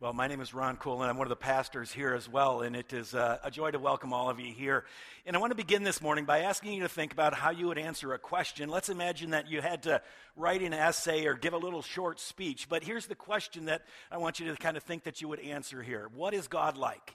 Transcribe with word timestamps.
Well, 0.00 0.12
my 0.12 0.26
name 0.26 0.40
is 0.40 0.52
Ron 0.52 0.76
Cool, 0.76 1.02
and 1.02 1.08
I'm 1.08 1.16
one 1.16 1.26
of 1.26 1.30
the 1.30 1.36
pastors 1.36 1.92
here 1.92 2.14
as 2.14 2.28
well, 2.28 2.62
and 2.62 2.74
it 2.74 2.92
is 2.92 3.14
uh, 3.14 3.38
a 3.44 3.50
joy 3.50 3.70
to 3.70 3.78
welcome 3.78 4.12
all 4.12 4.28
of 4.28 4.40
you 4.40 4.52
here. 4.52 4.84
And 5.24 5.36
I 5.36 5.38
want 5.38 5.52
to 5.52 5.56
begin 5.56 5.84
this 5.84 6.02
morning 6.02 6.24
by 6.24 6.40
asking 6.40 6.72
you 6.72 6.82
to 6.82 6.88
think 6.88 7.12
about 7.12 7.32
how 7.32 7.52
you 7.52 7.68
would 7.68 7.78
answer 7.78 8.12
a 8.12 8.18
question. 8.18 8.68
Let's 8.68 8.88
imagine 8.88 9.30
that 9.30 9.48
you 9.48 9.62
had 9.62 9.84
to 9.84 10.02
write 10.34 10.62
an 10.62 10.74
essay 10.74 11.26
or 11.26 11.34
give 11.34 11.52
a 11.52 11.58
little 11.58 11.80
short 11.80 12.18
speech, 12.18 12.68
but 12.68 12.82
here's 12.82 13.06
the 13.06 13.14
question 13.14 13.66
that 13.66 13.82
I 14.10 14.18
want 14.18 14.40
you 14.40 14.50
to 14.50 14.56
kind 14.56 14.76
of 14.76 14.82
think 14.82 15.04
that 15.04 15.22
you 15.22 15.28
would 15.28 15.38
answer 15.38 15.80
here 15.80 16.10
What 16.12 16.34
is 16.34 16.48
God 16.48 16.76
like? 16.76 17.14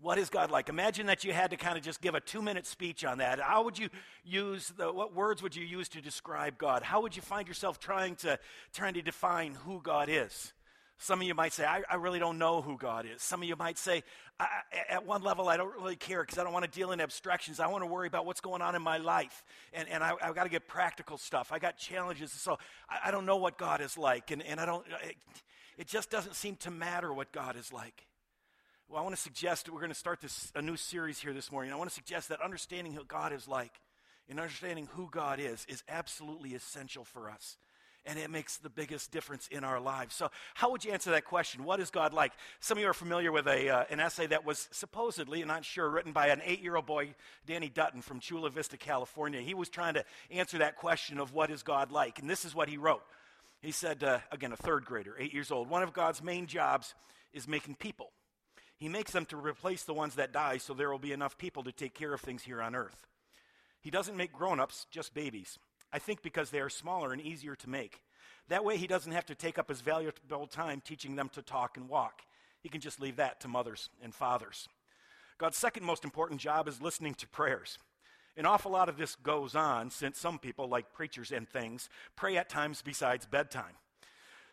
What 0.00 0.18
is 0.18 0.30
God 0.30 0.50
like? 0.50 0.68
Imagine 0.68 1.06
that 1.06 1.22
you 1.22 1.32
had 1.32 1.50
to 1.52 1.56
kind 1.56 1.78
of 1.78 1.84
just 1.84 2.00
give 2.00 2.16
a 2.16 2.20
two 2.20 2.42
minute 2.42 2.66
speech 2.66 3.04
on 3.04 3.18
that. 3.18 3.38
How 3.38 3.62
would 3.62 3.78
you 3.78 3.88
use 4.24 4.72
the, 4.76 4.92
what 4.92 5.14
words 5.14 5.44
would 5.44 5.54
you 5.54 5.64
use 5.64 5.88
to 5.90 6.00
describe 6.00 6.58
God? 6.58 6.82
How 6.82 7.02
would 7.02 7.14
you 7.14 7.22
find 7.22 7.46
yourself 7.46 7.78
trying 7.78 8.16
to, 8.16 8.40
trying 8.72 8.94
to 8.94 9.02
define 9.02 9.54
who 9.54 9.80
God 9.80 10.08
is? 10.10 10.52
Some 11.02 11.22
of 11.22 11.26
you 11.26 11.34
might 11.34 11.54
say, 11.54 11.64
I, 11.64 11.82
I, 11.88 11.94
really 11.94 12.18
don't 12.18 12.36
know 12.36 12.60
who 12.60 12.76
God 12.76 13.06
is. 13.06 13.22
Some 13.22 13.40
of 13.40 13.48
you 13.48 13.56
might 13.56 13.78
say, 13.78 14.02
at 14.90 15.06
one 15.06 15.22
level, 15.22 15.48
I 15.48 15.56
don't 15.56 15.74
really 15.74 15.96
care 15.96 16.20
because 16.20 16.36
I 16.36 16.44
don't 16.44 16.52
want 16.52 16.66
to 16.66 16.70
deal 16.70 16.92
in 16.92 17.00
abstractions. 17.00 17.58
I 17.58 17.68
want 17.68 17.80
to 17.80 17.86
worry 17.86 18.06
about 18.06 18.26
what's 18.26 18.42
going 18.42 18.60
on 18.60 18.74
in 18.74 18.82
my 18.82 18.98
life. 18.98 19.42
And, 19.72 19.88
and 19.88 20.04
I, 20.04 20.12
have 20.20 20.34
got 20.34 20.44
to 20.44 20.50
get 20.50 20.68
practical 20.68 21.16
stuff. 21.16 21.52
I 21.52 21.58
got 21.58 21.78
challenges. 21.78 22.32
So 22.32 22.58
I, 22.90 23.08
I, 23.08 23.10
don't 23.12 23.24
know 23.24 23.38
what 23.38 23.56
God 23.56 23.80
is 23.80 23.96
like. 23.96 24.30
And, 24.30 24.42
and 24.42 24.60
I 24.60 24.66
don't, 24.66 24.84
uh, 24.92 25.08
it, 25.08 25.16
it 25.78 25.86
just 25.86 26.10
doesn't 26.10 26.34
seem 26.34 26.56
to 26.56 26.70
matter 26.70 27.14
what 27.14 27.32
God 27.32 27.56
is 27.56 27.72
like. 27.72 28.06
Well, 28.86 29.00
I 29.00 29.02
want 29.02 29.16
to 29.16 29.22
suggest 29.22 29.64
that 29.64 29.72
we're 29.72 29.80
going 29.80 29.92
to 29.92 29.98
start 29.98 30.20
this, 30.20 30.52
a 30.54 30.60
new 30.60 30.76
series 30.76 31.18
here 31.18 31.32
this 31.32 31.50
morning. 31.50 31.72
I 31.72 31.76
want 31.76 31.88
to 31.88 31.94
suggest 31.94 32.28
that 32.28 32.42
understanding 32.42 32.92
who 32.92 33.04
God 33.06 33.32
is 33.32 33.48
like 33.48 33.72
and 34.28 34.38
understanding 34.38 34.86
who 34.92 35.08
God 35.10 35.40
is 35.40 35.64
is 35.66 35.82
absolutely 35.88 36.54
essential 36.54 37.04
for 37.04 37.30
us 37.30 37.56
and 38.06 38.18
it 38.18 38.30
makes 38.30 38.56
the 38.56 38.70
biggest 38.70 39.10
difference 39.10 39.48
in 39.48 39.64
our 39.64 39.80
lives. 39.80 40.14
So, 40.14 40.30
how 40.54 40.70
would 40.70 40.84
you 40.84 40.92
answer 40.92 41.10
that 41.10 41.24
question? 41.24 41.64
What 41.64 41.80
is 41.80 41.90
God 41.90 42.12
like? 42.12 42.32
Some 42.60 42.78
of 42.78 42.82
you 42.82 42.88
are 42.88 42.94
familiar 42.94 43.32
with 43.32 43.46
a, 43.46 43.68
uh, 43.68 43.84
an 43.90 44.00
essay 44.00 44.26
that 44.28 44.44
was 44.44 44.68
supposedly, 44.70 45.44
not 45.44 45.64
sure, 45.64 45.88
written 45.88 46.12
by 46.12 46.28
an 46.28 46.40
eight 46.44 46.60
year 46.60 46.76
old 46.76 46.86
boy, 46.86 47.14
Danny 47.46 47.68
Dutton 47.68 48.02
from 48.02 48.20
Chula 48.20 48.50
Vista, 48.50 48.76
California. 48.76 49.40
He 49.40 49.54
was 49.54 49.68
trying 49.68 49.94
to 49.94 50.04
answer 50.30 50.58
that 50.58 50.76
question 50.76 51.18
of 51.18 51.34
what 51.34 51.50
is 51.50 51.62
God 51.62 51.92
like, 51.92 52.18
and 52.18 52.28
this 52.28 52.44
is 52.44 52.54
what 52.54 52.68
he 52.68 52.76
wrote. 52.76 53.02
He 53.62 53.72
said, 53.72 54.02
uh, 54.02 54.20
again, 54.32 54.52
a 54.52 54.56
third 54.56 54.86
grader, 54.86 55.14
eight 55.18 55.34
years 55.34 55.50
old, 55.50 55.68
one 55.68 55.82
of 55.82 55.92
God's 55.92 56.22
main 56.22 56.46
jobs 56.46 56.94
is 57.32 57.46
making 57.46 57.74
people. 57.74 58.10
He 58.76 58.88
makes 58.88 59.12
them 59.12 59.26
to 59.26 59.36
replace 59.36 59.84
the 59.84 59.92
ones 59.92 60.14
that 60.14 60.32
die 60.32 60.56
so 60.56 60.72
there 60.72 60.90
will 60.90 60.98
be 60.98 61.12
enough 61.12 61.36
people 61.36 61.62
to 61.64 61.72
take 61.72 61.94
care 61.94 62.14
of 62.14 62.22
things 62.22 62.42
here 62.42 62.62
on 62.62 62.74
earth. 62.74 63.06
He 63.82 63.90
doesn't 63.90 64.16
make 64.16 64.32
grown 64.32 64.58
ups, 64.58 64.86
just 64.90 65.12
babies. 65.12 65.58
I 65.92 65.98
think 65.98 66.22
because 66.22 66.50
they 66.50 66.60
are 66.60 66.68
smaller 66.68 67.12
and 67.12 67.20
easier 67.20 67.56
to 67.56 67.70
make. 67.70 68.02
That 68.48 68.64
way, 68.64 68.76
he 68.76 68.86
doesn't 68.86 69.12
have 69.12 69.26
to 69.26 69.34
take 69.34 69.58
up 69.58 69.68
his 69.68 69.80
valuable 69.80 70.46
time 70.46 70.82
teaching 70.84 71.16
them 71.16 71.28
to 71.30 71.42
talk 71.42 71.76
and 71.76 71.88
walk. 71.88 72.22
He 72.62 72.68
can 72.68 72.80
just 72.80 73.00
leave 73.00 73.16
that 73.16 73.40
to 73.40 73.48
mothers 73.48 73.90
and 74.02 74.14
fathers. 74.14 74.68
God's 75.38 75.56
second 75.56 75.84
most 75.84 76.04
important 76.04 76.40
job 76.40 76.68
is 76.68 76.82
listening 76.82 77.14
to 77.14 77.28
prayers. 77.28 77.78
An 78.36 78.46
awful 78.46 78.70
lot 78.72 78.88
of 78.88 78.96
this 78.96 79.16
goes 79.16 79.54
on 79.54 79.90
since 79.90 80.18
some 80.18 80.38
people, 80.38 80.68
like 80.68 80.92
preachers 80.92 81.32
and 81.32 81.48
things, 81.48 81.88
pray 82.16 82.36
at 82.36 82.48
times 82.48 82.82
besides 82.82 83.26
bedtime. 83.26 83.76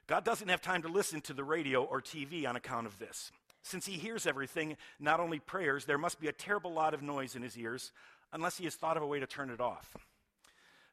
God 0.08 0.24
doesn't 0.24 0.48
have 0.48 0.62
time 0.62 0.82
to 0.84 0.88
listen 0.88 1.22
to 1.22 1.34
the 1.34 1.44
radio 1.44 1.84
or 1.84 2.02
TV 2.02 2.48
on 2.48 2.56
account 2.56 2.88
of 2.88 2.98
this. 2.98 3.32
Since 3.62 3.86
he 3.86 3.94
hears 3.94 4.26
everything, 4.26 4.78
not 5.00 5.20
only 5.20 5.40
prayers, 5.40 5.86
there 5.86 5.98
must 5.98 6.22
be 6.22 6.30
a 6.30 6.34
terrible 6.34 6.72
lot 6.72 6.94
of 6.94 7.02
noise 7.02 7.36
in 7.36 7.42
his 7.42 7.58
ears 7.58 7.92
unless 8.32 8.58
he 8.58 8.64
has 8.64 8.76
thought 8.76 8.96
of 8.96 9.04
a 9.04 9.08
way 9.08 9.20
to 9.20 9.28
turn 9.28 9.50
it 9.50 9.60
off. 9.60 9.98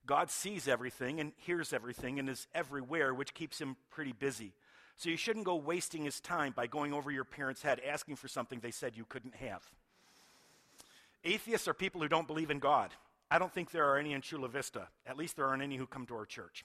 God 0.07 0.31
sees 0.31 0.69
everything 0.69 1.21
and 1.21 1.33
hears 1.37 1.73
everything 1.73 2.19
and 2.19 2.29
is 2.29 2.47
everywhere, 2.55 3.15
which 3.15 3.35
keeps 3.35 3.61
him 3.61 3.77
pretty 3.91 4.13
busy. 4.13 4.53
So 4.97 5.09
you 5.09 5.17
shouldn't 5.17 5.45
go 5.45 5.57
wasting 5.57 6.05
his 6.05 6.21
time 6.21 6.53
by 6.55 6.67
going 6.67 6.93
over 6.93 7.11
your 7.11 7.25
parents' 7.25 7.63
head 7.63 7.81
asking 7.87 8.17
for 8.17 8.29
something 8.29 8.61
they 8.61 8.71
said 8.71 8.97
you 8.97 9.05
couldn't 9.09 9.35
have. 9.37 9.63
Atheists 11.25 11.67
are 11.67 11.75
people 11.75 12.01
who 12.01 12.09
don't 12.09 12.27
believe 12.27 12.51
in 12.51 12.59
God. 12.59 12.91
I 13.31 13.39
don't 13.39 13.53
think 13.53 13.71
there 13.71 13.89
are 13.89 13.99
any 13.99 14.13
in 14.13 14.21
Chula 14.21 14.49
Vista. 14.49 14.89
At 15.07 15.17
least 15.17 15.37
there 15.37 15.47
aren't 15.47 15.63
any 15.63 15.77
who 15.77 15.87
come 15.87 16.07
to 16.07 16.15
our 16.15 16.27
church. 16.27 16.65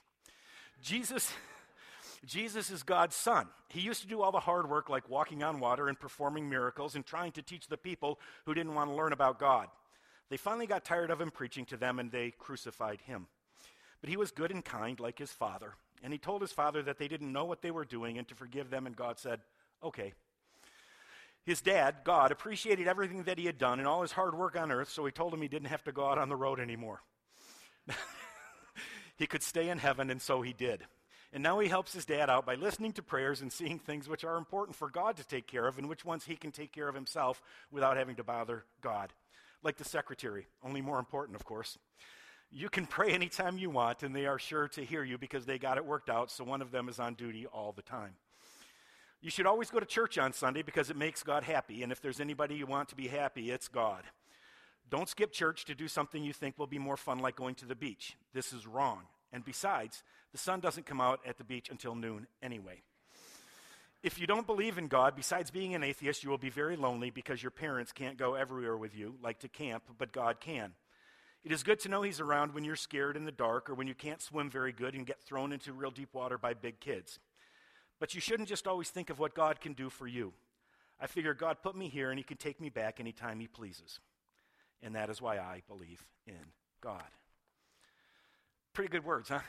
Jesus, 0.82 1.32
Jesus 2.26 2.70
is 2.70 2.82
God's 2.82 3.16
son. 3.16 3.48
He 3.68 3.80
used 3.80 4.02
to 4.02 4.06
do 4.06 4.20
all 4.20 4.32
the 4.32 4.40
hard 4.40 4.68
work 4.68 4.88
like 4.88 5.08
walking 5.08 5.42
on 5.42 5.60
water 5.60 5.88
and 5.88 5.98
performing 5.98 6.48
miracles 6.48 6.94
and 6.94 7.04
trying 7.04 7.32
to 7.32 7.42
teach 7.42 7.66
the 7.68 7.78
people 7.78 8.20
who 8.44 8.54
didn't 8.54 8.74
want 8.74 8.90
to 8.90 8.94
learn 8.94 9.12
about 9.12 9.38
God. 9.40 9.68
They 10.30 10.36
finally 10.36 10.66
got 10.66 10.84
tired 10.84 11.10
of 11.10 11.20
him 11.20 11.32
preaching 11.32 11.66
to 11.66 11.76
them 11.76 11.98
and 11.98 12.10
they 12.10 12.30
crucified 12.30 13.00
him. 13.02 13.26
But 14.00 14.08
he 14.08 14.16
was 14.16 14.30
good 14.30 14.52
and 14.52 14.64
kind 14.64 14.98
like 14.98 15.18
his 15.18 15.32
father. 15.32 15.74
And 16.02 16.12
he 16.12 16.18
told 16.18 16.40
his 16.40 16.52
father 16.52 16.82
that 16.84 16.98
they 16.98 17.08
didn't 17.08 17.32
know 17.32 17.44
what 17.44 17.60
they 17.60 17.70
were 17.70 17.84
doing 17.84 18.16
and 18.16 18.26
to 18.28 18.34
forgive 18.34 18.70
them, 18.70 18.86
and 18.86 18.96
God 18.96 19.18
said, 19.18 19.40
Okay. 19.82 20.14
His 21.44 21.60
dad, 21.60 21.96
God, 22.04 22.32
appreciated 22.32 22.86
everything 22.86 23.24
that 23.24 23.38
he 23.38 23.46
had 23.46 23.58
done 23.58 23.78
and 23.78 23.88
all 23.88 24.02
his 24.02 24.12
hard 24.12 24.36
work 24.36 24.56
on 24.56 24.70
earth, 24.70 24.90
so 24.90 25.04
he 25.04 25.10
told 25.10 25.34
him 25.34 25.42
he 25.42 25.48
didn't 25.48 25.68
have 25.68 25.82
to 25.84 25.92
go 25.92 26.06
out 26.06 26.18
on 26.18 26.28
the 26.28 26.36
road 26.36 26.60
anymore. 26.60 27.00
he 29.16 29.26
could 29.26 29.42
stay 29.42 29.70
in 29.70 29.78
heaven, 29.78 30.10
and 30.10 30.20
so 30.20 30.42
he 30.42 30.52
did. 30.52 30.84
And 31.32 31.42
now 31.42 31.58
he 31.58 31.68
helps 31.68 31.94
his 31.94 32.04
dad 32.04 32.28
out 32.28 32.44
by 32.44 32.56
listening 32.56 32.92
to 32.92 33.02
prayers 33.02 33.40
and 33.40 33.50
seeing 33.50 33.78
things 33.78 34.08
which 34.08 34.24
are 34.24 34.36
important 34.36 34.76
for 34.76 34.90
God 34.90 35.16
to 35.16 35.26
take 35.26 35.46
care 35.46 35.66
of 35.66 35.78
and 35.78 35.88
which 35.88 36.04
ones 36.04 36.24
he 36.24 36.36
can 36.36 36.52
take 36.52 36.72
care 36.72 36.88
of 36.88 36.94
himself 36.94 37.42
without 37.70 37.96
having 37.96 38.16
to 38.16 38.24
bother 38.24 38.64
God 38.82 39.12
like 39.62 39.76
the 39.76 39.84
secretary, 39.84 40.46
only 40.62 40.80
more 40.80 40.98
important, 40.98 41.36
of 41.36 41.44
course. 41.44 41.78
You 42.50 42.68
can 42.68 42.86
pray 42.86 43.12
anytime 43.12 43.58
you 43.58 43.70
want, 43.70 44.02
and 44.02 44.14
they 44.14 44.26
are 44.26 44.38
sure 44.38 44.66
to 44.68 44.84
hear 44.84 45.04
you 45.04 45.18
because 45.18 45.46
they 45.46 45.58
got 45.58 45.76
it 45.76 45.84
worked 45.84 46.10
out, 46.10 46.30
so 46.30 46.42
one 46.42 46.62
of 46.62 46.72
them 46.72 46.88
is 46.88 46.98
on 46.98 47.14
duty 47.14 47.46
all 47.46 47.72
the 47.72 47.82
time. 47.82 48.14
You 49.20 49.30
should 49.30 49.46
always 49.46 49.70
go 49.70 49.78
to 49.78 49.86
church 49.86 50.18
on 50.18 50.32
Sunday 50.32 50.62
because 50.62 50.90
it 50.90 50.96
makes 50.96 51.22
God 51.22 51.44
happy, 51.44 51.82
and 51.82 51.92
if 51.92 52.00
there's 52.00 52.20
anybody 52.20 52.54
you 52.56 52.66
want 52.66 52.88
to 52.88 52.96
be 52.96 53.08
happy, 53.08 53.50
it's 53.50 53.68
God. 53.68 54.02
Don't 54.88 55.08
skip 55.08 55.32
church 55.32 55.64
to 55.66 55.74
do 55.74 55.86
something 55.86 56.24
you 56.24 56.32
think 56.32 56.58
will 56.58 56.66
be 56.66 56.78
more 56.78 56.96
fun, 56.96 57.20
like 57.20 57.36
going 57.36 57.54
to 57.56 57.66
the 57.66 57.76
beach. 57.76 58.16
This 58.34 58.52
is 58.52 58.66
wrong. 58.66 59.02
And 59.32 59.44
besides, 59.44 60.02
the 60.32 60.38
sun 60.38 60.58
doesn't 60.58 60.86
come 60.86 61.00
out 61.00 61.20
at 61.24 61.38
the 61.38 61.44
beach 61.44 61.68
until 61.70 61.94
noon 61.94 62.26
anyway. 62.42 62.82
If 64.02 64.18
you 64.18 64.26
don't 64.26 64.46
believe 64.46 64.78
in 64.78 64.88
God, 64.88 65.14
besides 65.14 65.50
being 65.50 65.74
an 65.74 65.84
atheist, 65.84 66.24
you 66.24 66.30
will 66.30 66.38
be 66.38 66.48
very 66.48 66.74
lonely 66.74 67.10
because 67.10 67.42
your 67.42 67.50
parents 67.50 67.92
can't 67.92 68.16
go 68.16 68.34
everywhere 68.34 68.76
with 68.76 68.96
you, 68.96 69.16
like 69.22 69.40
to 69.40 69.48
camp, 69.48 69.82
but 69.98 70.10
God 70.10 70.40
can. 70.40 70.72
It 71.44 71.52
is 71.52 71.62
good 71.62 71.80
to 71.80 71.88
know 71.90 72.02
He's 72.02 72.20
around 72.20 72.54
when 72.54 72.64
you're 72.64 72.76
scared 72.76 73.16
in 73.16 73.26
the 73.26 73.32
dark 73.32 73.68
or 73.68 73.74
when 73.74 73.86
you 73.86 73.94
can't 73.94 74.22
swim 74.22 74.48
very 74.50 74.72
good 74.72 74.94
and 74.94 75.06
get 75.06 75.20
thrown 75.20 75.52
into 75.52 75.72
real 75.72 75.90
deep 75.90 76.14
water 76.14 76.38
by 76.38 76.54
big 76.54 76.80
kids. 76.80 77.18
But 77.98 78.14
you 78.14 78.20
shouldn't 78.22 78.48
just 78.48 78.66
always 78.66 78.88
think 78.88 79.10
of 79.10 79.18
what 79.18 79.34
God 79.34 79.60
can 79.60 79.74
do 79.74 79.90
for 79.90 80.06
you. 80.06 80.32
I 80.98 81.06
figure 81.06 81.34
God 81.34 81.58
put 81.62 81.76
me 81.76 81.88
here 81.88 82.10
and 82.10 82.18
He 82.18 82.24
can 82.24 82.38
take 82.38 82.60
me 82.60 82.70
back 82.70 83.00
anytime 83.00 83.38
He 83.38 83.46
pleases. 83.46 84.00
And 84.82 84.94
that 84.94 85.10
is 85.10 85.20
why 85.20 85.36
I 85.38 85.62
believe 85.68 86.02
in 86.26 86.52
God. 86.80 87.04
Pretty 88.72 88.90
good 88.90 89.04
words, 89.04 89.28
huh? 89.28 89.40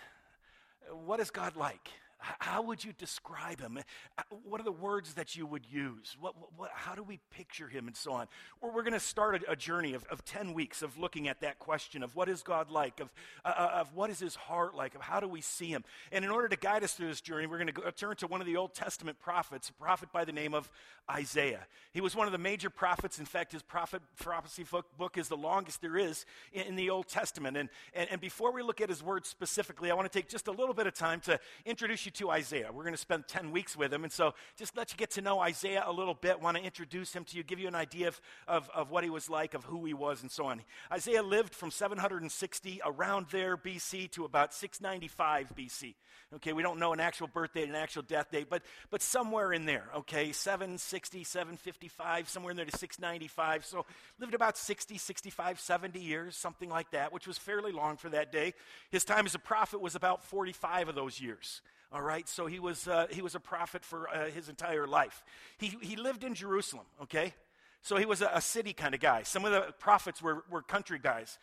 What 1.05 1.21
is 1.21 1.29
God 1.29 1.55
like? 1.55 1.89
How 2.21 2.61
would 2.61 2.83
you 2.83 2.93
describe 2.93 3.59
him? 3.59 3.79
Uh, 4.17 4.21
what 4.43 4.61
are 4.61 4.63
the 4.63 4.71
words 4.71 5.15
that 5.15 5.35
you 5.35 5.45
would 5.45 5.65
use? 5.65 6.15
What, 6.19 6.35
what, 6.55 6.69
how 6.73 6.93
do 6.93 7.01
we 7.01 7.19
picture 7.31 7.67
him 7.67 7.87
and 7.87 7.95
so 7.95 8.13
on? 8.13 8.27
We're, 8.61 8.71
we're 8.71 8.83
going 8.83 8.93
to 8.93 8.99
start 8.99 9.43
a, 9.43 9.51
a 9.51 9.55
journey 9.55 9.93
of, 9.93 10.05
of 10.05 10.23
10 10.23 10.53
weeks 10.53 10.81
of 10.81 10.97
looking 10.97 11.27
at 11.27 11.41
that 11.41 11.57
question 11.59 12.03
of 12.03 12.15
what 12.15 12.29
is 12.29 12.43
God 12.43 12.69
like, 12.69 12.99
of, 12.99 13.09
uh, 13.43 13.53
uh, 13.55 13.71
of 13.81 13.95
what 13.95 14.09
is 14.09 14.19
his 14.19 14.35
heart 14.35 14.75
like, 14.75 14.93
of 14.93 15.01
how 15.01 15.19
do 15.19 15.27
we 15.27 15.41
see 15.41 15.67
him. 15.67 15.83
And 16.11 16.23
in 16.23 16.31
order 16.31 16.47
to 16.47 16.57
guide 16.57 16.83
us 16.83 16.93
through 16.93 17.07
this 17.07 17.21
journey, 17.21 17.47
we're 17.47 17.57
going 17.57 17.73
to 17.73 17.91
turn 17.91 18.15
to 18.17 18.27
one 18.27 18.39
of 18.39 18.47
the 18.47 18.57
Old 18.57 18.75
Testament 18.75 19.19
prophets, 19.19 19.69
a 19.69 19.73
prophet 19.73 20.11
by 20.11 20.23
the 20.23 20.31
name 20.31 20.53
of 20.53 20.69
Isaiah. 21.09 21.65
He 21.91 22.01
was 22.01 22.15
one 22.15 22.27
of 22.27 22.31
the 22.31 22.37
major 22.37 22.69
prophets. 22.69 23.19
In 23.19 23.25
fact, 23.25 23.51
his 23.51 23.63
prophet 23.63 24.01
prophecy 24.17 24.63
book, 24.63 24.85
book 24.97 25.17
is 25.17 25.27
the 25.27 25.37
longest 25.37 25.81
there 25.81 25.97
is 25.97 26.25
in, 26.53 26.67
in 26.67 26.75
the 26.75 26.89
Old 26.89 27.07
Testament. 27.07 27.57
And, 27.57 27.69
and, 27.93 28.09
and 28.11 28.21
before 28.21 28.51
we 28.51 28.61
look 28.61 28.79
at 28.79 28.89
his 28.89 29.03
words 29.03 29.27
specifically, 29.27 29.91
I 29.91 29.95
want 29.95 30.09
to 30.11 30.17
take 30.17 30.29
just 30.29 30.47
a 30.47 30.51
little 30.51 30.73
bit 30.73 30.87
of 30.87 30.93
time 30.93 31.19
to 31.21 31.39
introduce 31.65 32.05
you 32.05 32.10
you 32.19 32.25
to 32.27 32.31
Isaiah. 32.31 32.69
We're 32.73 32.83
going 32.83 32.93
to 32.93 32.97
spend 32.97 33.27
10 33.27 33.51
weeks 33.51 33.77
with 33.77 33.93
him. 33.93 34.03
And 34.03 34.11
so 34.11 34.33
just 34.57 34.75
let 34.75 34.91
you 34.91 34.97
get 34.97 35.11
to 35.11 35.21
know 35.21 35.39
Isaiah 35.39 35.83
a 35.85 35.91
little 35.91 36.13
bit, 36.13 36.41
want 36.41 36.57
to 36.57 36.63
introduce 36.63 37.13
him 37.13 37.23
to 37.25 37.37
you, 37.37 37.43
give 37.43 37.59
you 37.59 37.67
an 37.67 37.75
idea 37.75 38.09
of, 38.09 38.21
of, 38.47 38.69
of 38.73 38.91
what 38.91 39.03
he 39.03 39.09
was 39.09 39.29
like, 39.29 39.53
of 39.53 39.63
who 39.63 39.85
he 39.85 39.93
was, 39.93 40.21
and 40.21 40.31
so 40.31 40.45
on. 40.45 40.61
Isaiah 40.91 41.23
lived 41.23 41.55
from 41.55 41.71
760 41.71 42.81
around 42.85 43.27
there 43.31 43.57
BC 43.57 44.11
to 44.11 44.25
about 44.25 44.53
695 44.53 45.53
BC. 45.55 45.95
Okay, 46.33 46.53
we 46.53 46.63
don't 46.63 46.79
know 46.79 46.93
an 46.93 47.01
actual 47.01 47.27
birth 47.27 47.53
date, 47.53 47.67
an 47.67 47.75
actual 47.75 48.03
death 48.03 48.31
date, 48.31 48.47
but, 48.49 48.63
but 48.89 49.01
somewhere 49.01 49.51
in 49.51 49.65
there, 49.65 49.89
okay, 49.97 50.31
760, 50.31 51.25
755, 51.25 52.29
somewhere 52.29 52.51
in 52.51 52.57
there 52.57 52.65
to 52.65 52.77
695. 52.77 53.65
So 53.65 53.85
lived 54.17 54.33
about 54.33 54.57
60, 54.57 54.97
65, 54.97 55.59
70 55.59 55.99
years, 55.99 56.37
something 56.37 56.69
like 56.69 56.91
that, 56.91 57.11
which 57.11 57.27
was 57.27 57.37
fairly 57.37 57.73
long 57.73 57.97
for 57.97 58.07
that 58.09 58.31
day. 58.31 58.53
His 58.91 59.03
time 59.03 59.25
as 59.25 59.35
a 59.35 59.39
prophet 59.39 59.81
was 59.81 59.95
about 59.95 60.23
45 60.23 60.87
of 60.87 60.95
those 60.95 61.19
years. 61.19 61.61
All 61.93 62.01
right, 62.01 62.27
so 62.29 62.45
he 62.45 62.59
was, 62.59 62.87
uh, 62.87 63.07
he 63.09 63.21
was 63.21 63.35
a 63.35 63.39
prophet 63.39 63.83
for 63.83 64.07
uh, 64.07 64.29
his 64.29 64.47
entire 64.47 64.87
life. 64.87 65.23
He, 65.57 65.77
he 65.81 65.97
lived 65.97 66.23
in 66.23 66.35
Jerusalem, 66.35 66.85
okay? 67.03 67.33
So 67.83 67.97
he 67.97 68.05
was 68.05 68.21
a, 68.21 68.29
a 68.33 68.41
city 68.41 68.73
kind 68.73 68.93
of 68.93 68.99
guy. 68.99 69.23
Some 69.23 69.43
of 69.43 69.51
the 69.51 69.73
prophets 69.79 70.21
were, 70.21 70.43
were 70.51 70.61
country 70.61 70.99
guys. 71.01 71.39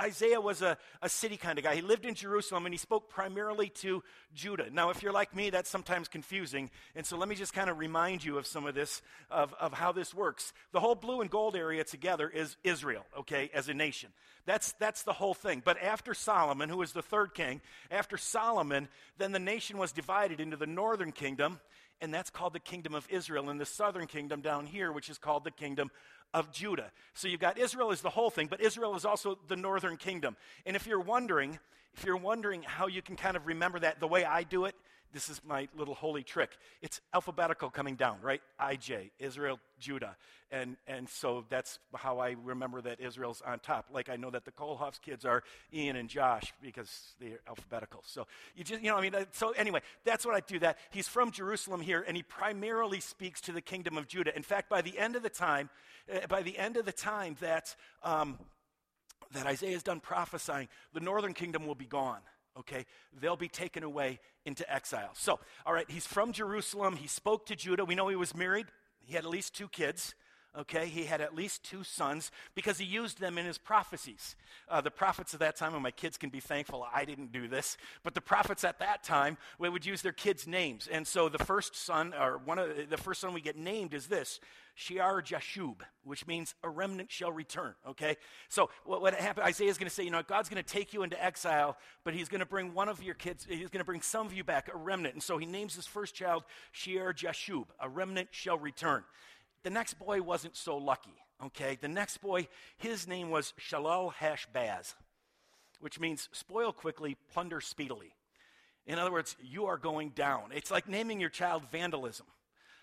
Isaiah 0.00 0.40
was 0.40 0.62
a, 0.62 0.78
a 1.02 1.10
city 1.10 1.36
kind 1.36 1.58
of 1.58 1.64
guy. 1.64 1.74
He 1.74 1.82
lived 1.82 2.06
in 2.06 2.14
Jerusalem 2.14 2.64
and 2.64 2.72
he 2.72 2.78
spoke 2.78 3.10
primarily 3.10 3.68
to 3.80 4.02
Judah. 4.34 4.70
Now, 4.70 4.88
if 4.88 5.02
you're 5.02 5.12
like 5.12 5.36
me, 5.36 5.50
that's 5.50 5.68
sometimes 5.68 6.08
confusing. 6.08 6.70
And 6.96 7.04
so 7.04 7.18
let 7.18 7.28
me 7.28 7.34
just 7.34 7.52
kind 7.52 7.68
of 7.68 7.78
remind 7.78 8.24
you 8.24 8.38
of 8.38 8.46
some 8.46 8.66
of 8.66 8.74
this, 8.74 9.02
of, 9.30 9.52
of 9.60 9.74
how 9.74 9.92
this 9.92 10.14
works. 10.14 10.54
The 10.72 10.80
whole 10.80 10.94
blue 10.94 11.20
and 11.20 11.30
gold 11.30 11.54
area 11.54 11.84
together 11.84 12.28
is 12.28 12.56
Israel, 12.64 13.04
okay, 13.18 13.50
as 13.52 13.68
a 13.68 13.74
nation. 13.74 14.08
That's, 14.46 14.72
that's 14.72 15.02
the 15.02 15.12
whole 15.12 15.34
thing. 15.34 15.60
But 15.62 15.82
after 15.82 16.14
Solomon, 16.14 16.70
who 16.70 16.78
was 16.78 16.92
the 16.92 17.02
third 17.02 17.34
king, 17.34 17.60
after 17.90 18.16
Solomon, 18.16 18.88
then 19.18 19.32
the 19.32 19.38
nation 19.38 19.76
was 19.76 19.92
divided 19.92 20.40
into 20.40 20.56
the 20.56 20.66
northern 20.66 21.12
kingdom 21.12 21.60
and 22.00 22.12
that's 22.12 22.30
called 22.30 22.52
the 22.52 22.60
kingdom 22.60 22.94
of 22.94 23.06
Israel, 23.10 23.50
and 23.50 23.60
the 23.60 23.66
southern 23.66 24.06
kingdom 24.06 24.40
down 24.40 24.66
here, 24.66 24.92
which 24.92 25.08
is 25.08 25.18
called 25.18 25.44
the 25.44 25.50
kingdom 25.50 25.90
of 26.32 26.50
Judah. 26.50 26.90
So 27.14 27.28
you've 27.28 27.40
got 27.40 27.58
Israel 27.58 27.92
as 27.92 28.00
the 28.00 28.10
whole 28.10 28.30
thing, 28.30 28.48
but 28.48 28.60
Israel 28.60 28.94
is 28.96 29.04
also 29.04 29.38
the 29.48 29.56
northern 29.56 29.96
kingdom. 29.96 30.36
And 30.66 30.76
if 30.76 30.86
you're 30.86 31.00
wondering, 31.00 31.58
if 31.96 32.04
you're 32.04 32.16
wondering 32.16 32.62
how 32.62 32.88
you 32.88 33.02
can 33.02 33.16
kind 33.16 33.36
of 33.36 33.46
remember 33.46 33.78
that 33.78 34.00
the 34.00 34.08
way 34.08 34.24
I 34.24 34.42
do 34.42 34.64
it, 34.64 34.74
this 35.14 35.28
is 35.28 35.40
my 35.46 35.68
little 35.78 35.94
holy 35.94 36.24
trick. 36.24 36.50
It's 36.82 37.00
alphabetical 37.14 37.70
coming 37.70 37.94
down, 37.94 38.18
right? 38.20 38.42
IJ, 38.60 39.12
Israel, 39.20 39.60
Judah. 39.78 40.16
And, 40.50 40.76
and 40.88 41.08
so 41.08 41.44
that's 41.48 41.78
how 41.94 42.18
I 42.18 42.34
remember 42.44 42.82
that 42.82 43.00
Israel's 43.00 43.40
on 43.40 43.60
top. 43.60 43.86
Like 43.92 44.08
I 44.08 44.16
know 44.16 44.30
that 44.30 44.44
the 44.44 44.50
Kohlhoff's 44.50 44.98
kids 44.98 45.24
are 45.24 45.44
Ian 45.72 45.94
and 45.94 46.08
Josh 46.08 46.52
because 46.60 47.14
they're 47.20 47.38
alphabetical. 47.48 48.02
So 48.04 48.26
you 48.56 48.64
just, 48.64 48.82
you 48.82 48.90
know, 48.90 48.96
I 48.96 49.02
mean, 49.02 49.14
so 49.30 49.50
anyway, 49.52 49.80
that's 50.04 50.26
what 50.26 50.34
I 50.34 50.40
do 50.40 50.58
that. 50.58 50.78
He's 50.90 51.06
from 51.06 51.30
Jerusalem 51.30 51.80
here, 51.80 52.04
and 52.06 52.16
he 52.16 52.24
primarily 52.24 52.98
speaks 52.98 53.40
to 53.42 53.52
the 53.52 53.62
kingdom 53.62 53.96
of 53.96 54.08
Judah. 54.08 54.36
In 54.36 54.42
fact, 54.42 54.68
by 54.68 54.82
the 54.82 54.98
end 54.98 55.14
of 55.14 55.22
the 55.22 55.30
time, 55.30 55.70
uh, 56.12 56.26
by 56.26 56.42
the 56.42 56.58
end 56.58 56.76
of 56.76 56.86
the 56.86 56.92
time 56.92 57.36
that, 57.40 57.76
um, 58.02 58.38
that 59.32 59.46
Isaiah 59.46 59.76
is 59.76 59.84
done 59.84 60.00
prophesying, 60.00 60.68
the 60.92 61.00
northern 61.00 61.34
kingdom 61.34 61.66
will 61.66 61.76
be 61.76 61.86
gone 61.86 62.20
okay? 62.58 62.86
They'll 63.20 63.36
be 63.36 63.48
taken 63.48 63.82
away 63.82 64.20
into 64.44 64.70
exile. 64.72 65.10
So, 65.14 65.40
all 65.64 65.72
right, 65.72 65.90
he's 65.90 66.06
from 66.06 66.32
Jerusalem. 66.32 66.96
He 66.96 67.06
spoke 67.06 67.46
to 67.46 67.56
Judah. 67.56 67.84
We 67.84 67.94
know 67.94 68.08
he 68.08 68.16
was 68.16 68.34
married, 68.34 68.66
he 69.00 69.14
had 69.14 69.24
at 69.24 69.30
least 69.30 69.54
two 69.54 69.68
kids. 69.68 70.14
Okay, 70.56 70.86
he 70.86 71.04
had 71.04 71.20
at 71.20 71.34
least 71.34 71.64
two 71.64 71.82
sons 71.82 72.30
because 72.54 72.78
he 72.78 72.84
used 72.84 73.18
them 73.18 73.38
in 73.38 73.44
his 73.44 73.58
prophecies. 73.58 74.36
Uh, 74.68 74.80
the 74.80 74.90
prophets 74.90 75.34
of 75.34 75.40
that 75.40 75.56
time, 75.56 75.74
and 75.74 75.82
my 75.82 75.90
kids 75.90 76.16
can 76.16 76.30
be 76.30 76.38
thankful 76.38 76.86
I 76.94 77.04
didn't 77.04 77.32
do 77.32 77.48
this, 77.48 77.76
but 78.04 78.14
the 78.14 78.20
prophets 78.20 78.62
at 78.62 78.78
that 78.78 79.02
time 79.02 79.36
would 79.58 79.84
use 79.84 80.02
their 80.02 80.12
kids' 80.12 80.46
names. 80.46 80.88
And 80.90 81.06
so 81.06 81.28
the 81.28 81.44
first 81.44 81.74
son, 81.74 82.14
or 82.14 82.38
one 82.38 82.60
of 82.60 82.76
the, 82.76 82.84
the 82.84 82.96
first 82.96 83.20
son 83.20 83.34
we 83.34 83.40
get 83.40 83.56
named 83.56 83.94
is 83.94 84.06
this 84.06 84.38
Shear 84.76 85.22
Jashub, 85.22 85.76
which 86.04 86.26
means 86.26 86.54
a 86.62 86.70
remnant 86.70 87.10
shall 87.10 87.32
return. 87.32 87.74
Okay? 87.88 88.16
So 88.48 88.70
what, 88.84 89.02
what 89.02 89.14
happened, 89.14 89.46
Isaiah 89.46 89.70
is 89.70 89.78
going 89.78 89.88
to 89.88 89.94
say, 89.94 90.04
you 90.04 90.10
know, 90.10 90.22
God's 90.22 90.48
going 90.48 90.62
to 90.62 90.68
take 90.68 90.92
you 90.92 91.02
into 91.02 91.22
exile, 91.22 91.76
but 92.04 92.14
he's 92.14 92.28
going 92.28 92.40
to 92.40 92.46
bring 92.46 92.74
one 92.74 92.88
of 92.88 93.02
your 93.02 93.14
kids, 93.14 93.46
he's 93.48 93.70
going 93.70 93.80
to 93.80 93.84
bring 93.84 94.02
some 94.02 94.26
of 94.26 94.32
you 94.32 94.44
back, 94.44 94.70
a 94.72 94.76
remnant. 94.76 95.14
And 95.14 95.22
so 95.22 95.36
he 95.36 95.46
names 95.46 95.74
his 95.74 95.86
first 95.86 96.14
child 96.14 96.44
Shear 96.72 97.12
Jashub, 97.12 97.66
a 97.80 97.88
remnant 97.88 98.28
shall 98.30 98.58
return. 98.58 99.02
The 99.64 99.70
next 99.70 99.98
boy 99.98 100.22
wasn't 100.22 100.56
so 100.56 100.76
lucky. 100.76 101.16
Okay? 101.44 101.76
The 101.80 101.88
next 101.88 102.18
boy, 102.18 102.46
his 102.76 103.08
name 103.08 103.30
was 103.30 103.52
Shalal 103.58 104.12
Hashbaz, 104.14 104.94
which 105.80 105.98
means 105.98 106.28
spoil 106.32 106.72
quickly, 106.72 107.16
plunder 107.32 107.60
speedily. 107.60 108.14
In 108.86 108.98
other 108.98 109.10
words, 109.10 109.36
you 109.42 109.66
are 109.66 109.78
going 109.78 110.10
down. 110.10 110.52
It's 110.54 110.70
like 110.70 110.88
naming 110.88 111.18
your 111.18 111.30
child 111.30 111.62
vandalism. 111.72 112.26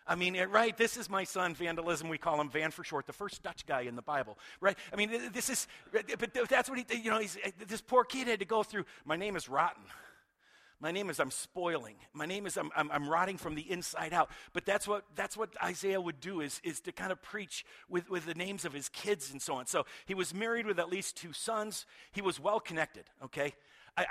I 0.08 0.16
mean, 0.16 0.36
right? 0.50 0.76
This 0.76 0.98
is 0.98 1.10
my 1.10 1.24
son, 1.24 1.54
vandalism. 1.54 2.10
We 2.10 2.18
call 2.18 2.42
him 2.42 2.50
Van 2.50 2.72
for 2.72 2.84
short, 2.84 3.06
the 3.06 3.14
first 3.14 3.44
Dutch 3.44 3.68
guy 3.68 3.82
in 3.82 3.96
the 3.96 4.02
Bible, 4.02 4.38
right? 4.60 4.76
I 4.92 4.96
mean, 4.96 5.32
this 5.32 5.50
is, 5.50 5.68
but 5.92 6.34
that's 6.50 6.70
what 6.70 6.80
he, 6.80 6.98
you 6.98 7.12
know, 7.12 7.22
this 7.68 7.82
poor 7.82 8.04
kid 8.04 8.28
had 8.28 8.40
to 8.40 8.46
go 8.46 8.64
through. 8.64 8.86
My 9.06 9.16
name 9.16 9.36
is 9.36 9.48
Rotten. 9.48 9.84
My 10.82 10.92
name 10.92 11.12
is 11.12 11.20
I'm 11.20 11.30
spoiling. 11.30 11.96
My 12.12 12.26
name 12.26 12.48
is 12.48 12.58
I'm, 12.58 12.72
I'm, 12.76 12.90
I'm, 12.92 13.08
rotting 13.08 13.38
from 13.38 13.54
the 13.54 13.70
inside 13.72 14.14
out. 14.14 14.32
But 14.52 14.66
that's 14.66 14.88
what, 14.88 15.06
that's 15.16 15.38
what 15.38 15.50
Isaiah 15.64 16.02
would 16.02 16.20
do 16.20 16.42
is, 16.42 16.60
is 16.64 16.80
to 16.82 16.92
kind 16.92 17.12
of 17.12 17.22
preach 17.22 17.64
with, 17.88 18.10
with 18.10 18.26
the 18.26 18.34
names 18.34 18.66
of 18.66 18.74
his 18.74 18.90
kids 18.90 19.32
and 19.32 19.40
so 19.40 19.56
on. 19.56 19.68
So 19.68 19.86
he 20.08 20.16
was 20.16 20.34
married 20.34 20.66
with 20.66 20.80
at 20.80 20.90
least 20.90 21.16
two 21.16 21.34
sons. 21.34 21.86
He 22.12 22.22
was 22.22 22.40
well 22.40 22.60
connected, 22.60 23.04
okay? 23.24 23.54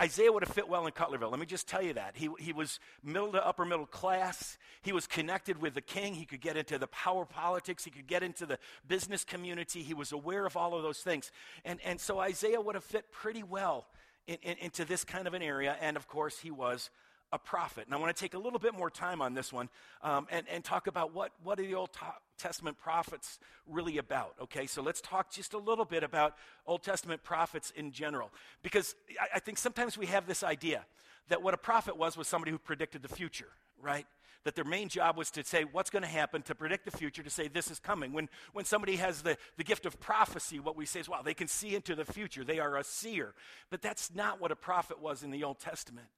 Isaiah 0.00 0.30
would 0.30 0.44
have 0.44 0.54
fit 0.54 0.68
well 0.68 0.86
in 0.86 0.92
Cutlerville. 0.92 1.30
Let 1.30 1.40
me 1.40 1.46
just 1.46 1.66
tell 1.66 1.82
you 1.82 1.94
that. 1.94 2.14
He, 2.14 2.28
he 2.38 2.52
was 2.52 2.78
middle 3.02 3.32
to 3.32 3.44
upper 3.44 3.64
middle 3.64 3.86
class. 3.86 4.58
He 4.82 4.92
was 4.92 5.06
connected 5.06 5.60
with 5.60 5.74
the 5.74 5.80
king. 5.80 6.14
He 6.14 6.26
could 6.26 6.42
get 6.42 6.56
into 6.56 6.78
the 6.78 6.86
power 6.88 7.24
politics. 7.24 7.84
He 7.84 7.90
could 7.90 8.06
get 8.06 8.22
into 8.22 8.44
the 8.44 8.58
business 8.86 9.24
community. 9.24 9.82
He 9.82 9.94
was 9.94 10.12
aware 10.12 10.44
of 10.44 10.56
all 10.56 10.74
of 10.74 10.82
those 10.82 10.98
things. 10.98 11.32
And, 11.64 11.80
and 11.82 11.98
so 11.98 12.18
Isaiah 12.18 12.60
would 12.60 12.74
have 12.74 12.84
fit 12.84 13.10
pretty 13.10 13.42
well 13.42 13.86
in, 14.30 14.38
in, 14.42 14.56
into 14.58 14.84
this 14.84 15.04
kind 15.04 15.26
of 15.26 15.34
an 15.34 15.42
area. 15.42 15.76
And 15.80 15.96
of 15.96 16.06
course, 16.06 16.38
he 16.38 16.50
was 16.50 16.90
a 17.32 17.38
prophet. 17.38 17.84
And 17.86 17.94
I 17.94 17.98
want 17.98 18.14
to 18.14 18.20
take 18.20 18.34
a 18.34 18.38
little 18.38 18.58
bit 18.58 18.74
more 18.74 18.90
time 18.90 19.22
on 19.22 19.34
this 19.34 19.52
one 19.52 19.68
um, 20.02 20.26
and, 20.30 20.46
and 20.52 20.64
talk 20.64 20.86
about 20.86 21.14
what, 21.14 21.32
what 21.42 21.58
are 21.60 21.62
the 21.62 21.74
Old 21.74 21.90
Testament 22.38 22.78
prophets 22.78 23.38
really 23.68 23.98
about. 23.98 24.34
Okay, 24.42 24.66
so 24.66 24.82
let's 24.82 25.00
talk 25.00 25.30
just 25.30 25.54
a 25.54 25.58
little 25.58 25.84
bit 25.84 26.02
about 26.02 26.36
Old 26.66 26.82
Testament 26.82 27.22
prophets 27.22 27.72
in 27.76 27.92
general. 27.92 28.30
Because 28.62 28.94
I, 29.20 29.36
I 29.36 29.38
think 29.40 29.58
sometimes 29.58 29.96
we 29.96 30.06
have 30.06 30.26
this 30.26 30.42
idea 30.42 30.84
that 31.28 31.42
what 31.42 31.54
a 31.54 31.58
prophet 31.58 31.96
was 31.96 32.16
was 32.16 32.26
somebody 32.26 32.50
who 32.50 32.58
predicted 32.58 33.02
the 33.02 33.08
future, 33.08 33.48
right? 33.80 34.06
That 34.44 34.54
their 34.54 34.64
main 34.64 34.88
job 34.88 35.16
was 35.16 35.30
to 35.32 35.44
say 35.44 35.64
what's 35.64 35.90
going 35.90 36.02
to 36.02 36.08
happen, 36.08 36.42
to 36.42 36.54
predict 36.54 36.84
the 36.84 36.90
future, 36.90 37.22
to 37.22 37.30
say 37.30 37.48
this 37.48 37.70
is 37.70 37.78
coming. 37.78 38.12
When, 38.12 38.28
when 38.52 38.64
somebody 38.64 38.96
has 38.96 39.22
the, 39.22 39.36
the 39.56 39.64
gift 39.64 39.86
of 39.86 40.00
prophecy, 40.00 40.58
what 40.58 40.76
we 40.76 40.86
say 40.86 41.00
is, 41.00 41.08
wow, 41.08 41.22
they 41.22 41.34
can 41.34 41.48
see 41.48 41.74
into 41.74 41.94
the 41.94 42.04
future. 42.04 42.44
They 42.44 42.58
are 42.58 42.76
a 42.76 42.84
seer. 42.84 43.34
But 43.70 43.82
that's 43.82 44.14
not 44.14 44.40
what 44.40 44.50
a 44.50 44.56
prophet 44.56 45.00
was 45.00 45.22
in 45.22 45.30
the 45.30 45.44
Old 45.44 45.58
Testament. 45.58 46.08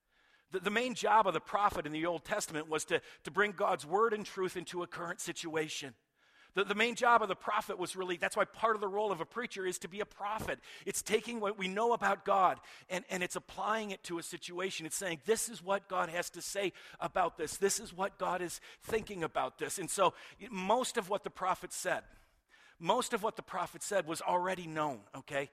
The, 0.52 0.60
the 0.60 0.70
main 0.70 0.94
job 0.94 1.26
of 1.26 1.34
the 1.34 1.40
prophet 1.40 1.86
in 1.86 1.92
the 1.92 2.06
Old 2.06 2.24
Testament 2.24 2.68
was 2.68 2.84
to, 2.86 3.00
to 3.24 3.30
bring 3.30 3.52
God's 3.52 3.84
word 3.84 4.12
and 4.12 4.24
truth 4.24 4.56
into 4.56 4.82
a 4.82 4.86
current 4.86 5.20
situation. 5.20 5.94
The, 6.54 6.64
the 6.64 6.74
main 6.74 6.94
job 6.94 7.22
of 7.22 7.28
the 7.28 7.34
prophet 7.34 7.78
was 7.78 7.96
really, 7.96 8.16
that's 8.16 8.36
why 8.36 8.44
part 8.44 8.74
of 8.74 8.80
the 8.80 8.88
role 8.88 9.10
of 9.10 9.20
a 9.20 9.24
preacher 9.24 9.66
is 9.66 9.78
to 9.78 9.88
be 9.88 10.00
a 10.00 10.06
prophet. 10.06 10.58
It's 10.84 11.02
taking 11.02 11.40
what 11.40 11.58
we 11.58 11.68
know 11.68 11.92
about 11.92 12.24
God 12.24 12.58
and, 12.90 13.04
and 13.10 13.22
it's 13.22 13.36
applying 13.36 13.90
it 13.90 14.02
to 14.04 14.18
a 14.18 14.22
situation. 14.22 14.84
It's 14.84 14.96
saying, 14.96 15.20
this 15.24 15.48
is 15.48 15.62
what 15.62 15.88
God 15.88 16.08
has 16.08 16.28
to 16.30 16.42
say 16.42 16.72
about 17.00 17.38
this. 17.38 17.56
This 17.56 17.80
is 17.80 17.96
what 17.96 18.18
God 18.18 18.42
is 18.42 18.60
thinking 18.82 19.24
about 19.24 19.58
this. 19.58 19.78
And 19.78 19.88
so 19.88 20.14
most 20.50 20.96
of 20.96 21.08
what 21.08 21.24
the 21.24 21.30
prophet 21.30 21.72
said, 21.72 22.02
most 22.78 23.12
of 23.12 23.22
what 23.22 23.36
the 23.36 23.42
prophet 23.42 23.82
said 23.82 24.06
was 24.06 24.20
already 24.20 24.66
known, 24.66 24.98
okay? 25.16 25.50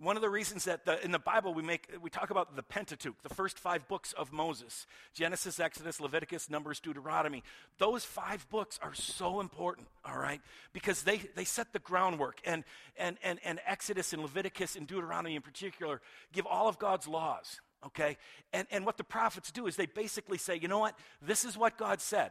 One 0.00 0.16
of 0.16 0.22
the 0.22 0.30
reasons 0.30 0.64
that 0.64 0.86
the, 0.86 1.02
in 1.04 1.10
the 1.10 1.18
Bible 1.18 1.52
we 1.52 1.62
make 1.62 1.86
we 2.00 2.08
talk 2.08 2.30
about 2.30 2.56
the 2.56 2.62
Pentateuch, 2.62 3.22
the 3.22 3.34
first 3.34 3.58
five 3.58 3.86
books 3.86 4.14
of 4.14 4.32
Moses, 4.32 4.86
Genesis, 5.14 5.60
Exodus, 5.60 6.00
Leviticus, 6.00 6.48
Numbers, 6.48 6.80
Deuteronomy. 6.80 7.42
Those 7.78 8.04
five 8.04 8.48
books 8.48 8.78
are 8.82 8.94
so 8.94 9.40
important, 9.40 9.88
all 10.04 10.18
right, 10.18 10.40
because 10.72 11.02
they, 11.02 11.18
they 11.36 11.44
set 11.44 11.72
the 11.72 11.78
groundwork. 11.78 12.40
And, 12.44 12.64
and, 12.96 13.18
and, 13.22 13.38
and 13.44 13.60
Exodus 13.66 14.12
and 14.12 14.22
Leviticus 14.22 14.74
and 14.74 14.86
Deuteronomy 14.86 15.36
in 15.36 15.42
particular 15.42 16.00
give 16.32 16.46
all 16.46 16.66
of 16.66 16.78
God's 16.78 17.06
laws, 17.06 17.60
okay? 17.86 18.16
And, 18.52 18.66
and 18.70 18.86
what 18.86 18.96
the 18.96 19.04
prophets 19.04 19.50
do 19.50 19.66
is 19.66 19.76
they 19.76 19.86
basically 19.86 20.38
say, 20.38 20.56
you 20.56 20.68
know 20.68 20.78
what? 20.78 20.98
This 21.20 21.44
is 21.44 21.58
what 21.58 21.76
God 21.76 22.00
said. 22.00 22.30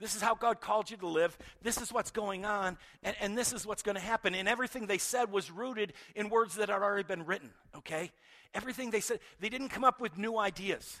This 0.00 0.16
is 0.16 0.22
how 0.22 0.34
God 0.34 0.60
called 0.60 0.90
you 0.90 0.96
to 0.98 1.06
live. 1.06 1.36
This 1.62 1.80
is 1.80 1.92
what's 1.92 2.10
going 2.10 2.44
on, 2.44 2.76
and, 3.02 3.14
and 3.20 3.38
this 3.38 3.52
is 3.52 3.64
what's 3.66 3.82
going 3.82 3.94
to 3.94 4.00
happen. 4.00 4.34
And 4.34 4.48
everything 4.48 4.86
they 4.86 4.98
said 4.98 5.30
was 5.30 5.50
rooted 5.50 5.92
in 6.16 6.30
words 6.30 6.56
that 6.56 6.68
had 6.68 6.82
already 6.82 7.04
been 7.04 7.24
written, 7.24 7.50
okay? 7.76 8.10
Everything 8.54 8.90
they 8.90 9.00
said, 9.00 9.20
they 9.40 9.48
didn't 9.48 9.68
come 9.68 9.84
up 9.84 10.00
with 10.00 10.18
new 10.18 10.36
ideas. 10.36 11.00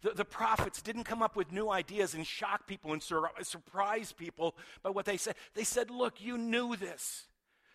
The, 0.00 0.10
the 0.10 0.24
prophets 0.24 0.82
didn't 0.82 1.04
come 1.04 1.22
up 1.22 1.36
with 1.36 1.52
new 1.52 1.70
ideas 1.70 2.14
and 2.14 2.26
shock 2.26 2.66
people 2.66 2.92
and 2.92 3.02
sur- 3.02 3.30
surprise 3.42 4.12
people 4.12 4.56
by 4.82 4.90
what 4.90 5.04
they 5.04 5.16
said. 5.16 5.36
They 5.54 5.64
said, 5.64 5.90
Look, 5.90 6.20
you 6.20 6.36
knew 6.36 6.74
this. 6.74 7.26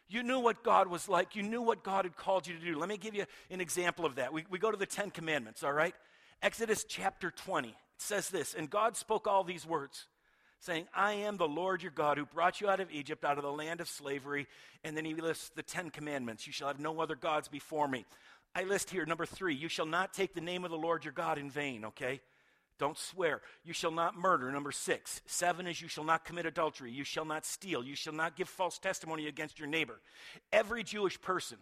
You 0.10 0.24
knew 0.24 0.40
what 0.40 0.64
God 0.64 0.88
was 0.88 1.10
like. 1.10 1.36
You 1.36 1.44
knew 1.44 1.62
what 1.62 1.84
God 1.84 2.06
had 2.06 2.16
called 2.16 2.48
you 2.48 2.58
to 2.58 2.64
do. 2.64 2.78
Let 2.78 2.90
me 2.90 2.98
give 2.98 3.14
you 3.14 3.26
an 3.50 3.60
example 3.60 4.06
of 4.06 4.16
that. 4.16 4.32
We, 4.32 4.46
we 4.50 4.58
go 4.58 4.72
to 4.72 4.78
the 4.78 4.86
Ten 4.86 5.10
Commandments, 5.10 5.64
all 5.64 5.74
right? 5.74 5.94
Exodus 6.42 6.86
chapter 6.88 7.32
20. 7.32 7.70
It 7.70 7.76
says 7.98 8.30
this 8.30 8.54
And 8.54 8.70
God 8.70 8.96
spoke 8.96 9.28
all 9.28 9.44
these 9.44 9.66
words 9.66 10.06
saying, 10.60 10.88
I 10.94 11.14
am 11.14 11.38
the 11.38 11.48
Lord 11.48 11.82
your 11.82 11.92
God 11.92 12.18
who 12.18 12.26
brought 12.26 12.62
you 12.62 12.70
out 12.70 12.80
of 12.80 12.92
Egypt, 12.92 13.24
out 13.24 13.38
of 13.38 13.44
the 13.44 13.52
land 13.52 13.82
of 13.82 13.88
slavery. 13.88 14.48
And 14.84 14.96
then 14.96 15.06
he 15.06 15.14
lists 15.14 15.50
the 15.50 15.64
Ten 15.64 15.90
Commandments 15.90 16.48
You 16.48 16.54
shall 16.54 16.68
have 16.68 16.80
no 16.80 17.00
other 17.00 17.16
gods 17.16 17.48
before 17.48 17.88
me. 17.88 18.06
I 18.56 18.64
list 18.64 18.90
here 18.90 19.06
number 19.06 19.26
three, 19.26 19.54
you 19.54 19.70
shall 19.70 19.86
not 19.86 20.14
take 20.14 20.34
the 20.34 20.42
name 20.42 20.66
of 20.66 20.72
the 20.72 20.78
Lord 20.78 21.06
your 21.06 21.14
God 21.14 21.38
in 21.38 21.52
vain, 21.52 21.86
okay? 21.86 22.22
Don't 22.80 22.98
swear. 22.98 23.42
You 23.64 23.74
shall 23.74 23.92
not 23.92 24.16
murder. 24.16 24.52
Number 24.52 24.72
six. 24.72 25.22
Seven 25.26 25.68
is 25.68 25.82
you 25.82 25.88
shall 25.88 26.04
not 26.04 26.26
commit 26.26 26.46
adultery. 26.46 26.92
You 26.92 27.04
shall 27.04 27.26
not 27.26 27.46
steal. 27.46 27.84
You 27.84 27.96
shall 27.96 28.14
not 28.14 28.36
give 28.36 28.48
false 28.48 28.78
testimony 28.78 29.28
against 29.28 29.60
your 29.60 29.68
neighbor. 29.68 30.00
Every 30.52 30.84
Jewish 30.84 31.20
person 31.20 31.58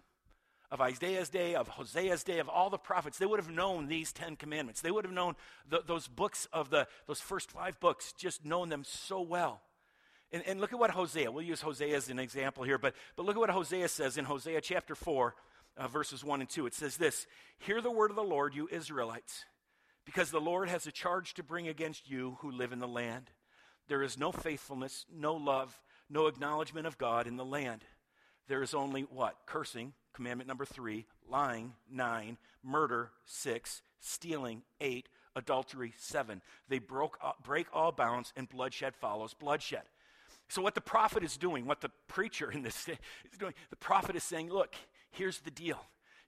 of 0.71 0.81
Isaiah's 0.81 1.29
day, 1.29 1.55
of 1.55 1.67
Hosea's 1.67 2.23
day, 2.23 2.39
of 2.39 2.49
all 2.49 2.69
the 2.69 2.77
prophets, 2.77 3.17
they 3.17 3.25
would 3.25 3.39
have 3.39 3.49
known 3.49 3.87
these 3.87 4.11
Ten 4.11 4.35
Commandments. 4.35 4.81
They 4.81 4.91
would 4.91 5.05
have 5.05 5.13
known 5.13 5.35
the, 5.69 5.81
those 5.85 6.07
books 6.07 6.47
of 6.51 6.69
the, 6.69 6.87
those 7.07 7.21
first 7.21 7.51
five 7.51 7.79
books, 7.79 8.13
just 8.17 8.45
known 8.45 8.69
them 8.69 8.83
so 8.83 9.21
well. 9.21 9.61
And, 10.31 10.43
and 10.47 10.59
look 10.59 10.73
at 10.73 10.79
what 10.79 10.91
Hosea, 10.91 11.31
we'll 11.31 11.43
use 11.43 11.61
Hosea 11.61 11.95
as 11.95 12.09
an 12.09 12.19
example 12.19 12.63
here, 12.63 12.77
but, 12.77 12.95
but 13.15 13.25
look 13.25 13.35
at 13.35 13.39
what 13.39 13.49
Hosea 13.49 13.87
says 13.87 14.17
in 14.17 14.25
Hosea 14.25 14.61
chapter 14.61 14.95
4, 14.95 15.35
uh, 15.77 15.87
verses 15.87 16.23
1 16.23 16.41
and 16.41 16.49
2. 16.49 16.65
It 16.65 16.73
says 16.73 16.97
this 16.97 17.27
Hear 17.59 17.81
the 17.81 17.91
word 17.91 18.09
of 18.09 18.15
the 18.15 18.23
Lord, 18.23 18.55
you 18.55 18.67
Israelites, 18.71 19.45
because 20.05 20.31
the 20.31 20.41
Lord 20.41 20.67
has 20.69 20.87
a 20.87 20.91
charge 20.91 21.35
to 21.35 21.43
bring 21.43 21.67
against 21.67 22.09
you 22.09 22.37
who 22.41 22.51
live 22.51 22.71
in 22.73 22.79
the 22.79 22.87
land. 22.87 23.29
There 23.87 24.01
is 24.01 24.17
no 24.17 24.31
faithfulness, 24.31 25.05
no 25.13 25.35
love, 25.35 25.79
no 26.09 26.27
acknowledgement 26.27 26.87
of 26.87 26.97
God 26.97 27.27
in 27.27 27.37
the 27.37 27.45
land. 27.45 27.83
There 28.47 28.63
is 28.63 28.73
only 28.73 29.03
what? 29.03 29.35
Cursing, 29.45 29.93
commandment 30.15 30.47
number 30.47 30.65
three, 30.65 31.05
lying, 31.29 31.73
nine, 31.91 32.37
murder, 32.63 33.11
six, 33.25 33.81
stealing, 33.99 34.63
eight, 34.81 35.09
adultery, 35.35 35.93
seven. 35.97 36.41
They 36.69 36.79
broke, 36.79 37.17
uh, 37.21 37.33
break 37.43 37.67
all 37.73 37.91
bounds, 37.91 38.33
and 38.35 38.49
bloodshed 38.49 38.95
follows 38.95 39.33
bloodshed. 39.33 39.83
So, 40.47 40.61
what 40.61 40.75
the 40.75 40.81
prophet 40.81 41.23
is 41.23 41.37
doing, 41.37 41.65
what 41.65 41.81
the 41.81 41.91
preacher 42.07 42.51
in 42.51 42.61
this 42.61 42.87
is 42.87 43.37
doing, 43.37 43.53
the 43.69 43.75
prophet 43.75 44.15
is 44.15 44.23
saying, 44.23 44.49
look, 44.49 44.75
here's 45.11 45.39
the 45.39 45.51
deal. 45.51 45.79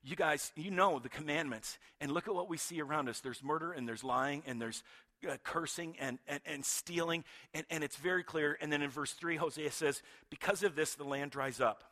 You 0.04 0.16
guys, 0.16 0.52
you 0.54 0.70
know 0.70 0.98
the 0.98 1.08
commandments, 1.08 1.78
and 2.00 2.12
look 2.12 2.28
at 2.28 2.34
what 2.34 2.48
we 2.48 2.56
see 2.56 2.80
around 2.80 3.08
us. 3.08 3.20
There's 3.20 3.42
murder, 3.42 3.72
and 3.72 3.88
there's 3.88 4.04
lying, 4.04 4.42
and 4.46 4.60
there's 4.60 4.82
uh, 5.28 5.36
cursing 5.42 5.96
and, 5.98 6.18
and, 6.28 6.40
and 6.46 6.64
stealing, 6.64 7.24
and, 7.52 7.66
and 7.70 7.82
it's 7.82 7.96
very 7.96 8.22
clear. 8.22 8.56
And 8.60 8.72
then 8.72 8.82
in 8.82 8.90
verse 8.90 9.12
3, 9.12 9.36
Hosea 9.36 9.70
says, 9.72 10.02
Because 10.30 10.62
of 10.62 10.76
this, 10.76 10.94
the 10.94 11.04
land 11.04 11.32
dries 11.32 11.60
up, 11.60 11.82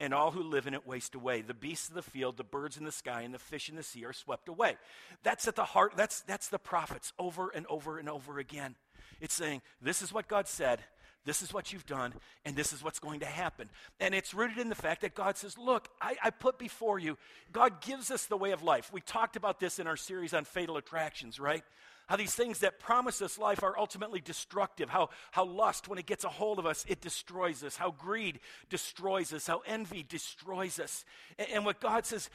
and 0.00 0.12
all 0.12 0.30
who 0.30 0.42
live 0.42 0.66
in 0.66 0.74
it 0.74 0.86
waste 0.86 1.14
away. 1.14 1.40
The 1.42 1.54
beasts 1.54 1.88
of 1.88 1.94
the 1.94 2.02
field, 2.02 2.36
the 2.36 2.44
birds 2.44 2.76
in 2.76 2.84
the 2.84 2.92
sky, 2.92 3.22
and 3.22 3.32
the 3.32 3.38
fish 3.38 3.68
in 3.68 3.76
the 3.76 3.82
sea 3.82 4.04
are 4.04 4.12
swept 4.12 4.48
away. 4.48 4.76
That's 5.22 5.46
at 5.46 5.56
the 5.56 5.64
heart, 5.64 5.92
that's, 5.96 6.22
that's 6.22 6.48
the 6.48 6.58
prophets 6.58 7.12
over 7.18 7.50
and 7.50 7.66
over 7.66 7.98
and 7.98 8.08
over 8.08 8.38
again. 8.38 8.74
It's 9.20 9.34
saying, 9.34 9.62
This 9.80 10.02
is 10.02 10.12
what 10.12 10.28
God 10.28 10.48
said. 10.48 10.80
This 11.24 11.40
is 11.40 11.54
what 11.54 11.72
you've 11.72 11.86
done, 11.86 12.12
and 12.44 12.54
this 12.54 12.74
is 12.74 12.84
what's 12.84 12.98
going 12.98 13.20
to 13.20 13.26
happen. 13.26 13.70
And 13.98 14.14
it's 14.14 14.34
rooted 14.34 14.58
in 14.58 14.68
the 14.68 14.74
fact 14.74 15.00
that 15.00 15.14
God 15.14 15.38
says, 15.38 15.56
Look, 15.56 15.88
I, 16.00 16.16
I, 16.22 16.30
put 16.30 16.58
before 16.58 16.98
you, 16.98 17.16
God 17.50 17.80
gives 17.80 18.10
us 18.10 18.26
the 18.26 18.36
way 18.36 18.50
of 18.50 18.62
life. 18.62 18.92
We 18.92 19.00
talked 19.00 19.36
about 19.36 19.58
this 19.58 19.78
in 19.78 19.86
our 19.86 19.96
series 19.96 20.34
on 20.34 20.44
fatal 20.44 20.76
attractions, 20.76 21.40
right? 21.40 21.64
How 22.06 22.16
these 22.16 22.34
things 22.34 22.58
that 22.58 22.78
promise 22.78 23.22
us 23.22 23.38
life 23.38 23.62
are 23.62 23.78
ultimately 23.78 24.20
destructive. 24.20 24.90
How, 24.90 25.08
how 25.30 25.44
lust, 25.44 25.88
when 25.88 25.98
it 25.98 26.06
gets 26.06 26.24
a 26.24 26.28
hold 26.28 26.58
of 26.58 26.66
us, 26.66 26.84
it 26.88 27.00
destroys 27.00 27.64
us. 27.64 27.76
How 27.76 27.90
greed 27.90 28.40
destroys 28.68 29.32
us. 29.32 29.46
How 29.46 29.62
envy 29.66 30.04
destroys 30.06 30.78
us. 30.78 31.04
And, 31.38 31.48
and 31.50 31.64
what 31.64 31.80
God 31.80 32.04
says, 32.04 32.28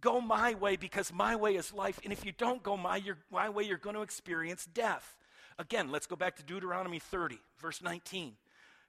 go 0.00 0.20
my 0.20 0.54
way 0.54 0.76
because 0.76 1.12
my 1.12 1.36
way 1.36 1.56
is 1.56 1.72
life. 1.72 2.00
And 2.02 2.12
if 2.12 2.24
you 2.24 2.32
don't 2.32 2.62
go 2.62 2.76
my, 2.76 2.96
your, 2.96 3.18
my 3.30 3.50
way, 3.50 3.64
you're 3.64 3.76
going 3.76 3.96
to 3.96 4.02
experience 4.02 4.66
death. 4.72 5.16
Again, 5.58 5.90
let's 5.90 6.06
go 6.06 6.16
back 6.16 6.36
to 6.36 6.42
Deuteronomy 6.42 6.98
30, 6.98 7.38
verse 7.58 7.82
19. 7.82 8.32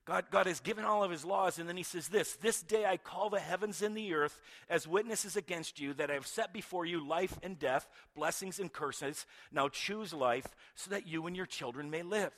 God, 0.05 0.25
God 0.29 0.45
has 0.45 0.59
given 0.59 0.85
all 0.85 1.03
of 1.03 1.09
his 1.09 1.25
laws, 1.25 1.57
and 1.57 1.67
then 1.67 1.77
he 1.77 1.83
says 1.83 2.07
this 2.09 2.35
This 2.35 2.61
day 2.61 2.85
I 2.85 2.97
call 2.97 3.31
the 3.31 3.39
heavens 3.39 3.81
and 3.81 3.97
the 3.97 4.13
earth 4.13 4.39
as 4.69 4.87
witnesses 4.87 5.35
against 5.35 5.79
you 5.79 5.95
that 5.95 6.11
I 6.11 6.13
have 6.13 6.27
set 6.27 6.53
before 6.53 6.85
you 6.85 7.05
life 7.05 7.39
and 7.41 7.57
death, 7.57 7.89
blessings 8.15 8.59
and 8.59 8.71
curses. 8.71 9.25
Now 9.51 9.67
choose 9.67 10.13
life 10.13 10.47
so 10.75 10.91
that 10.91 11.07
you 11.07 11.25
and 11.25 11.35
your 11.35 11.47
children 11.47 11.89
may 11.89 12.03
live. 12.03 12.31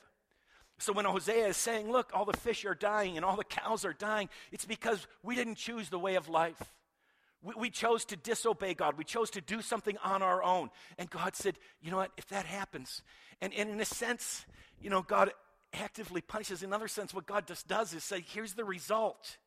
So 0.79 0.93
when 0.93 1.05
Hosea 1.05 1.47
is 1.47 1.57
saying, 1.57 1.91
Look, 1.91 2.11
all 2.13 2.23
the 2.23 2.37
fish 2.37 2.63
are 2.63 2.75
dying 2.75 3.17
and 3.17 3.25
all 3.25 3.35
the 3.35 3.43
cows 3.43 3.83
are 3.83 3.93
dying, 3.93 4.29
it's 4.53 4.65
because 4.65 5.05
we 5.21 5.35
didn't 5.35 5.55
choose 5.55 5.89
the 5.89 5.99
way 5.99 6.15
of 6.15 6.29
life. 6.29 6.61
We, 7.43 7.53
we 7.57 7.69
chose 7.69 8.05
to 8.05 8.15
disobey 8.15 8.75
God. 8.75 8.97
We 8.97 9.03
chose 9.03 9.29
to 9.31 9.41
do 9.41 9.61
something 9.61 9.97
on 10.05 10.21
our 10.21 10.41
own. 10.41 10.69
And 10.97 11.09
God 11.09 11.35
said, 11.35 11.57
You 11.81 11.91
know 11.91 11.97
what? 11.97 12.11
If 12.15 12.27
that 12.29 12.45
happens, 12.45 13.01
and, 13.41 13.53
and 13.53 13.69
in 13.69 13.81
a 13.81 13.85
sense, 13.85 14.45
you 14.81 14.89
know, 14.89 15.01
God 15.01 15.31
actively 15.73 16.21
punishes. 16.21 16.63
In 16.63 16.69
another 16.69 16.87
sense, 16.87 17.13
what 17.13 17.25
God 17.25 17.47
just 17.47 17.67
does 17.67 17.93
is 17.93 18.03
say, 18.03 18.23
here's 18.25 18.53
the 18.53 18.65
result. 18.65 19.37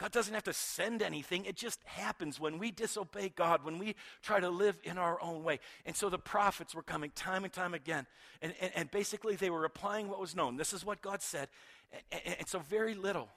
God 0.00 0.12
doesn't 0.12 0.32
have 0.32 0.44
to 0.44 0.54
send 0.54 1.02
anything. 1.02 1.44
It 1.44 1.56
just 1.56 1.78
happens 1.84 2.40
when 2.40 2.58
we 2.58 2.70
disobey 2.70 3.32
God, 3.36 3.64
when 3.64 3.78
we 3.78 3.94
try 4.22 4.40
to 4.40 4.48
live 4.48 4.78
in 4.82 4.96
our 4.96 5.20
own 5.20 5.44
way. 5.44 5.60
And 5.84 5.94
so 5.94 6.08
the 6.08 6.18
prophets 6.18 6.74
were 6.74 6.82
coming 6.82 7.10
time 7.14 7.44
and 7.44 7.52
time 7.52 7.74
again. 7.74 8.06
And, 8.40 8.54
and, 8.62 8.72
and 8.74 8.90
basically, 8.90 9.36
they 9.36 9.50
were 9.50 9.66
applying 9.66 10.08
what 10.08 10.18
was 10.18 10.34
known. 10.34 10.56
This 10.56 10.72
is 10.72 10.86
what 10.86 11.02
God 11.02 11.20
said. 11.20 11.48
And, 11.92 12.22
and, 12.24 12.36
and 12.38 12.48
so, 12.48 12.60
very 12.60 12.94
little, 12.94 13.28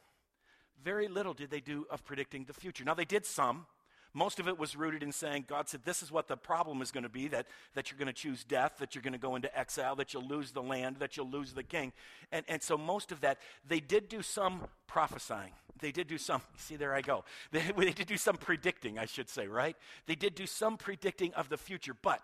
very 0.81 1.09
little 1.09 1.33
did 1.33 1.51
they 1.51 1.59
do 1.59 1.85
of 1.91 2.05
predicting 2.05 2.45
the 2.45 2.53
future. 2.53 2.85
Now, 2.85 2.93
they 2.93 3.03
did 3.03 3.25
some. 3.25 3.65
Most 4.13 4.39
of 4.39 4.47
it 4.47 4.59
was 4.59 4.75
rooted 4.75 5.01
in 5.01 5.11
saying, 5.11 5.45
God 5.47 5.67
said, 5.67 5.81
this 5.85 6.03
is 6.03 6.11
what 6.11 6.27
the 6.27 6.37
problem 6.37 6.81
is 6.81 6.91
going 6.91 7.03
to 7.03 7.09
be 7.09 7.27
that, 7.29 7.47
that 7.73 7.89
you're 7.89 7.97
going 7.97 8.07
to 8.07 8.13
choose 8.13 8.43
death, 8.43 8.75
that 8.77 8.93
you're 8.93 9.01
going 9.01 9.13
to 9.13 9.19
go 9.19 9.35
into 9.35 9.55
exile, 9.57 9.95
that 9.95 10.13
you'll 10.13 10.27
lose 10.27 10.51
the 10.51 10.61
land, 10.61 10.97
that 10.99 11.17
you'll 11.17 11.29
lose 11.29 11.53
the 11.53 11.63
king. 11.63 11.91
And, 12.31 12.45
and 12.47 12.61
so, 12.61 12.77
most 12.77 13.11
of 13.11 13.21
that, 13.21 13.39
they 13.67 13.79
did 13.79 14.09
do 14.09 14.21
some 14.21 14.61
prophesying. 14.85 15.51
They 15.79 15.91
did 15.91 16.07
do 16.07 16.19
some, 16.19 16.41
see, 16.57 16.75
there 16.75 16.93
I 16.93 17.01
go. 17.01 17.25
They, 17.51 17.61
they 17.75 17.91
did 17.91 18.07
do 18.07 18.17
some 18.17 18.37
predicting, 18.37 18.99
I 18.99 19.05
should 19.05 19.29
say, 19.29 19.47
right? 19.47 19.75
They 20.05 20.15
did 20.15 20.35
do 20.35 20.45
some 20.45 20.77
predicting 20.77 21.33
of 21.33 21.49
the 21.49 21.57
future. 21.57 21.95
But 21.99 22.21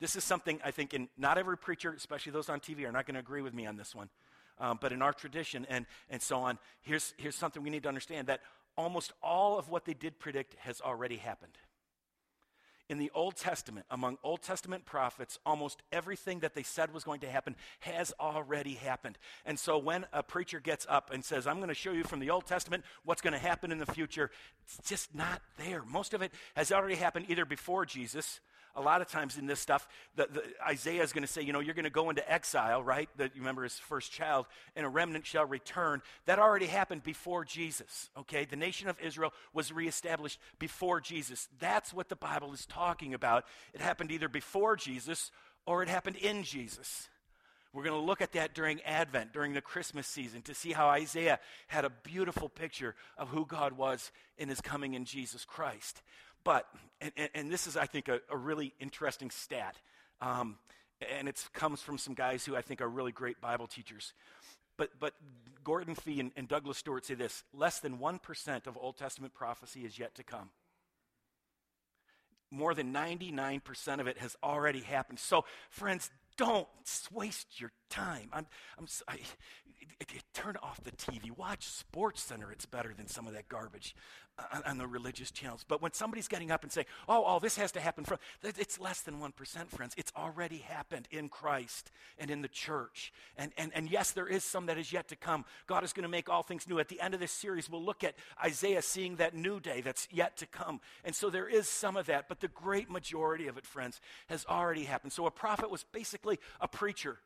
this 0.00 0.16
is 0.16 0.24
something 0.24 0.60
I 0.64 0.70
think 0.70 0.94
in 0.94 1.08
not 1.18 1.38
every 1.38 1.58
preacher, 1.58 1.92
especially 1.96 2.32
those 2.32 2.48
on 2.48 2.60
TV, 2.60 2.86
are 2.86 2.92
not 2.92 3.06
going 3.06 3.14
to 3.14 3.20
agree 3.20 3.42
with 3.42 3.54
me 3.54 3.66
on 3.66 3.76
this 3.76 3.94
one. 3.94 4.08
Um, 4.58 4.78
but 4.80 4.92
in 4.92 5.02
our 5.02 5.12
tradition 5.12 5.66
and, 5.68 5.86
and 6.08 6.22
so 6.22 6.38
on, 6.38 6.58
here's, 6.82 7.14
here's 7.16 7.34
something 7.34 7.62
we 7.62 7.70
need 7.70 7.82
to 7.82 7.88
understand 7.88 8.28
that 8.28 8.40
almost 8.76 9.12
all 9.22 9.58
of 9.58 9.68
what 9.68 9.84
they 9.84 9.94
did 9.94 10.18
predict 10.18 10.54
has 10.60 10.80
already 10.80 11.16
happened. 11.16 11.58
In 12.88 12.98
the 12.98 13.10
Old 13.14 13.36
Testament, 13.36 13.86
among 13.90 14.18
Old 14.22 14.42
Testament 14.42 14.84
prophets, 14.84 15.38
almost 15.46 15.82
everything 15.92 16.40
that 16.40 16.54
they 16.54 16.62
said 16.62 16.92
was 16.92 17.04
going 17.04 17.20
to 17.20 17.30
happen 17.30 17.56
has 17.80 18.12
already 18.20 18.74
happened. 18.74 19.16
And 19.46 19.58
so 19.58 19.78
when 19.78 20.04
a 20.12 20.22
preacher 20.22 20.60
gets 20.60 20.84
up 20.90 21.10
and 21.10 21.24
says, 21.24 21.46
I'm 21.46 21.56
going 21.56 21.68
to 21.68 21.74
show 21.74 21.92
you 21.92 22.04
from 22.04 22.20
the 22.20 22.28
Old 22.28 22.46
Testament 22.46 22.84
what's 23.04 23.22
going 23.22 23.32
to 23.32 23.38
happen 23.38 23.72
in 23.72 23.78
the 23.78 23.86
future, 23.86 24.30
it's 24.64 24.86
just 24.86 25.14
not 25.14 25.40
there. 25.56 25.82
Most 25.84 26.12
of 26.12 26.20
it 26.20 26.32
has 26.54 26.70
already 26.70 26.96
happened 26.96 27.26
either 27.28 27.46
before 27.46 27.86
Jesus 27.86 28.40
a 28.74 28.80
lot 28.80 29.00
of 29.00 29.08
times 29.08 29.36
in 29.36 29.46
this 29.46 29.60
stuff, 29.60 29.86
the, 30.16 30.28
the, 30.32 30.42
Isaiah 30.66 31.02
is 31.02 31.12
going 31.12 31.22
to 31.22 31.30
say, 31.30 31.42
you 31.42 31.52
know, 31.52 31.60
you're 31.60 31.74
going 31.74 31.84
to 31.84 31.90
go 31.90 32.10
into 32.10 32.30
exile, 32.30 32.82
right? 32.82 33.08
That 33.16 33.34
you 33.34 33.42
remember 33.42 33.64
his 33.64 33.78
first 33.78 34.12
child, 34.12 34.46
and 34.74 34.86
a 34.86 34.88
remnant 34.88 35.26
shall 35.26 35.44
return. 35.44 36.02
That 36.26 36.38
already 36.38 36.66
happened 36.66 37.02
before 37.02 37.44
Jesus, 37.44 38.10
okay? 38.18 38.44
The 38.44 38.56
nation 38.56 38.88
of 38.88 39.00
Israel 39.00 39.32
was 39.52 39.72
reestablished 39.72 40.38
before 40.58 41.00
Jesus. 41.00 41.48
That's 41.58 41.92
what 41.92 42.08
the 42.08 42.16
Bible 42.16 42.52
is 42.52 42.66
talking 42.66 43.14
about. 43.14 43.44
It 43.74 43.80
happened 43.80 44.10
either 44.10 44.28
before 44.28 44.76
Jesus 44.76 45.30
or 45.66 45.82
it 45.82 45.88
happened 45.88 46.16
in 46.16 46.42
Jesus. 46.42 47.08
We're 47.72 47.84
going 47.84 47.98
to 47.98 48.06
look 48.06 48.20
at 48.20 48.32
that 48.32 48.54
during 48.54 48.82
Advent, 48.82 49.32
during 49.32 49.54
the 49.54 49.62
Christmas 49.62 50.06
season, 50.06 50.42
to 50.42 50.54
see 50.54 50.72
how 50.72 50.88
Isaiah 50.88 51.40
had 51.68 51.86
a 51.86 51.90
beautiful 51.90 52.50
picture 52.50 52.94
of 53.16 53.28
who 53.28 53.46
God 53.46 53.72
was 53.72 54.12
in 54.36 54.50
his 54.50 54.60
coming 54.60 54.92
in 54.92 55.06
Jesus 55.06 55.46
Christ. 55.46 56.02
But, 56.44 56.66
and, 57.00 57.12
and 57.34 57.52
this 57.52 57.66
is, 57.66 57.76
I 57.76 57.86
think, 57.86 58.08
a, 58.08 58.20
a 58.30 58.36
really 58.36 58.74
interesting 58.80 59.30
stat, 59.30 59.76
um, 60.20 60.56
and 61.16 61.28
it 61.28 61.44
comes 61.52 61.82
from 61.82 61.98
some 61.98 62.14
guys 62.14 62.44
who 62.44 62.56
I 62.56 62.62
think 62.62 62.80
are 62.80 62.88
really 62.88 63.12
great 63.12 63.40
Bible 63.40 63.66
teachers. 63.66 64.12
But, 64.76 64.90
but 64.98 65.14
Gordon 65.64 65.94
Fee 65.94 66.20
and, 66.20 66.32
and 66.36 66.48
Douglas 66.48 66.78
Stuart 66.78 67.06
say 67.06 67.14
this 67.14 67.44
less 67.52 67.80
than 67.80 67.98
1% 67.98 68.66
of 68.66 68.76
Old 68.76 68.96
Testament 68.96 69.34
prophecy 69.34 69.80
is 69.84 69.98
yet 69.98 70.14
to 70.16 70.22
come 70.22 70.50
more 72.52 72.74
than 72.74 72.92
99% 72.92 74.00
of 74.00 74.06
it 74.06 74.18
has 74.18 74.36
already 74.42 74.80
happened. 74.80 75.18
So, 75.18 75.44
friends, 75.70 76.10
don't 76.36 76.68
waste 77.10 77.60
your 77.60 77.72
time. 77.92 78.28
I'm, 78.32 78.46
I'm, 78.78 78.86
I, 79.06 79.18
turn 80.34 80.56
off 80.62 80.82
the 80.82 80.92
TV. 80.92 81.36
Watch 81.36 81.66
Sports 81.66 82.22
Center. 82.22 82.50
It's 82.50 82.66
better 82.66 82.92
than 82.96 83.06
some 83.06 83.26
of 83.26 83.34
that 83.34 83.48
garbage 83.48 83.94
on, 84.52 84.62
on, 84.64 84.78
the 84.78 84.86
religious 84.86 85.30
channels. 85.30 85.64
But 85.66 85.82
when 85.82 85.92
somebody's 85.92 86.26
getting 86.26 86.50
up 86.50 86.62
and 86.62 86.72
saying, 86.72 86.86
oh, 87.08 87.22
all 87.22 87.38
this 87.38 87.56
has 87.56 87.72
to 87.72 87.80
happen, 87.80 88.04
from, 88.04 88.18
it's 88.42 88.80
less 88.80 89.02
than 89.02 89.20
1%, 89.20 89.68
friends. 89.68 89.94
It's 89.96 90.12
already 90.16 90.58
happened 90.58 91.06
in 91.10 91.28
Christ 91.28 91.90
and 92.18 92.30
in 92.30 92.40
the 92.40 92.48
church. 92.48 93.12
And, 93.36 93.52
and, 93.58 93.72
and 93.74 93.90
yes, 93.90 94.12
there 94.12 94.26
is 94.26 94.42
some 94.42 94.66
that 94.66 94.78
is 94.78 94.92
yet 94.92 95.08
to 95.08 95.16
come. 95.16 95.44
God 95.66 95.84
is 95.84 95.92
going 95.92 96.04
to 96.04 96.08
make 96.08 96.28
all 96.30 96.42
things 96.42 96.68
new. 96.68 96.78
At 96.78 96.88
the 96.88 97.00
end 97.00 97.14
of 97.14 97.20
this 97.20 97.32
series, 97.32 97.68
we'll 97.68 97.84
look 97.84 98.02
at 98.02 98.14
Isaiah 98.42 98.82
seeing 98.82 99.16
that 99.16 99.34
new 99.34 99.60
day 99.60 99.82
that's 99.82 100.08
yet 100.10 100.36
to 100.38 100.46
come. 100.46 100.80
And 101.04 101.14
so 101.14 101.28
there 101.28 101.48
is 101.48 101.68
some 101.68 101.96
of 101.96 102.06
that, 102.06 102.28
but 102.28 102.40
the 102.40 102.48
great 102.48 102.90
majority 102.90 103.48
of 103.48 103.58
it, 103.58 103.66
friends, 103.66 104.00
has 104.28 104.46
already 104.48 104.84
happened. 104.84 105.12
So 105.12 105.26
a 105.26 105.30
prophet 105.30 105.70
was 105.70 105.84
basically 105.92 106.38
a 106.60 106.68
preacher 106.68 107.18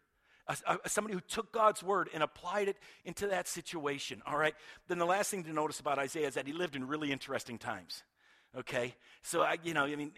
a, 0.49 0.89
somebody 0.89 1.15
who 1.15 1.21
took 1.21 1.53
God's 1.53 1.83
word 1.83 2.09
and 2.15 2.23
applied 2.23 2.69
it 2.69 2.77
into 3.05 3.27
that 3.29 3.49
situation, 3.49 4.23
all 4.27 4.37
right? 4.37 4.55
Then 4.89 4.99
the 4.99 5.07
last 5.07 5.31
thing 5.31 5.45
to 5.45 5.53
notice 5.53 5.81
about 5.81 5.99
Isaiah 5.99 6.29
is 6.29 6.35
that 6.35 6.47
he 6.47 6.53
lived 6.53 6.77
in 6.77 6.87
really 6.87 7.13
interesting 7.13 7.59
times, 7.59 8.03
okay? 8.57 8.95
So, 9.23 9.43
I, 9.43 9.57
you 9.63 9.75
know, 9.75 9.85
I 9.85 9.97
mean, 9.97 10.13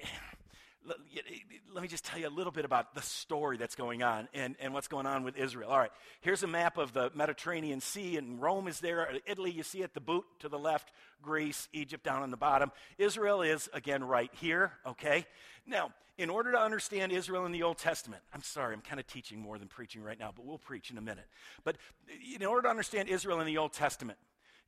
let 1.72 1.82
me 1.82 1.88
just 1.88 2.04
tell 2.04 2.18
you 2.18 2.28
a 2.28 2.30
little 2.30 2.52
bit 2.52 2.64
about 2.64 2.94
the 2.94 3.02
story 3.02 3.56
that's 3.56 3.74
going 3.74 4.02
on 4.02 4.28
and, 4.32 4.56
and 4.60 4.72
what's 4.72 4.88
going 4.88 5.06
on 5.06 5.22
with 5.22 5.36
Israel. 5.36 5.70
All 5.70 5.78
right, 5.78 5.92
here's 6.20 6.42
a 6.42 6.46
map 6.46 6.78
of 6.78 6.92
the 6.92 7.10
Mediterranean 7.14 7.80
Sea, 7.80 8.16
and 8.16 8.40
Rome 8.40 8.68
is 8.68 8.80
there. 8.80 9.08
Uh, 9.08 9.18
Italy, 9.26 9.50
you 9.50 9.62
see 9.62 9.82
at 9.82 9.94
the 9.94 10.00
boot 10.00 10.24
to 10.40 10.48
the 10.48 10.58
left, 10.58 10.90
Greece, 11.22 11.68
Egypt 11.72 12.04
down 12.04 12.22
on 12.22 12.30
the 12.30 12.36
bottom. 12.36 12.72
Israel 12.96 13.42
is, 13.42 13.68
again, 13.72 14.02
right 14.02 14.30
here, 14.40 14.72
okay? 14.86 15.26
Now, 15.66 15.92
in 16.16 16.30
order 16.30 16.52
to 16.52 16.58
understand 16.58 17.12
Israel 17.12 17.46
in 17.46 17.52
the 17.52 17.62
Old 17.62 17.78
Testament, 17.78 18.22
I'm 18.32 18.42
sorry, 18.42 18.74
I'm 18.74 18.80
kind 18.80 18.98
of 18.98 19.06
teaching 19.06 19.38
more 19.38 19.58
than 19.58 19.68
preaching 19.68 20.02
right 20.02 20.18
now, 20.18 20.32
but 20.34 20.44
we'll 20.44 20.58
preach 20.58 20.90
in 20.90 20.98
a 20.98 21.02
minute. 21.02 21.26
But 21.64 21.76
uh, 22.08 22.36
in 22.36 22.46
order 22.46 22.62
to 22.62 22.68
understand 22.68 23.08
Israel 23.08 23.40
in 23.40 23.46
the 23.46 23.58
Old 23.58 23.72
Testament, 23.72 24.18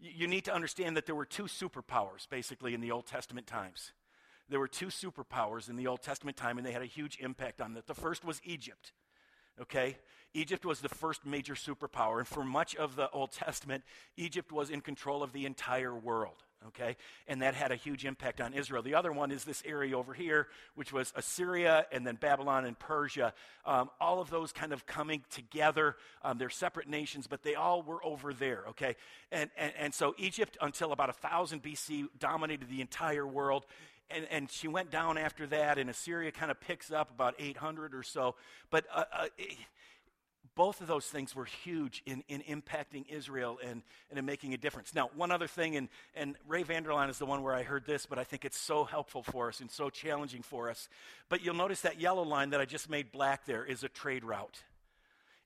you 0.01 0.27
need 0.27 0.45
to 0.47 0.55
understand 0.55 0.97
that 0.97 1.07
there 1.07 1.15
were 1.15 1.27
two 1.27 1.45
superpowers, 1.45 2.29
basically, 2.29 2.75
in 2.75 2.81
the 2.81 2.91
Old 2.91 3.07
Testament 3.07 3.47
times 3.47 3.93
there 4.51 4.61
were 4.61 4.69
two 4.69 4.87
superpowers 4.87 5.71
in 5.71 5.77
the 5.77 5.87
Old 5.87 6.03
Testament 6.03 6.37
time, 6.37 6.59
and 6.59 6.67
they 6.67 6.73
had 6.73 6.83
a 6.83 6.87
huge 6.87 7.19
impact 7.21 7.61
on 7.61 7.75
that. 7.75 7.87
The 7.87 7.95
first 7.95 8.25
was 8.25 8.41
Egypt. 8.45 8.93
Okay? 9.61 9.97
Egypt 10.35 10.65
was 10.65 10.81
the 10.81 10.89
first 10.89 11.25
major 11.25 11.55
superpower, 11.55 12.19
and 12.19 12.29
for 12.29 12.45
much 12.45 12.77
of 12.77 12.97
the 12.97 13.11
Old 13.11 13.33
Testament, 13.33 13.85
Egypt 14.17 14.53
was 14.53 14.71
in 14.71 14.81
control 14.81 15.23
of 15.23 15.33
the 15.33 15.47
entire 15.47 15.95
world. 15.95 16.45
Okay? 16.69 16.97
And 17.27 17.41
that 17.41 17.55
had 17.55 17.73
a 17.73 17.77
huge 17.77 18.05
impact 18.05 18.41
on 18.41 18.53
Israel. 18.53 18.83
The 18.83 18.95
other 18.95 19.13
one 19.13 19.31
is 19.31 19.45
this 19.45 19.63
area 19.65 19.97
over 19.97 20.13
here, 20.13 20.47
which 20.75 20.93
was 20.93 21.11
Assyria 21.17 21.87
and 21.91 22.07
then 22.07 22.17
Babylon 22.17 22.67
and 22.67 22.79
Persia. 22.79 23.33
Um, 23.65 23.89
all 23.99 24.21
of 24.21 24.29
those 24.29 24.53
kind 24.53 24.73
of 24.73 24.85
coming 24.85 25.25
together. 25.31 25.97
Um, 26.23 26.37
they're 26.37 26.51
separate 26.51 26.87
nations, 26.87 27.27
but 27.27 27.43
they 27.43 27.55
all 27.55 27.83
were 27.83 28.05
over 28.05 28.35
there. 28.35 28.65
Okay? 28.69 28.97
And, 29.33 29.49
and, 29.57 29.73
and 29.79 29.95
so 29.95 30.15
Egypt, 30.19 30.59
until 30.61 30.93
about 30.93 31.09
1000 31.09 31.63
BC, 31.63 32.09
dominated 32.19 32.69
the 32.69 32.83
entire 32.83 33.27
world 33.27 33.65
and, 34.11 34.27
and 34.31 34.51
she 34.51 34.69
went 34.69 34.91
down 34.91 35.19
after 35.19 35.47
that, 35.49 35.79
and 35.79 35.89
Assyria 35.91 36.33
kind 36.33 36.51
of 36.51 36.61
picks 36.61 36.91
up 36.91 37.11
about 37.11 37.35
800 37.39 37.95
or 37.95 38.03
so. 38.03 38.35
But 38.71 38.85
uh, 38.93 39.05
uh, 39.13 39.27
both 40.55 40.81
of 40.81 40.87
those 40.87 41.07
things 41.07 41.35
were 41.35 41.45
huge 41.45 42.03
in, 42.07 42.23
in 42.29 42.43
impacting 42.43 43.05
Israel 43.09 43.59
and, 43.63 43.83
and 44.11 44.19
in 44.19 44.27
making 44.27 44.53
a 44.53 44.57
difference. 44.57 44.95
Now, 44.95 45.11
one 45.15 45.31
other 45.31 45.47
thing, 45.47 45.77
and, 45.77 45.89
and 46.15 46.37
Ray 46.47 46.63
Vander 46.65 46.91
Laan 46.91 47.09
is 47.09 47.19
the 47.19 47.27
one 47.27 47.43
where 47.43 47.55
I 47.55 47.63
heard 47.63 47.87
this, 47.87 48.07
but 48.07 48.19
I 48.19 48.25
think 48.25 48.45
it's 48.45 48.59
so 48.59 48.85
helpful 48.85 49.23
for 49.23 49.49
us 49.49 49.61
and 49.61 49.71
so 49.71 49.91
challenging 49.91 50.43
for 50.43 50.69
us. 50.69 50.89
But 51.29 51.43
you'll 51.43 51.55
notice 51.55 51.83
that 51.83 52.01
yellow 52.01 52.23
line 52.23 52.51
that 52.51 52.61
I 52.61 52.65
just 52.65 52.91
made 52.91 53.13
black 53.13 53.47
there 53.47 53.65
is 53.65 53.85
a 53.85 53.89
trade 53.89 54.25
route. 54.25 54.63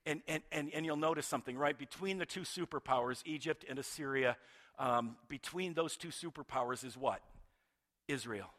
And, 0.06 0.20
and, 0.26 0.42
and, 0.52 0.70
and 0.74 0.84
you'll 0.84 0.96
notice 0.96 1.26
something, 1.26 1.56
right? 1.56 1.78
Between 1.78 2.18
the 2.18 2.26
two 2.26 2.42
superpowers, 2.42 3.22
Egypt 3.24 3.64
and 3.68 3.78
Assyria, 3.78 4.36
um, 4.78 5.16
between 5.28 5.74
those 5.74 5.96
two 5.96 6.08
superpowers 6.08 6.84
is 6.84 6.96
what? 6.96 7.20
Israel. 8.08 8.50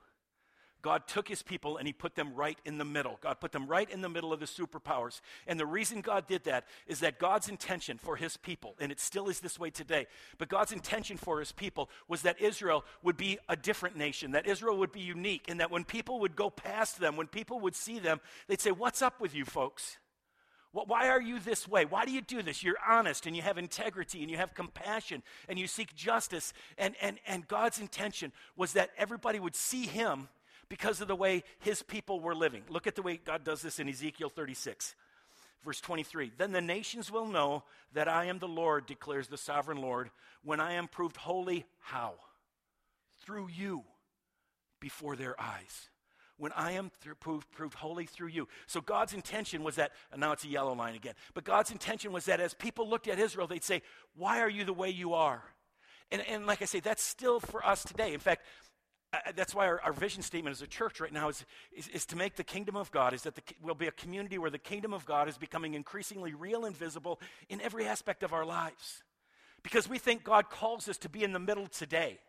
God 0.85 1.07
took 1.07 1.27
his 1.27 1.41
people 1.41 1.77
and 1.77 1.87
he 1.87 1.93
put 1.93 2.13
them 2.13 2.35
right 2.35 2.59
in 2.63 2.77
the 2.77 2.85
middle. 2.85 3.17
God 3.19 3.39
put 3.39 3.51
them 3.51 3.65
right 3.65 3.89
in 3.89 4.01
the 4.01 4.07
middle 4.07 4.31
of 4.31 4.39
the 4.39 4.45
superpowers. 4.45 5.19
And 5.47 5.59
the 5.59 5.65
reason 5.65 6.01
God 6.01 6.27
did 6.27 6.43
that 6.43 6.65
is 6.85 6.99
that 6.99 7.17
God's 7.17 7.49
intention 7.49 7.97
for 7.97 8.15
his 8.15 8.37
people, 8.37 8.75
and 8.79 8.91
it 8.91 8.99
still 8.99 9.27
is 9.27 9.39
this 9.39 9.57
way 9.57 9.71
today, 9.71 10.05
but 10.37 10.47
God's 10.47 10.71
intention 10.71 11.17
for 11.17 11.39
his 11.39 11.51
people 11.51 11.89
was 12.07 12.21
that 12.21 12.39
Israel 12.39 12.85
would 13.01 13.17
be 13.17 13.39
a 13.49 13.55
different 13.55 13.97
nation, 13.97 14.33
that 14.33 14.45
Israel 14.45 14.77
would 14.77 14.91
be 14.91 14.99
unique, 14.99 15.45
and 15.47 15.59
that 15.59 15.71
when 15.71 15.85
people 15.85 16.19
would 16.19 16.35
go 16.35 16.51
past 16.51 16.99
them, 16.99 17.17
when 17.17 17.25
people 17.25 17.59
would 17.61 17.75
see 17.75 17.97
them, 17.97 18.21
they'd 18.47 18.61
say, 18.61 18.69
What's 18.69 19.01
up 19.01 19.19
with 19.19 19.33
you 19.33 19.43
folks? 19.43 19.97
Why 20.84 21.08
are 21.08 21.22
you 21.22 21.39
this 21.39 21.67
way? 21.67 21.86
Why 21.86 22.03
do 22.03 22.12
you 22.12 22.20
do 22.20 22.41
this? 22.41 22.62
You're 22.62 22.75
honest 22.86 23.25
and 23.25 23.36
you 23.36 23.41
have 23.41 23.58
integrity 23.58 24.22
and 24.22 24.29
you 24.29 24.36
have 24.36 24.53
compassion 24.53 25.24
and 25.48 25.58
you 25.58 25.67
seek 25.67 25.96
justice. 25.96 26.51
And, 26.77 26.96
and, 27.01 27.17
and 27.25 27.48
God's 27.48 27.79
intention 27.79 28.34
was 28.58 28.74
that 28.74 28.89
everybody 28.98 29.39
would 29.39 29.55
see 29.55 29.86
him 29.86 30.27
because 30.67 31.00
of 31.00 31.08
the 31.08 31.15
way 31.15 31.44
his 31.60 31.82
people 31.82 32.20
were 32.20 32.36
living. 32.36 32.63
Look 32.67 32.88
at 32.88 32.96
the 32.96 33.01
way 33.01 33.17
God 33.24 33.46
does 33.46 33.62
this 33.62 33.79
in 33.79 33.88
Ezekiel 33.88 34.29
36, 34.29 34.96
verse 35.63 35.79
23. 35.79 36.34
Then 36.38 36.51
the 36.51 36.62
nations 36.62 37.10
will 37.10 37.27
know 37.27 37.63
that 37.94 38.10
I 38.10 38.25
am 38.25 38.39
the 38.39 38.48
Lord, 38.48 38.86
declares 38.86 39.29
the 39.29 39.38
sovereign 39.38 39.82
Lord, 39.82 40.10
when 40.44 40.60
I 40.60 40.74
am 40.74 40.89
proved 40.89 41.15
holy. 41.15 41.65
How? 41.79 42.15
Through 43.22 43.48
you 43.55 43.84
before 44.82 45.15
their 45.15 45.39
eyes 45.39 45.89
when 46.37 46.51
I 46.53 46.73
am 46.73 46.91
proved, 47.19 47.49
proved, 47.51 47.75
holy 47.75 48.05
through 48.05 48.27
you. 48.27 48.47
So 48.67 48.81
God's 48.81 49.13
intention 49.13 49.63
was 49.63 49.75
that, 49.75 49.91
and 50.11 50.19
now 50.19 50.31
it's 50.31 50.43
a 50.43 50.49
yellow 50.49 50.73
line 50.73 50.95
again, 50.95 51.13
but 51.33 51.43
God's 51.43 51.71
intention 51.71 52.11
was 52.11 52.25
that 52.25 52.39
as 52.39 52.53
people 52.53 52.89
looked 52.89 53.07
at 53.07 53.19
Israel, 53.19 53.47
they'd 53.47 53.63
say, 53.63 53.81
Why 54.15 54.39
are 54.39 54.49
you 54.49 54.65
the 54.65 54.73
way 54.73 54.89
you 54.89 55.13
are? 55.13 55.43
And, 56.11 56.21
and 56.27 56.45
like 56.45 56.61
I 56.61 56.65
say, 56.65 56.79
that's 56.79 57.03
still 57.03 57.39
for 57.39 57.65
us 57.65 57.83
today. 57.83 58.13
In 58.13 58.19
fact, 58.19 58.45
that's 59.35 59.55
why 59.55 59.65
our, 59.67 59.81
our, 59.81 59.93
vision 59.93 60.21
statement 60.21 60.55
as 60.55 60.61
a 60.61 60.67
church 60.67 60.99
right 60.99 61.13
now 61.13 61.29
is, 61.29 61.45
is, 61.71 61.87
is 61.89 62.05
to 62.07 62.15
make 62.15 62.35
the 62.35 62.43
kingdom 62.43 62.75
of 62.75 62.91
God, 62.91 63.13
is 63.13 63.23
that 63.23 63.35
the, 63.35 63.41
we'll 63.61 63.75
be 63.75 63.87
a 63.87 63.91
community 63.91 64.37
where 64.37 64.49
the 64.49 64.57
kingdom 64.57 64.93
of 64.93 65.05
God 65.05 65.29
is 65.29 65.37
becoming 65.37 65.73
increasingly 65.73 66.33
real 66.33 66.65
and 66.65 66.75
visible 66.75 67.19
in 67.49 67.61
every 67.61 67.85
aspect 67.85 68.23
of 68.23 68.33
our 68.33 68.45
lives. 68.45 69.03
Because 69.63 69.89
we 69.89 69.97
think 69.97 70.23
God 70.23 70.49
calls 70.49 70.87
us 70.89 70.97
to 70.99 71.09
be 71.09 71.23
in 71.23 71.33
the 71.33 71.39
middle 71.39 71.67
today. 71.67 72.19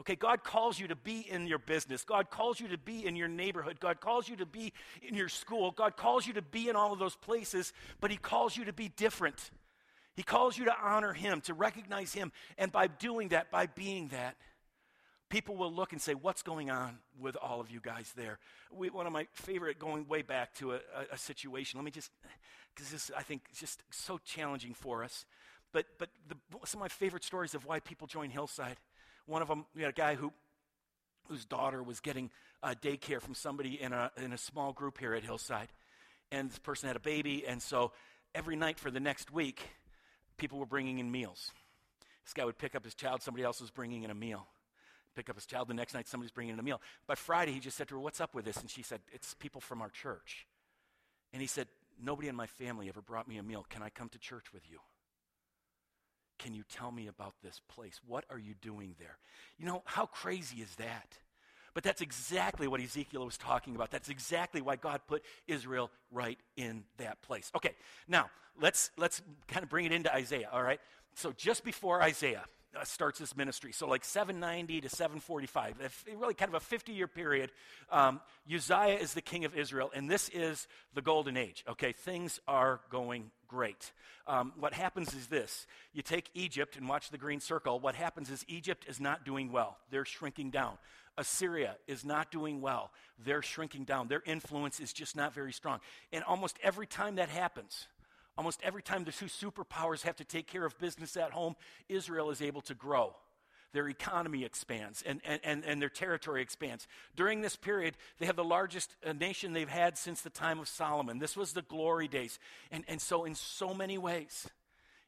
Okay, 0.00 0.14
God 0.14 0.44
calls 0.44 0.78
you 0.78 0.88
to 0.88 0.96
be 0.96 1.26
in 1.28 1.48
your 1.48 1.58
business. 1.58 2.04
God 2.04 2.30
calls 2.30 2.60
you 2.60 2.68
to 2.68 2.78
be 2.78 3.04
in 3.04 3.16
your 3.16 3.26
neighborhood. 3.26 3.80
God 3.80 4.00
calls 4.00 4.28
you 4.28 4.36
to 4.36 4.46
be 4.46 4.72
in 5.02 5.14
your 5.14 5.28
school. 5.28 5.72
God 5.72 5.96
calls 5.96 6.26
you 6.26 6.34
to 6.34 6.42
be 6.42 6.68
in 6.68 6.76
all 6.76 6.92
of 6.92 7.00
those 7.00 7.16
places, 7.16 7.72
but 8.00 8.10
He 8.10 8.16
calls 8.16 8.56
you 8.56 8.64
to 8.66 8.72
be 8.72 8.88
different. 8.88 9.50
He 10.14 10.22
calls 10.22 10.56
you 10.56 10.66
to 10.66 10.74
honor 10.80 11.12
Him, 11.12 11.40
to 11.42 11.54
recognize 11.54 12.12
Him. 12.12 12.30
And 12.58 12.70
by 12.70 12.86
doing 12.86 13.28
that, 13.28 13.50
by 13.50 13.66
being 13.66 14.08
that, 14.08 14.36
people 15.28 15.56
will 15.56 15.72
look 15.72 15.92
and 15.92 16.00
say, 16.00 16.14
What's 16.14 16.42
going 16.42 16.70
on 16.70 16.98
with 17.18 17.36
all 17.36 17.60
of 17.60 17.68
you 17.68 17.80
guys 17.80 18.12
there? 18.16 18.38
We, 18.70 18.90
one 18.90 19.06
of 19.06 19.12
my 19.12 19.26
favorite, 19.32 19.80
going 19.80 20.06
way 20.06 20.22
back 20.22 20.54
to 20.56 20.72
a, 20.72 20.76
a, 20.76 21.14
a 21.14 21.18
situation, 21.18 21.78
let 21.78 21.84
me 21.84 21.90
just, 21.90 22.12
because 22.72 22.92
this, 22.92 23.10
I 23.16 23.22
think, 23.22 23.42
is 23.52 23.58
just 23.58 23.82
so 23.90 24.18
challenging 24.24 24.74
for 24.74 25.02
us. 25.02 25.26
But, 25.72 25.86
but 25.98 26.10
the, 26.28 26.36
some 26.64 26.80
of 26.80 26.84
my 26.84 26.88
favorite 26.88 27.24
stories 27.24 27.54
of 27.54 27.66
why 27.66 27.80
people 27.80 28.06
join 28.06 28.30
Hillside 28.30 28.76
one 29.28 29.42
of 29.42 29.48
them, 29.48 29.66
we 29.74 29.82
had 29.82 29.90
a 29.90 29.94
guy 29.94 30.14
who, 30.14 30.32
whose 31.28 31.44
daughter 31.44 31.82
was 31.82 32.00
getting 32.00 32.30
uh, 32.62 32.74
daycare 32.82 33.20
from 33.20 33.34
somebody 33.34 33.80
in 33.80 33.92
a, 33.92 34.10
in 34.16 34.32
a 34.32 34.38
small 34.38 34.72
group 34.72 34.98
here 34.98 35.12
at 35.14 35.22
Hillside. 35.22 35.68
And 36.32 36.50
this 36.50 36.58
person 36.58 36.88
had 36.88 36.96
a 36.96 37.00
baby, 37.00 37.46
and 37.46 37.62
so 37.62 37.92
every 38.34 38.56
night 38.56 38.78
for 38.78 38.90
the 38.90 39.00
next 39.00 39.30
week, 39.30 39.60
people 40.38 40.58
were 40.58 40.66
bringing 40.66 40.98
in 40.98 41.10
meals. 41.10 41.52
This 42.24 42.32
guy 42.34 42.44
would 42.44 42.58
pick 42.58 42.74
up 42.74 42.84
his 42.84 42.94
child, 42.94 43.22
somebody 43.22 43.44
else 43.44 43.60
was 43.60 43.70
bringing 43.70 44.02
in 44.02 44.10
a 44.10 44.14
meal. 44.14 44.46
Pick 45.14 45.30
up 45.30 45.36
his 45.36 45.46
child 45.46 45.68
the 45.68 45.74
next 45.74 45.94
night, 45.94 46.06
somebody's 46.06 46.30
bringing 46.30 46.54
in 46.54 46.60
a 46.60 46.62
meal. 46.62 46.80
By 47.06 47.14
Friday, 47.14 47.52
he 47.52 47.60
just 47.60 47.76
said 47.76 47.88
to 47.88 47.94
her, 47.94 48.00
What's 48.00 48.20
up 48.20 48.34
with 48.34 48.44
this? 48.44 48.58
And 48.58 48.70
she 48.70 48.82
said, 48.82 49.00
It's 49.12 49.34
people 49.34 49.60
from 49.60 49.82
our 49.82 49.90
church. 49.90 50.46
And 51.32 51.42
he 51.42 51.48
said, 51.48 51.66
Nobody 52.00 52.28
in 52.28 52.36
my 52.36 52.46
family 52.46 52.88
ever 52.88 53.00
brought 53.00 53.26
me 53.26 53.38
a 53.38 53.42
meal. 53.42 53.66
Can 53.68 53.82
I 53.82 53.88
come 53.88 54.08
to 54.10 54.18
church 54.18 54.52
with 54.52 54.62
you? 54.70 54.78
Can 56.38 56.54
you 56.54 56.62
tell 56.72 56.90
me 56.92 57.08
about 57.08 57.34
this 57.42 57.60
place? 57.68 58.00
What 58.06 58.24
are 58.30 58.38
you 58.38 58.54
doing 58.60 58.94
there? 58.98 59.18
You 59.58 59.66
know, 59.66 59.82
how 59.84 60.06
crazy 60.06 60.58
is 60.58 60.74
that? 60.76 61.18
But 61.74 61.84
that's 61.84 62.00
exactly 62.00 62.66
what 62.66 62.80
Ezekiel 62.80 63.24
was 63.24 63.36
talking 63.36 63.76
about. 63.76 63.90
That's 63.90 64.08
exactly 64.08 64.60
why 64.60 64.76
God 64.76 65.00
put 65.06 65.22
Israel 65.46 65.90
right 66.10 66.38
in 66.56 66.84
that 66.96 67.22
place. 67.22 67.52
Okay, 67.54 67.74
now 68.08 68.30
let's 68.60 68.90
let's 68.96 69.22
kind 69.46 69.62
of 69.62 69.68
bring 69.68 69.84
it 69.84 69.92
into 69.92 70.12
Isaiah, 70.12 70.48
all 70.52 70.62
right? 70.62 70.80
So 71.14 71.32
just 71.32 71.64
before 71.64 72.02
Isaiah, 72.02 72.44
uh, 72.76 72.84
starts 72.84 73.18
this 73.18 73.36
ministry. 73.36 73.72
So, 73.72 73.86
like 73.86 74.04
790 74.04 74.82
to 74.82 74.88
745, 74.88 75.76
if, 75.82 76.04
really 76.18 76.34
kind 76.34 76.48
of 76.48 76.54
a 76.54 76.60
50 76.60 76.92
year 76.92 77.08
period. 77.08 77.50
Um, 77.90 78.20
Uzziah 78.52 78.98
is 78.98 79.14
the 79.14 79.22
king 79.22 79.44
of 79.44 79.56
Israel, 79.56 79.90
and 79.94 80.10
this 80.10 80.28
is 80.30 80.66
the 80.94 81.02
golden 81.02 81.36
age. 81.36 81.64
Okay, 81.68 81.92
things 81.92 82.40
are 82.46 82.80
going 82.90 83.30
great. 83.46 83.92
Um, 84.26 84.52
what 84.58 84.74
happens 84.74 85.14
is 85.14 85.28
this 85.28 85.66
you 85.92 86.02
take 86.02 86.30
Egypt 86.34 86.76
and 86.76 86.88
watch 86.88 87.10
the 87.10 87.18
green 87.18 87.40
circle. 87.40 87.80
What 87.80 87.94
happens 87.94 88.30
is 88.30 88.44
Egypt 88.48 88.84
is 88.88 89.00
not 89.00 89.24
doing 89.24 89.50
well, 89.50 89.78
they're 89.90 90.04
shrinking 90.04 90.50
down. 90.50 90.78
Assyria 91.16 91.74
is 91.88 92.04
not 92.04 92.30
doing 92.30 92.60
well, 92.60 92.92
they're 93.24 93.42
shrinking 93.42 93.84
down. 93.84 94.08
Their 94.08 94.22
influence 94.24 94.78
is 94.78 94.92
just 94.92 95.16
not 95.16 95.34
very 95.34 95.52
strong. 95.52 95.80
And 96.12 96.22
almost 96.24 96.56
every 96.62 96.86
time 96.86 97.16
that 97.16 97.28
happens, 97.28 97.88
Almost 98.38 98.60
every 98.62 98.82
time 98.82 99.02
the 99.02 99.10
two 99.10 99.26
superpowers 99.26 100.02
have 100.02 100.14
to 100.16 100.24
take 100.24 100.46
care 100.46 100.64
of 100.64 100.78
business 100.78 101.16
at 101.16 101.32
home, 101.32 101.56
Israel 101.88 102.30
is 102.30 102.40
able 102.40 102.60
to 102.62 102.74
grow. 102.74 103.16
Their 103.72 103.88
economy 103.88 104.44
expands 104.44 105.02
and, 105.04 105.20
and, 105.26 105.40
and, 105.42 105.64
and 105.64 105.82
their 105.82 105.88
territory 105.88 106.40
expands. 106.40 106.86
During 107.16 107.40
this 107.40 107.56
period, 107.56 107.96
they 108.18 108.26
have 108.26 108.36
the 108.36 108.44
largest 108.44 108.94
uh, 109.04 109.12
nation 109.12 109.52
they've 109.52 109.68
had 109.68 109.98
since 109.98 110.22
the 110.22 110.30
time 110.30 110.60
of 110.60 110.68
Solomon. 110.68 111.18
This 111.18 111.36
was 111.36 111.52
the 111.52 111.62
glory 111.62 112.06
days. 112.06 112.38
And, 112.70 112.84
and 112.86 113.00
so, 113.00 113.24
in 113.24 113.34
so 113.34 113.74
many 113.74 113.98
ways, 113.98 114.48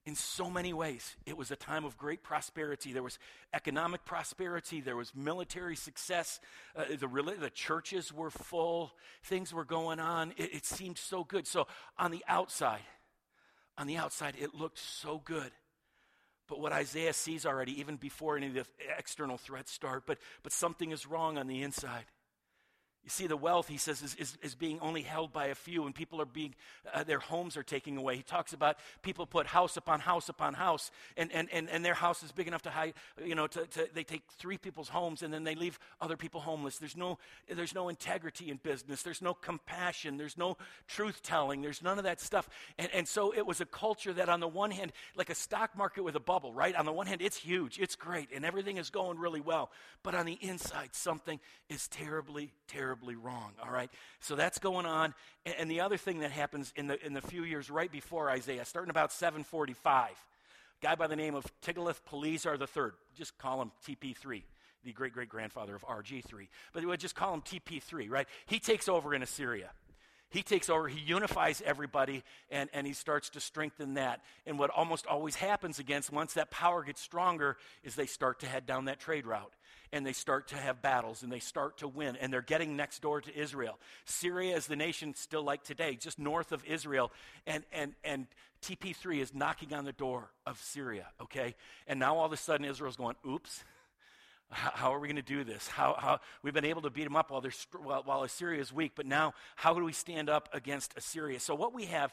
in 0.04 0.16
so 0.16 0.50
many 0.50 0.72
ways, 0.72 1.14
it 1.24 1.36
was 1.36 1.52
a 1.52 1.56
time 1.56 1.84
of 1.84 1.96
great 1.96 2.24
prosperity. 2.24 2.92
There 2.92 3.02
was 3.02 3.18
economic 3.54 4.04
prosperity, 4.04 4.80
there 4.80 4.96
was 4.96 5.14
military 5.14 5.76
success, 5.76 6.40
uh, 6.74 6.84
the, 6.98 7.36
the 7.38 7.50
churches 7.50 8.12
were 8.12 8.30
full, 8.30 8.90
things 9.22 9.54
were 9.54 9.64
going 9.64 10.00
on. 10.00 10.32
It, 10.36 10.54
it 10.56 10.66
seemed 10.66 10.98
so 10.98 11.22
good. 11.22 11.46
So, 11.46 11.68
on 11.96 12.10
the 12.10 12.24
outside, 12.26 12.80
on 13.78 13.86
the 13.86 13.96
outside, 13.96 14.34
it 14.38 14.54
looked 14.54 14.78
so 14.78 15.20
good. 15.24 15.50
But 16.48 16.60
what 16.60 16.72
Isaiah 16.72 17.12
sees 17.12 17.46
already, 17.46 17.78
even 17.80 17.96
before 17.96 18.36
any 18.36 18.48
of 18.48 18.54
the 18.54 18.66
external 18.98 19.38
threats 19.38 19.70
start, 19.70 20.02
but, 20.06 20.18
but 20.42 20.52
something 20.52 20.90
is 20.90 21.06
wrong 21.06 21.38
on 21.38 21.46
the 21.46 21.62
inside. 21.62 22.04
You 23.02 23.08
see, 23.08 23.26
the 23.26 23.36
wealth, 23.36 23.68
he 23.68 23.78
says, 23.78 24.02
is, 24.02 24.14
is, 24.16 24.38
is, 24.42 24.54
being 24.54 24.78
only 24.80 25.00
held 25.00 25.32
by 25.32 25.46
a 25.46 25.54
few, 25.54 25.86
and 25.86 25.94
people 25.94 26.20
are 26.20 26.26
being, 26.26 26.54
uh, 26.92 27.02
their 27.02 27.18
homes 27.18 27.56
are 27.56 27.62
taking 27.62 27.96
away. 27.96 28.16
He 28.16 28.22
talks 28.22 28.52
about 28.52 28.76
people 29.00 29.24
put 29.24 29.46
house 29.46 29.78
upon 29.78 30.00
house 30.00 30.28
upon 30.28 30.52
house, 30.52 30.90
and, 31.16 31.32
and, 31.32 31.48
and, 31.50 31.70
and 31.70 31.82
their 31.82 31.94
house 31.94 32.22
is 32.22 32.30
big 32.30 32.46
enough 32.46 32.60
to 32.62 32.70
hide, 32.70 32.92
you 33.24 33.34
know, 33.34 33.46
to, 33.46 33.64
to, 33.66 33.88
they 33.94 34.04
take 34.04 34.22
three 34.36 34.58
people's 34.58 34.90
homes, 34.90 35.22
and 35.22 35.32
then 35.32 35.44
they 35.44 35.54
leave 35.54 35.78
other 36.02 36.18
people 36.18 36.42
homeless. 36.42 36.76
There's 36.76 36.96
no, 36.96 37.18
there's 37.48 37.74
no 37.74 37.88
integrity 37.88 38.50
in 38.50 38.58
business. 38.62 39.02
There's 39.02 39.22
no 39.22 39.32
compassion. 39.32 40.18
There's 40.18 40.36
no 40.36 40.58
truth 40.86 41.22
telling. 41.22 41.62
There's 41.62 41.82
none 41.82 41.96
of 41.96 42.04
that 42.04 42.20
stuff. 42.20 42.50
And, 42.76 42.90
and 42.92 43.08
so 43.08 43.32
it 43.34 43.46
was 43.46 43.62
a 43.62 43.66
culture 43.66 44.12
that, 44.12 44.28
on 44.28 44.40
the 44.40 44.48
one 44.48 44.70
hand, 44.70 44.92
like 45.16 45.30
a 45.30 45.34
stock 45.34 45.74
market 45.74 46.02
with 46.02 46.16
a 46.16 46.20
bubble, 46.20 46.52
right? 46.52 46.76
On 46.76 46.84
the 46.84 46.92
one 46.92 47.06
hand, 47.06 47.22
it's 47.22 47.38
huge, 47.38 47.78
it's 47.80 47.96
great, 47.96 48.28
and 48.34 48.44
everything 48.44 48.76
is 48.76 48.90
going 48.90 49.18
really 49.18 49.40
well. 49.40 49.70
But 50.02 50.14
on 50.14 50.26
the 50.26 50.38
inside, 50.42 50.90
something 50.92 51.40
is 51.70 51.88
terribly, 51.88 52.52
terribly 52.68 52.89
terribly 52.90 53.14
wrong, 53.14 53.52
all 53.64 53.70
right? 53.70 53.88
So 54.18 54.34
that's 54.34 54.58
going 54.58 54.84
on. 54.84 55.14
And, 55.46 55.54
and 55.60 55.70
the 55.70 55.80
other 55.80 55.96
thing 55.96 56.20
that 56.20 56.32
happens 56.32 56.72
in 56.74 56.88
the, 56.88 57.04
in 57.06 57.12
the 57.12 57.20
few 57.20 57.44
years 57.44 57.70
right 57.70 57.90
before 57.90 58.28
Isaiah, 58.28 58.64
starting 58.64 58.90
about 58.90 59.12
745, 59.12 60.10
guy 60.82 60.94
by 60.96 61.06
the 61.06 61.14
name 61.14 61.36
of 61.36 61.46
Tiglath-Pileser 61.64 62.58
III, 62.60 62.90
just 63.16 63.38
call 63.38 63.62
him 63.62 63.70
TP3 63.86 64.42
the 64.82 64.92
great 64.92 65.12
great 65.12 65.28
grandfather 65.28 65.74
of 65.74 65.84
RG3. 65.84 66.48
But 66.72 66.82
we 66.82 66.86
would 66.86 67.00
just 67.00 67.14
call 67.14 67.34
him 67.34 67.42
TP3, 67.42 68.10
right? 68.10 68.26
He 68.46 68.58
takes 68.58 68.88
over 68.88 69.14
in 69.14 69.22
Assyria. 69.22 69.68
He 70.30 70.42
takes 70.42 70.70
over, 70.70 70.88
he 70.88 71.00
unifies 71.00 71.60
everybody, 71.66 72.22
and, 72.50 72.70
and 72.72 72.86
he 72.86 72.94
starts 72.94 73.28
to 73.30 73.40
strengthen 73.40 73.94
that. 73.94 74.20
And 74.46 74.58
what 74.58 74.70
almost 74.70 75.06
always 75.06 75.34
happens 75.34 75.78
against, 75.78 76.10
once 76.10 76.32
that 76.34 76.50
power 76.50 76.82
gets 76.82 77.02
stronger, 77.02 77.58
is 77.84 77.94
they 77.94 78.06
start 78.06 78.40
to 78.40 78.46
head 78.46 78.64
down 78.64 78.86
that 78.86 79.00
trade 79.00 79.26
route 79.26 79.52
and 79.92 80.06
they 80.06 80.12
start 80.12 80.48
to 80.48 80.56
have 80.56 80.82
battles 80.82 81.22
and 81.22 81.32
they 81.32 81.38
start 81.38 81.78
to 81.78 81.88
win 81.88 82.16
and 82.16 82.32
they're 82.32 82.42
getting 82.42 82.76
next 82.76 83.02
door 83.02 83.20
to 83.20 83.36
Israel. 83.36 83.78
Syria 84.04 84.56
is 84.56 84.66
the 84.66 84.76
nation 84.76 85.14
still 85.14 85.42
like 85.42 85.62
today, 85.62 85.96
just 85.96 86.18
north 86.18 86.52
of 86.52 86.64
Israel, 86.64 87.12
and 87.46 87.64
and 87.72 87.94
and 88.04 88.26
TP3 88.62 89.20
is 89.20 89.34
knocking 89.34 89.72
on 89.72 89.84
the 89.84 89.92
door 89.92 90.30
of 90.46 90.58
Syria, 90.58 91.06
okay? 91.20 91.54
And 91.86 91.98
now 91.98 92.16
all 92.16 92.26
of 92.26 92.32
a 92.32 92.36
sudden 92.36 92.66
Israel's 92.66 92.96
going, 92.96 93.16
oops. 93.26 93.64
How, 94.52 94.92
are 94.92 94.98
we 94.98 95.06
going 95.06 95.14
to 95.14 95.22
do 95.22 95.44
this? 95.44 95.68
How, 95.68 95.94
how, 95.96 96.18
we've 96.42 96.52
been 96.52 96.64
able 96.64 96.82
to 96.82 96.90
beat 96.90 97.04
them 97.04 97.14
up 97.14 97.30
while, 97.30 97.40
while, 97.84 98.02
while 98.04 98.22
Assyria 98.24 98.60
is 98.60 98.72
weak, 98.72 98.92
but 98.96 99.06
now 99.06 99.32
how 99.54 99.74
do 99.74 99.84
we 99.84 99.92
stand 99.92 100.28
up 100.28 100.48
against 100.52 100.92
Assyria? 100.96 101.38
So, 101.38 101.54
what 101.54 101.72
we 101.72 101.84
have 101.84 102.12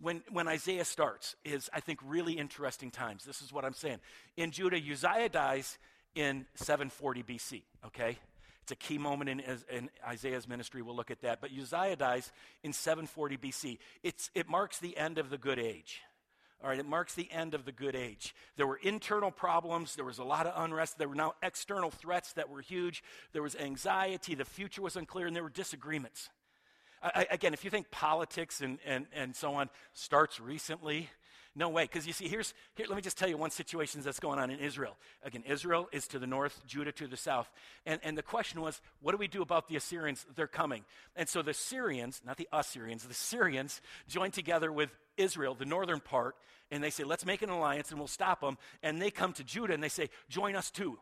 when, 0.00 0.22
when 0.30 0.48
Isaiah 0.48 0.84
starts 0.84 1.34
is, 1.44 1.68
I 1.72 1.80
think, 1.80 1.98
really 2.04 2.34
interesting 2.34 2.90
times. 2.90 3.24
This 3.24 3.40
is 3.40 3.52
what 3.52 3.64
I'm 3.64 3.72
saying. 3.72 3.98
In 4.36 4.50
Judah, 4.50 4.76
Uzziah 4.76 5.28
dies, 5.28 5.78
in 6.18 6.46
740 6.56 7.22
BC, 7.22 7.62
okay? 7.86 8.18
It's 8.62 8.72
a 8.72 8.76
key 8.76 8.98
moment 8.98 9.30
in, 9.30 9.40
in, 9.70 9.88
Isaiah's 10.06 10.48
ministry. 10.48 10.82
We'll 10.82 10.96
look 10.96 11.12
at 11.12 11.22
that. 11.22 11.40
But 11.40 11.50
Uzziah 11.52 11.94
dies 11.94 12.32
in 12.64 12.72
740 12.72 13.36
BC. 13.36 13.78
It's, 14.02 14.28
it 14.34 14.48
marks 14.48 14.78
the 14.78 14.96
end 14.96 15.18
of 15.18 15.30
the 15.30 15.38
good 15.38 15.60
age. 15.60 16.00
All 16.60 16.68
right, 16.68 16.78
it 16.78 16.86
marks 16.86 17.14
the 17.14 17.30
end 17.30 17.54
of 17.54 17.64
the 17.64 17.70
good 17.70 17.94
age. 17.94 18.34
There 18.56 18.66
were 18.66 18.80
internal 18.82 19.30
problems. 19.30 19.94
There 19.94 20.04
was 20.04 20.18
a 20.18 20.24
lot 20.24 20.44
of 20.44 20.60
unrest. 20.60 20.98
There 20.98 21.08
were 21.08 21.14
now 21.14 21.34
external 21.40 21.92
threats 21.92 22.32
that 22.32 22.50
were 22.50 22.60
huge. 22.60 23.04
There 23.32 23.42
was 23.42 23.54
anxiety. 23.54 24.34
The 24.34 24.44
future 24.44 24.82
was 24.82 24.96
unclear, 24.96 25.28
and 25.28 25.36
there 25.36 25.44
were 25.44 25.50
disagreements. 25.50 26.30
I, 27.00 27.28
again, 27.30 27.54
if 27.54 27.64
you 27.64 27.70
think 27.70 27.92
politics 27.92 28.60
and, 28.60 28.80
and, 28.84 29.06
and 29.14 29.36
so 29.36 29.54
on 29.54 29.70
starts 29.92 30.40
recently, 30.40 31.10
no 31.58 31.68
way. 31.68 31.84
Because 31.84 32.06
you 32.06 32.12
see, 32.12 32.28
here's, 32.28 32.54
here, 32.76 32.86
let 32.88 32.96
me 32.96 33.02
just 33.02 33.18
tell 33.18 33.28
you 33.28 33.36
one 33.36 33.50
situation 33.50 34.00
that's 34.00 34.20
going 34.20 34.38
on 34.38 34.50
in 34.50 34.60
Israel. 34.60 34.96
Again, 35.24 35.42
Israel 35.46 35.88
is 35.92 36.06
to 36.08 36.18
the 36.18 36.26
north, 36.26 36.62
Judah 36.66 36.92
to 36.92 37.06
the 37.06 37.16
south. 37.16 37.50
And, 37.84 38.00
and 38.04 38.16
the 38.16 38.22
question 38.22 38.60
was, 38.60 38.80
what 39.00 39.12
do 39.12 39.18
we 39.18 39.28
do 39.28 39.42
about 39.42 39.68
the 39.68 39.76
Assyrians? 39.76 40.24
They're 40.36 40.46
coming. 40.46 40.84
And 41.16 41.28
so 41.28 41.42
the 41.42 41.52
Syrians, 41.52 42.22
not 42.24 42.36
the 42.36 42.48
Assyrians, 42.52 43.04
the 43.04 43.12
Syrians 43.12 43.80
join 44.08 44.30
together 44.30 44.72
with 44.72 44.90
Israel, 45.16 45.54
the 45.54 45.64
northern 45.64 46.00
part, 46.00 46.36
and 46.70 46.82
they 46.82 46.90
say, 46.90 47.02
let's 47.02 47.26
make 47.26 47.42
an 47.42 47.50
alliance 47.50 47.90
and 47.90 47.98
we'll 47.98 48.06
stop 48.06 48.40
them. 48.40 48.56
And 48.82 49.02
they 49.02 49.10
come 49.10 49.32
to 49.34 49.44
Judah 49.44 49.74
and 49.74 49.82
they 49.82 49.88
say, 49.88 50.10
join 50.28 50.54
us 50.54 50.70
too. 50.70 50.98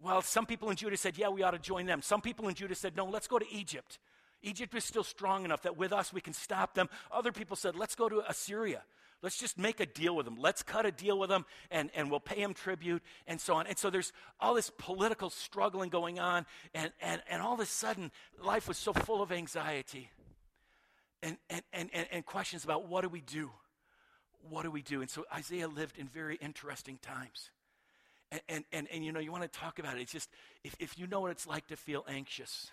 Well, 0.00 0.22
some 0.22 0.46
people 0.46 0.70
in 0.70 0.76
Judah 0.76 0.96
said, 0.96 1.18
yeah, 1.18 1.28
we 1.28 1.42
ought 1.42 1.52
to 1.52 1.58
join 1.58 1.86
them. 1.86 2.02
Some 2.02 2.22
people 2.22 2.48
in 2.48 2.54
Judah 2.54 2.74
said, 2.74 2.96
no, 2.96 3.04
let's 3.04 3.28
go 3.28 3.38
to 3.38 3.46
Egypt. 3.52 3.98
Egypt 4.42 4.74
is 4.74 4.84
still 4.84 5.04
strong 5.04 5.44
enough 5.44 5.62
that 5.62 5.76
with 5.76 5.92
us 5.92 6.12
we 6.12 6.20
can 6.20 6.32
stop 6.32 6.74
them. 6.74 6.88
Other 7.12 7.30
people 7.30 7.56
said, 7.56 7.76
let's 7.76 7.94
go 7.94 8.08
to 8.08 8.28
Assyria. 8.28 8.82
Let's 9.22 9.38
just 9.38 9.56
make 9.56 9.78
a 9.78 9.86
deal 9.86 10.16
with 10.16 10.26
them. 10.26 10.36
Let's 10.38 10.64
cut 10.64 10.84
a 10.84 10.90
deal 10.90 11.18
with 11.18 11.30
them 11.30 11.46
and, 11.70 11.90
and 11.94 12.10
we'll 12.10 12.20
pay 12.20 12.40
them 12.42 12.54
tribute 12.54 13.02
and 13.28 13.40
so 13.40 13.54
on. 13.54 13.68
And 13.68 13.78
so 13.78 13.88
there's 13.88 14.12
all 14.40 14.54
this 14.54 14.70
political 14.76 15.30
struggling 15.30 15.90
going 15.90 16.18
on, 16.18 16.44
and, 16.74 16.90
and, 17.00 17.22
and 17.30 17.40
all 17.40 17.54
of 17.54 17.60
a 17.60 17.66
sudden, 17.66 18.10
life 18.42 18.66
was 18.66 18.76
so 18.76 18.92
full 18.92 19.22
of 19.22 19.30
anxiety 19.30 20.10
and, 21.22 21.36
and, 21.48 21.62
and, 21.72 22.06
and, 22.10 22.26
questions 22.26 22.64
about 22.64 22.88
what 22.88 23.02
do 23.02 23.08
we 23.08 23.20
do? 23.20 23.50
What 24.50 24.64
do 24.64 24.70
we 24.70 24.82
do? 24.82 25.00
And 25.02 25.10
so 25.10 25.24
Isaiah 25.32 25.68
lived 25.68 25.98
in 25.98 26.08
very 26.08 26.36
interesting 26.36 26.98
times. 27.00 27.50
And, 28.32 28.40
and, 28.48 28.64
and, 28.72 28.88
and 28.92 29.04
you 29.04 29.12
know, 29.12 29.20
you 29.20 29.30
want 29.30 29.44
to 29.44 29.58
talk 29.58 29.78
about 29.78 29.96
it. 29.96 30.02
It's 30.02 30.12
just, 30.12 30.30
if, 30.64 30.74
if 30.80 30.98
you 30.98 31.06
know 31.06 31.20
what 31.20 31.30
it's 31.30 31.46
like 31.46 31.68
to 31.68 31.76
feel 31.76 32.04
anxious, 32.08 32.70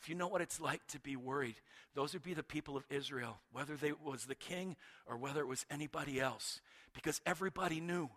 if 0.00 0.08
you 0.08 0.14
know 0.14 0.28
what 0.28 0.40
it's 0.40 0.60
like 0.60 0.86
to 0.88 1.00
be 1.00 1.16
worried, 1.16 1.56
those 1.94 2.12
would 2.12 2.22
be 2.22 2.34
the 2.34 2.42
people 2.42 2.76
of 2.76 2.84
Israel, 2.90 3.38
whether 3.52 3.76
they 3.76 3.92
was 3.92 4.26
the 4.26 4.34
king 4.34 4.76
or 5.06 5.16
whether 5.16 5.40
it 5.40 5.48
was 5.48 5.66
anybody 5.70 6.20
else, 6.20 6.60
because 6.94 7.20
everybody 7.26 7.80
knew 7.80 8.08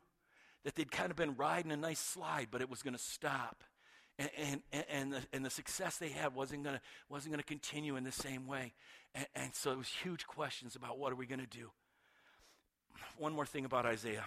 that 0.64 0.76
they'd 0.76 0.92
kind 0.92 1.10
of 1.10 1.18
been 1.18 1.36
riding 1.36 1.72
a 1.72 1.78
nice 1.78 2.00
slide, 2.00 2.48
but 2.52 2.62
it 2.62 2.70
was 2.70 2.84
going 2.84 2.94
to 2.94 3.02
stop. 3.02 3.64
And, 4.20 4.30
and, 4.72 4.86
and, 4.92 5.14
the, 5.14 5.22
and 5.34 5.44
the 5.44 5.50
success 5.50 5.98
they 5.98 6.10
had 6.10 6.36
wasn't 6.36 6.64
going 6.64 6.76
to 6.76 6.82
wasn't 7.10 7.36
to 7.36 7.44
continue 7.44 7.96
in 7.96 8.04
the 8.04 8.12
same 8.12 8.46
way. 8.46 8.74
And, 9.16 9.26
and 9.36 9.56
so 9.56 9.72
it 9.72 9.78
was 9.78 9.88
huge 9.88 10.28
questions 10.28 10.76
about 10.76 11.00
what 11.00 11.12
are 11.12 11.16
we 11.16 11.26
going 11.26 11.40
to 11.40 11.48
do. 11.48 11.72
One 13.18 13.34
more 13.34 13.48
thing 13.48 13.66
about 13.66 13.88
Isaiah. 13.88 14.26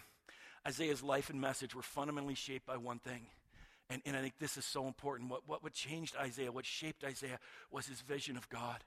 Isaiah's 0.66 1.02
life 1.02 1.30
and 1.30 1.40
message 1.40 1.74
were 1.74 1.82
fundamentally 1.82 2.34
shaped 2.34 2.66
by 2.66 2.78
one 2.78 2.98
thing 2.98 3.26
and, 3.90 4.02
and 4.06 4.16
I 4.16 4.20
think 4.20 4.34
this 4.38 4.56
is 4.56 4.64
so 4.64 4.86
important. 4.86 5.30
What, 5.30 5.42
what, 5.46 5.62
what 5.62 5.72
changed 5.72 6.16
Isaiah, 6.16 6.50
what 6.50 6.64
shaped 6.64 7.04
Isaiah, 7.04 7.38
was 7.70 7.86
his 7.86 8.00
vision 8.00 8.36
of 8.36 8.48
God. 8.48 8.82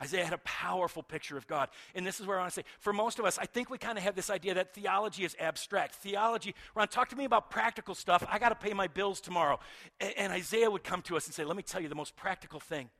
Isaiah 0.00 0.24
had 0.24 0.34
a 0.34 0.38
powerful 0.38 1.02
picture 1.02 1.36
of 1.36 1.48
God. 1.48 1.70
And 1.94 2.06
this 2.06 2.20
is 2.20 2.26
where 2.26 2.38
I 2.38 2.42
want 2.42 2.52
to 2.52 2.60
say, 2.60 2.64
for 2.78 2.92
most 2.92 3.18
of 3.18 3.24
us, 3.24 3.36
I 3.36 3.46
think 3.46 3.68
we 3.68 3.78
kind 3.78 3.98
of 3.98 4.04
have 4.04 4.14
this 4.14 4.30
idea 4.30 4.54
that 4.54 4.72
theology 4.72 5.24
is 5.24 5.34
abstract. 5.40 5.96
Theology, 5.96 6.54
Ron, 6.76 6.86
talk 6.86 7.08
to 7.08 7.16
me 7.16 7.24
about 7.24 7.50
practical 7.50 7.96
stuff. 7.96 8.24
I 8.30 8.38
got 8.38 8.50
to 8.50 8.54
pay 8.54 8.74
my 8.74 8.86
bills 8.86 9.20
tomorrow. 9.20 9.58
And, 9.98 10.14
and 10.16 10.32
Isaiah 10.32 10.70
would 10.70 10.84
come 10.84 11.02
to 11.02 11.16
us 11.16 11.26
and 11.26 11.34
say, 11.34 11.44
let 11.44 11.56
me 11.56 11.64
tell 11.64 11.80
you 11.80 11.88
the 11.88 11.96
most 11.96 12.14
practical 12.14 12.60
thing. 12.60 12.90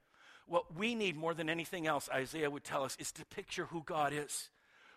What 0.47 0.77
we 0.77 0.97
need 0.97 1.17
more 1.17 1.35
than 1.35 1.49
anything 1.49 1.87
else, 1.87 2.09
Isaiah 2.13 2.51
would 2.51 2.65
tell 2.65 2.83
us, 2.83 2.97
is 2.99 3.13
to 3.13 3.25
picture 3.27 3.67
who 3.67 3.85
God 3.85 4.13
is. 4.13 4.49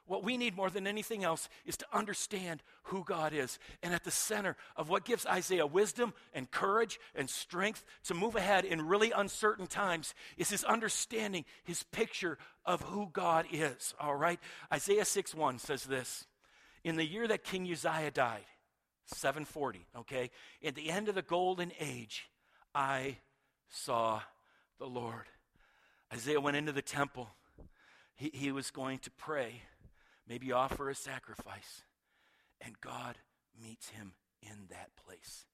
What 0.07 0.23
we 0.23 0.35
need 0.35 0.55
more 0.55 0.69
than 0.69 0.87
anything 0.87 1.23
else 1.23 1.47
is 1.65 1.77
to 1.77 1.85
understand 1.93 2.63
who 2.83 3.03
God 3.03 3.33
is. 3.33 3.59
And 3.81 3.93
at 3.93 4.03
the 4.03 4.11
center 4.11 4.57
of 4.75 4.89
what 4.89 5.05
gives 5.05 5.25
Isaiah 5.25 5.65
wisdom 5.65 6.13
and 6.33 6.49
courage 6.49 6.99
and 7.15 7.29
strength 7.29 7.85
to 8.05 8.13
move 8.13 8.35
ahead 8.35 8.65
in 8.65 8.87
really 8.87 9.11
uncertain 9.11 9.67
times 9.67 10.13
is 10.37 10.49
his 10.49 10.63
understanding, 10.63 11.45
his 11.63 11.83
picture 11.83 12.37
of 12.65 12.81
who 12.81 13.09
God 13.13 13.45
is. 13.51 13.93
All 13.99 14.15
right? 14.15 14.39
Isaiah 14.73 15.05
6 15.05 15.33
1 15.33 15.59
says 15.59 15.83
this 15.83 16.25
In 16.83 16.95
the 16.95 17.05
year 17.05 17.27
that 17.27 17.43
King 17.43 17.71
Uzziah 17.71 18.11
died, 18.11 18.45
740, 19.05 19.87
okay, 19.99 20.31
at 20.63 20.75
the 20.75 20.89
end 20.89 21.09
of 21.09 21.15
the 21.15 21.21
golden 21.21 21.71
age, 21.79 22.29
I 22.73 23.17
saw 23.69 24.21
the 24.79 24.87
Lord. 24.87 25.25
Isaiah 26.13 26.41
went 26.41 26.57
into 26.57 26.71
the 26.71 26.81
temple. 26.81 27.29
He, 28.15 28.31
he 28.33 28.51
was 28.51 28.71
going 28.71 28.99
to 28.99 29.11
pray 29.11 29.61
maybe 30.27 30.51
offer 30.51 30.89
a 30.89 30.95
sacrifice, 30.95 31.83
and 32.59 32.79
God 32.81 33.15
meets 33.61 33.89
him 33.89 34.13
in 34.41 34.67
that 34.69 34.89
place. 35.05 35.45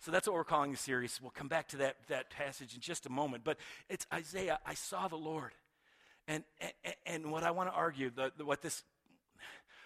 So 0.00 0.12
that's 0.12 0.28
what 0.28 0.34
we're 0.34 0.44
calling 0.44 0.70
the 0.70 0.76
series. 0.76 1.20
We'll 1.20 1.30
come 1.30 1.48
back 1.48 1.68
to 1.68 1.76
that, 1.78 1.96
that 2.08 2.30
passage 2.30 2.74
in 2.74 2.80
just 2.80 3.06
a 3.06 3.10
moment. 3.10 3.42
But 3.44 3.58
it's 3.88 4.06
Isaiah, 4.12 4.60
I 4.64 4.74
saw 4.74 5.08
the 5.08 5.16
Lord. 5.16 5.52
And, 6.28 6.44
and, 6.60 6.94
and 7.06 7.32
what 7.32 7.42
I 7.42 7.50
want 7.50 7.70
to 7.70 7.74
argue, 7.74 8.10
the, 8.14 8.32
the, 8.36 8.44
what, 8.44 8.62
this, 8.62 8.84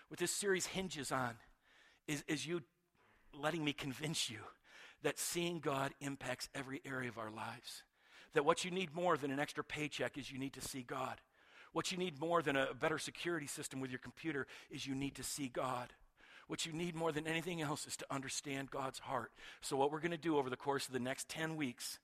what 0.08 0.20
this 0.20 0.30
series 0.30 0.66
hinges 0.66 1.12
on, 1.12 1.34
is, 2.06 2.24
is 2.28 2.46
you 2.46 2.62
letting 3.32 3.64
me 3.64 3.72
convince 3.72 4.28
you 4.28 4.40
that 5.02 5.18
seeing 5.18 5.60
God 5.60 5.92
impacts 6.00 6.48
every 6.54 6.82
area 6.84 7.08
of 7.08 7.18
our 7.18 7.30
lives. 7.30 7.82
That 8.34 8.44
what 8.44 8.64
you 8.64 8.70
need 8.70 8.94
more 8.94 9.16
than 9.16 9.30
an 9.30 9.40
extra 9.40 9.64
paycheck 9.64 10.18
is 10.18 10.30
you 10.30 10.38
need 10.38 10.52
to 10.54 10.60
see 10.60 10.82
God. 10.82 11.20
What 11.72 11.90
you 11.90 11.98
need 11.98 12.20
more 12.20 12.42
than 12.42 12.56
a 12.56 12.74
better 12.74 12.98
security 12.98 13.46
system 13.46 13.80
with 13.80 13.90
your 13.90 13.98
computer 13.98 14.46
is 14.70 14.86
you 14.86 14.94
need 14.94 15.14
to 15.16 15.22
see 15.22 15.48
God. 15.48 15.92
What 16.48 16.66
you 16.66 16.72
need 16.72 16.94
more 16.94 17.12
than 17.12 17.26
anything 17.26 17.62
else 17.62 17.86
is 17.86 17.96
to 17.98 18.06
understand 18.10 18.70
God's 18.70 18.98
heart. 18.98 19.32
So, 19.62 19.76
what 19.76 19.90
we're 19.90 20.00
going 20.00 20.10
to 20.10 20.18
do 20.18 20.36
over 20.36 20.50
the 20.50 20.56
course 20.56 20.86
of 20.86 20.92
the 20.92 21.00
next 21.00 21.28
10 21.28 21.56
weeks 21.56 21.98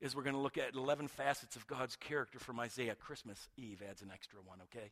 is 0.00 0.16
we're 0.16 0.24
going 0.24 0.34
to 0.34 0.40
look 0.40 0.58
at 0.58 0.74
11 0.74 1.06
facets 1.06 1.54
of 1.54 1.66
God's 1.68 1.94
character 1.94 2.40
from 2.40 2.58
Isaiah. 2.58 2.96
Christmas 2.96 3.48
Eve 3.56 3.82
adds 3.88 4.02
an 4.02 4.10
extra 4.12 4.40
one, 4.44 4.58
okay? 4.64 4.90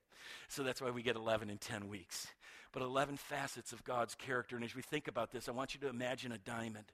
So 0.49 0.63
that's 0.63 0.81
why 0.81 0.91
we 0.91 1.03
get 1.03 1.17
11 1.17 1.51
in 1.51 1.59
10 1.59 1.89
weeks. 1.89 2.29
But 2.73 2.83
11 2.83 3.17
facets 3.17 3.73
of 3.73 3.83
God's 3.83 4.15
character. 4.15 4.55
And 4.55 4.65
as 4.65 4.77
we 4.77 4.83
think 4.83 5.09
about 5.09 5.33
this, 5.33 5.49
I 5.49 5.53
want 5.53 5.75
you 5.75 5.81
to 5.81 5.89
imagine 5.89 6.31
a 6.31 6.39
diamond 6.39 6.85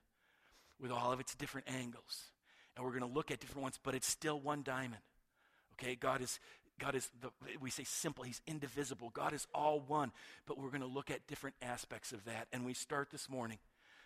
with 0.80 0.90
all 0.90 1.12
of 1.12 1.20
its 1.20 1.34
different 1.34 1.68
angles. 1.68 2.30
and 2.74 2.84
we're 2.84 2.92
going 2.92 3.02
to 3.02 3.14
look 3.14 3.30
at 3.30 3.40
different 3.40 3.62
ones, 3.62 3.78
but 3.82 3.94
it's 3.94 4.08
still 4.08 4.40
one 4.40 4.62
diamond. 4.62 5.02
Okay, 5.74 5.94
God 5.94 6.22
is 6.22 6.40
God 6.78 6.94
is 6.94 7.08
the 7.20 7.30
we 7.60 7.70
say 7.70 7.84
simple, 7.84 8.24
he's 8.24 8.42
indivisible. 8.46 9.10
God 9.14 9.32
is 9.32 9.46
all 9.54 9.80
one, 9.86 10.12
but 10.46 10.58
we're 10.58 10.68
going 10.68 10.82
to 10.82 10.86
look 10.86 11.10
at 11.10 11.26
different 11.26 11.56
aspects 11.62 12.12
of 12.12 12.24
that. 12.26 12.48
And 12.52 12.66
we 12.66 12.74
start 12.74 13.10
this 13.10 13.30
morning 13.30 13.58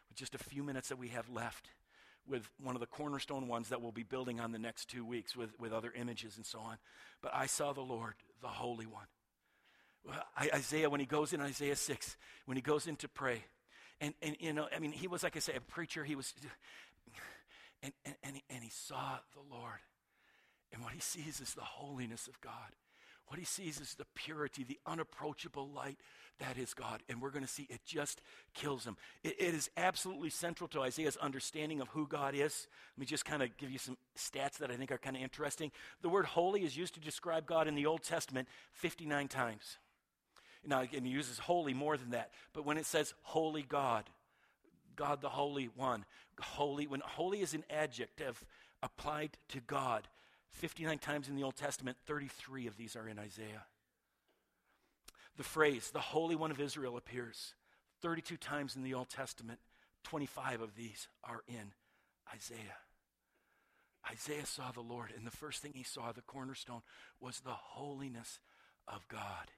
with 0.09 0.18
just 0.18 0.35
a 0.35 0.38
few 0.38 0.62
minutes 0.62 0.88
that 0.88 0.98
we 0.98 1.09
have 1.09 1.28
left 1.28 1.68
with 2.28 2.48
one 2.62 2.76
of 2.76 2.80
the 2.80 2.87
cornerstone 2.87 3.48
ones 3.48 3.70
that 3.70 3.83
we'll 3.83 3.92
be 3.92 4.02
building 4.02 4.40
on 4.40 4.52
the 4.52 4.59
next 4.59 4.88
two 4.88 5.04
weeks 5.04 5.37
with, 5.37 5.59
with 5.59 5.72
other 5.72 5.92
images 5.96 6.37
and 6.37 6.46
so 6.46 6.61
on. 6.61 6.76
But 7.22 7.33
I 7.35 7.46
saw 7.46 7.72
the 7.72 7.80
Lord, 7.80 8.14
the 8.40 8.48
Holy 8.48 8.87
One. 8.87 9.06
Isaiah, 10.54 10.88
when 10.88 11.00
he 11.00 11.06
goes 11.06 11.33
in 11.33 11.40
Isaiah 11.40 11.76
6, 11.76 12.16
when 12.46 12.56
he 12.56 12.62
goes 12.62 12.87
in 12.87 12.96
to 12.96 13.09
pray, 13.09 13.44
and, 14.00 14.14
and 14.22 14.37
you 14.40 14.52
know, 14.52 14.66
I 14.74 14.78
mean, 14.78 14.92
he 14.92 15.09
was, 15.09 15.22
like 15.22 15.37
I 15.37 15.40
say, 15.40 15.54
a 15.54 15.61
preacher. 15.61 16.04
He 16.04 16.14
was, 16.14 16.33
and, 17.83 17.92
and, 18.04 18.14
and, 18.22 18.37
he, 18.37 18.42
and 18.48 18.64
he 18.64 18.70
saw 18.70 19.18
the 19.35 19.54
Lord. 19.54 19.80
And 20.72 20.83
what 20.83 20.92
he 20.92 21.00
sees 21.00 21.40
is 21.40 21.54
the 21.54 21.62
holiness 21.62 22.28
of 22.28 22.40
God. 22.40 22.74
What 23.26 23.38
he 23.38 23.44
sees 23.44 23.80
is 23.80 23.94
the 23.94 24.06
purity, 24.14 24.64
the 24.64 24.80
unapproachable 24.87 25.68
light 25.68 25.98
that 26.40 26.59
is 26.59 26.74
God. 26.74 27.00
And 27.09 27.22
we're 27.22 27.30
going 27.30 27.44
to 27.44 27.50
see 27.50 27.66
it 27.70 27.80
just 27.87 28.20
kills 28.54 28.85
him. 28.85 28.96
It, 29.22 29.37
it 29.38 29.54
is 29.54 29.70
absolutely 29.76 30.30
central 30.30 30.66
to 30.68 30.80
Isaiah's 30.80 31.16
understanding 31.16 31.80
of 31.80 31.88
who 31.88 32.09
God 32.09 32.35
is. 32.35 32.66
Let 32.96 33.00
me 33.00 33.06
just 33.06 33.24
kind 33.24 33.42
of 33.42 33.56
give 33.56 33.70
you 33.70 33.78
some 33.78 33.96
stats 34.18 34.59
that 34.59 34.70
I 34.70 34.74
think 34.74 34.90
are 34.90 34.98
kind 34.98 35.16
of 35.16 35.22
interesting. 35.22 35.70
The 36.02 36.09
word 36.09 36.24
holy 36.24 36.64
is 36.64 36.76
used 36.76 36.94
to 36.94 37.00
describe 37.00 37.46
God 37.46 37.68
in 37.68 37.76
the 37.76 37.87
Old 37.87 38.02
Testament 38.02 38.48
59 38.72 39.28
times. 39.28 39.78
Now, 40.66 40.80
again, 40.80 41.04
he 41.04 41.11
uses 41.11 41.38
holy 41.38 41.72
more 41.72 41.96
than 41.96 42.11
that. 42.11 42.30
But 42.52 42.66
when 42.66 42.78
it 42.78 42.87
says 42.87 43.14
holy 43.22 43.62
God, 43.62 44.04
God 44.96 45.20
the 45.20 45.28
Holy 45.28 45.70
One, 45.76 46.04
holy, 46.40 46.87
when 46.87 47.00
holy 47.00 47.42
is 47.42 47.54
an 47.54 47.64
adjective 47.70 48.44
applied 48.83 49.37
to 49.50 49.61
God, 49.61 50.09
59 50.52 50.98
times 50.98 51.28
in 51.28 51.36
the 51.36 51.42
Old 51.42 51.56
Testament, 51.56 51.96
33 52.06 52.66
of 52.66 52.76
these 52.76 52.96
are 52.96 53.08
in 53.08 53.18
Isaiah. 53.18 53.64
The 55.36 55.42
phrase, 55.44 55.90
the 55.90 56.00
Holy 56.00 56.36
One 56.36 56.50
of 56.50 56.60
Israel, 56.60 56.96
appears 56.96 57.54
32 58.02 58.36
times 58.36 58.76
in 58.76 58.82
the 58.82 58.94
Old 58.94 59.08
Testament. 59.08 59.58
25 60.04 60.60
of 60.60 60.76
these 60.76 61.08
are 61.24 61.42
in 61.46 61.72
Isaiah. 62.34 62.78
Isaiah 64.10 64.46
saw 64.46 64.72
the 64.72 64.80
Lord, 64.80 65.12
and 65.16 65.26
the 65.26 65.30
first 65.30 65.62
thing 65.62 65.72
he 65.74 65.82
saw, 65.82 66.12
the 66.12 66.22
cornerstone, 66.22 66.82
was 67.20 67.40
the 67.40 67.50
holiness 67.50 68.40
of 68.88 69.06
God. 69.08 69.50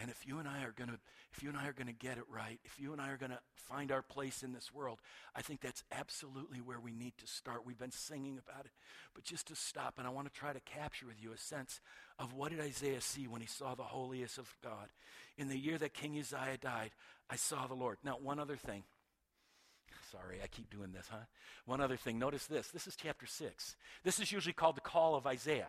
And 0.00 0.10
if 0.10 0.26
you 0.26 0.38
and 0.38 0.48
I 0.48 0.62
are 0.62 0.72
going 0.72 0.90
to 0.90 0.98
if 1.34 1.42
you 1.42 1.48
and 1.50 1.58
I 1.58 1.66
are 1.66 1.72
going 1.72 1.88
to 1.88 1.92
get 1.92 2.16
it 2.16 2.24
right, 2.30 2.58
if 2.64 2.80
you 2.80 2.92
and 2.92 3.00
I 3.00 3.10
are 3.10 3.16
going 3.16 3.32
to 3.32 3.38
find 3.54 3.92
our 3.92 4.02
place 4.02 4.42
in 4.42 4.52
this 4.52 4.72
world, 4.72 4.98
I 5.36 5.42
think 5.42 5.60
that's 5.60 5.84
absolutely 5.92 6.60
where 6.60 6.80
we 6.80 6.92
need 6.92 7.12
to 7.18 7.26
start. 7.26 7.66
We've 7.66 7.78
been 7.78 7.90
singing 7.90 8.38
about 8.38 8.64
it. 8.64 8.70
But 9.14 9.24
just 9.24 9.48
to 9.48 9.54
stop 9.54 9.94
and 9.98 10.06
I 10.06 10.10
want 10.10 10.32
to 10.32 10.38
try 10.38 10.52
to 10.52 10.60
capture 10.60 11.06
with 11.06 11.22
you 11.22 11.32
a 11.32 11.38
sense 11.38 11.80
of 12.18 12.32
what 12.32 12.50
did 12.50 12.60
Isaiah 12.60 13.00
see 13.00 13.28
when 13.28 13.40
he 13.40 13.46
saw 13.46 13.74
the 13.74 13.82
holiest 13.82 14.38
of 14.38 14.52
God. 14.64 14.88
In 15.36 15.48
the 15.48 15.58
year 15.58 15.76
that 15.78 15.94
King 15.94 16.18
Uzziah 16.18 16.58
died, 16.60 16.90
I 17.28 17.36
saw 17.36 17.66
the 17.66 17.74
Lord. 17.74 17.98
Now, 18.02 18.16
one 18.20 18.38
other 18.38 18.56
thing. 18.56 18.84
Sorry, 20.10 20.38
I 20.42 20.46
keep 20.46 20.70
doing 20.70 20.92
this, 20.92 21.06
huh? 21.10 21.26
One 21.66 21.82
other 21.82 21.96
thing. 21.96 22.18
Notice 22.18 22.46
this. 22.46 22.68
This 22.68 22.86
is 22.86 22.96
chapter 22.96 23.26
6. 23.26 23.76
This 24.04 24.18
is 24.18 24.32
usually 24.32 24.54
called 24.54 24.76
the 24.76 24.80
call 24.80 25.14
of 25.14 25.26
Isaiah. 25.26 25.68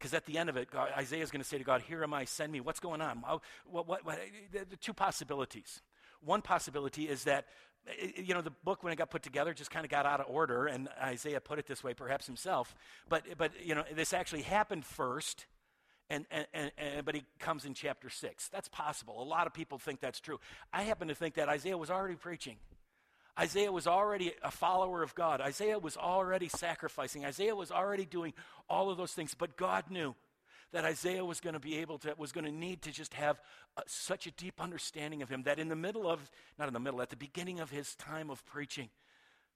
Because 0.00 0.14
at 0.14 0.24
the 0.24 0.38
end 0.38 0.48
of 0.48 0.56
it, 0.56 0.68
Isaiah 0.96 1.22
is 1.22 1.30
going 1.30 1.42
to 1.42 1.48
say 1.48 1.58
to 1.58 1.64
God, 1.64 1.82
Here 1.82 2.02
am 2.02 2.14
I, 2.14 2.24
send 2.24 2.50
me. 2.50 2.60
What's 2.60 2.80
going 2.80 3.02
on? 3.02 3.18
What, 3.66 3.86
what, 3.86 4.04
what, 4.04 4.18
the 4.50 4.76
two 4.76 4.94
possibilities. 4.94 5.82
One 6.24 6.40
possibility 6.40 7.06
is 7.06 7.24
that, 7.24 7.44
eh, 7.86 8.06
eh, 8.16 8.22
you 8.22 8.32
know, 8.32 8.40
the 8.40 8.50
book, 8.50 8.82
when 8.82 8.94
it 8.94 8.96
got 8.96 9.10
put 9.10 9.22
together, 9.22 9.52
just 9.52 9.70
kind 9.70 9.84
of 9.84 9.90
got 9.90 10.06
out 10.06 10.20
of 10.20 10.26
order, 10.28 10.66
and 10.66 10.88
Isaiah 11.02 11.40
put 11.40 11.58
it 11.58 11.66
this 11.66 11.84
way, 11.84 11.92
perhaps 11.92 12.26
himself. 12.26 12.74
But, 13.10 13.24
but 13.36 13.52
you 13.62 13.74
know, 13.74 13.84
this 13.94 14.14
actually 14.14 14.42
happened 14.42 14.86
first, 14.86 15.44
and, 16.08 16.24
and, 16.30 16.72
and, 16.78 17.04
but 17.04 17.14
he 17.14 17.24
comes 17.38 17.66
in 17.66 17.74
chapter 17.74 18.08
6. 18.08 18.48
That's 18.48 18.68
possible. 18.68 19.22
A 19.22 19.24
lot 19.24 19.46
of 19.46 19.52
people 19.52 19.78
think 19.78 20.00
that's 20.00 20.20
true. 20.20 20.40
I 20.72 20.82
happen 20.82 21.08
to 21.08 21.14
think 21.14 21.34
that 21.34 21.50
Isaiah 21.50 21.76
was 21.76 21.90
already 21.90 22.16
preaching. 22.16 22.56
Isaiah 23.38 23.72
was 23.72 23.86
already 23.86 24.32
a 24.42 24.50
follower 24.50 25.02
of 25.02 25.14
God. 25.14 25.40
Isaiah 25.40 25.78
was 25.78 25.96
already 25.96 26.48
sacrificing. 26.48 27.24
Isaiah 27.24 27.54
was 27.54 27.70
already 27.70 28.04
doing 28.04 28.32
all 28.68 28.90
of 28.90 28.96
those 28.96 29.12
things. 29.12 29.34
But 29.34 29.56
God 29.56 29.84
knew 29.90 30.14
that 30.72 30.84
Isaiah 30.84 31.24
was 31.24 31.40
going 31.40 31.54
to 31.54 31.60
be 31.60 31.78
able 31.78 31.98
to, 31.98 32.14
was 32.16 32.32
going 32.32 32.44
to 32.44 32.52
need 32.52 32.82
to 32.82 32.92
just 32.92 33.14
have 33.14 33.40
a, 33.76 33.82
such 33.86 34.26
a 34.26 34.30
deep 34.32 34.60
understanding 34.60 35.22
of 35.22 35.28
him 35.28 35.42
that 35.44 35.58
in 35.58 35.68
the 35.68 35.76
middle 35.76 36.08
of, 36.08 36.30
not 36.58 36.68
in 36.68 36.74
the 36.74 36.80
middle, 36.80 37.02
at 37.02 37.10
the 37.10 37.16
beginning 37.16 37.60
of 37.60 37.70
his 37.70 37.94
time 37.96 38.30
of 38.30 38.44
preaching, 38.46 38.88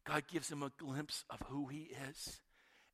God 0.04 0.24
gives 0.30 0.50
him 0.50 0.62
a 0.62 0.72
glimpse 0.78 1.24
of 1.30 1.40
who 1.48 1.66
he 1.66 1.90
is. 2.10 2.40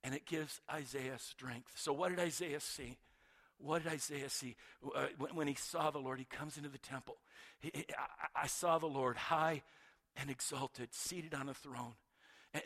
And 0.02 0.14
it 0.14 0.24
gives 0.26 0.60
Isaiah 0.70 1.18
strength. 1.18 1.72
So, 1.74 1.92
what 1.92 2.08
did 2.08 2.18
Isaiah 2.18 2.60
see? 2.60 2.96
What 3.58 3.82
did 3.82 3.92
Isaiah 3.92 4.30
see? 4.30 4.56
Uh, 4.82 5.06
when, 5.18 5.34
when, 5.36 5.46
he 5.46 5.54
saw 5.54 5.90
the 5.90 5.98
Lord, 5.98 6.18
he 6.18 6.24
comes 6.24 6.56
into 6.56 6.70
the 6.70 6.78
temple. 6.78 7.18
He, 7.58 7.70
I, 7.74 8.44
I 8.44 8.46
saw 8.46 8.78
the 8.78 8.86
Lord 8.86 9.18
high 9.18 9.62
and 10.20 10.30
exalted, 10.30 10.88
seated 10.92 11.34
on 11.34 11.48
a 11.48 11.54
throne. 11.54 11.94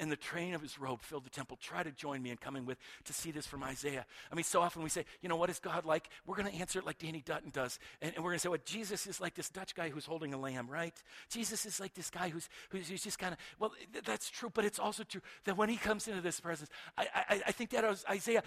And, 0.00 0.10
the 0.10 0.16
train 0.16 0.54
of 0.54 0.62
his 0.62 0.80
robe 0.80 1.02
filled 1.02 1.26
the 1.26 1.30
temple. 1.30 1.58
Try 1.60 1.82
to 1.82 1.90
join 1.90 2.22
me 2.22 2.30
in 2.30 2.38
coming 2.38 2.64
with 2.64 2.78
to 3.04 3.12
see 3.12 3.30
this 3.30 3.46
from 3.46 3.62
Isaiah. 3.62 4.06
I 4.32 4.34
mean, 4.34 4.44
so 4.44 4.62
often 4.62 4.82
we 4.82 4.88
say, 4.88 5.04
you 5.20 5.28
know, 5.28 5.36
what 5.36 5.50
is 5.50 5.58
God 5.58 5.84
like? 5.84 6.08
We're 6.26 6.36
going 6.36 6.50
to 6.50 6.58
answer 6.58 6.78
it 6.78 6.86
like 6.86 6.96
Danny 6.96 7.22
Dutton 7.22 7.50
does. 7.50 7.78
And, 8.00 8.14
and 8.14 8.24
we're 8.24 8.30
going 8.30 8.38
to 8.38 8.42
say, 8.42 8.48
well, 8.48 8.58
Jesus 8.64 9.06
is 9.06 9.20
like 9.20 9.34
this 9.34 9.50
Dutch 9.50 9.74
guy 9.74 9.90
who's 9.90 10.06
holding 10.06 10.32
a 10.32 10.38
lamb, 10.38 10.70
right? 10.70 10.94
Jesus 11.28 11.66
is 11.66 11.80
like 11.80 11.92
this 11.92 12.08
guy 12.08 12.30
who's, 12.30 12.48
who's, 12.70 12.88
who's 12.88 13.02
just 13.02 13.18
kind 13.18 13.34
of, 13.34 13.38
well, 13.58 13.72
th- 13.92 14.04
that's 14.06 14.30
true, 14.30 14.50
but 14.54 14.64
it's 14.64 14.78
also 14.78 15.04
true 15.04 15.20
that 15.44 15.58
when 15.58 15.68
he 15.68 15.76
comes 15.76 16.08
into 16.08 16.22
this 16.22 16.40
presence, 16.40 16.70
I, 16.96 17.06
I, 17.14 17.42
I 17.48 17.52
think 17.52 17.68
that 17.70 17.84
Isaiah, 18.08 18.42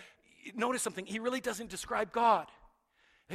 notice 0.56 0.82
something, 0.82 1.06
he 1.06 1.20
really 1.20 1.42
doesn't 1.42 1.70
describe 1.70 2.12
God. 2.12 2.48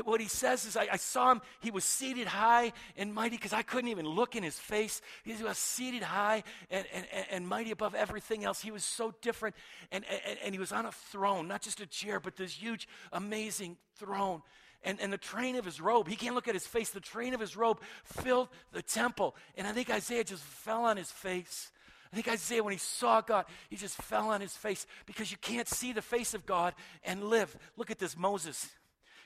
What 0.05 0.23
he 0.23 0.29
says 0.29 0.65
is, 0.65 0.75
I, 0.75 0.89
I, 0.93 0.97
saw 0.97 1.33
him, 1.33 1.43
he 1.61 1.71
was 1.71 1.85
seated 1.85 2.27
high 2.27 2.73
and 2.97 3.13
mighty 3.13 3.37
because 3.37 3.53
I 3.53 3.61
couldn't 3.61 3.91
even 3.91 4.07
look 4.07 4.35
in 4.35 4.43
his 4.43 4.59
face. 4.59 5.03
He 5.23 5.35
was 5.43 5.59
seated 5.59 6.03
high 6.03 6.45
and, 6.71 6.87
and, 6.95 7.07
and 7.31 7.49
mighty 7.49 7.73
above 7.73 7.95
everything 7.95 8.43
else. 8.43 8.63
He 8.63 8.71
was 8.71 8.85
so 8.85 9.13
different. 9.21 9.55
And, 9.91 10.05
and, 10.11 10.39
and 10.45 10.55
he 10.55 10.59
was 10.59 10.73
on 10.73 10.87
a 10.87 10.93
throne, 10.93 11.47
not 11.47 11.61
just 11.61 11.81
a 11.83 11.87
chair, 11.87 12.21
but 12.21 12.37
this 12.37 12.55
huge, 12.55 12.89
amazing 13.13 13.77
throne. 13.97 14.41
And, 14.83 14.99
and 14.99 15.13
the 15.13 15.19
train 15.19 15.57
of 15.57 15.65
his 15.67 15.79
robe, 15.79 16.09
he 16.09 16.17
can't 16.17 16.35
look 16.35 16.49
at 16.49 16.55
his 16.55 16.67
face, 16.67 16.89
the 16.91 16.99
train 17.01 17.35
of 17.35 17.41
his 17.41 17.55
robe 17.55 17.79
filled 18.05 18.49
the 18.73 18.83
temple. 18.83 19.37
And 19.59 19.67
I 19.67 19.73
think 19.73 19.91
Isaiah 19.91 20.25
just 20.25 20.43
fell 20.43 20.85
on 20.87 20.97
his 20.97 21.11
face. 21.11 21.71
I 22.11 22.17
think 22.17 22.29
Isaiah, 22.29 22.65
when 22.65 22.73
he 22.73 22.79
saw 22.79 23.21
God, 23.21 23.45
he 23.69 23.77
just 23.77 23.97
fell 23.97 24.31
on 24.31 24.41
his 24.41 24.57
face 24.57 24.87
because 25.05 25.31
you 25.31 25.37
can't 25.37 25.69
see 25.69 25.93
the 25.93 26.03
face 26.03 26.33
of 26.33 26.47
God 26.47 26.75
and 27.05 27.25
live. 27.25 27.55
Look 27.77 27.91
at 27.91 27.99
this 27.99 28.17
Moses 28.17 28.71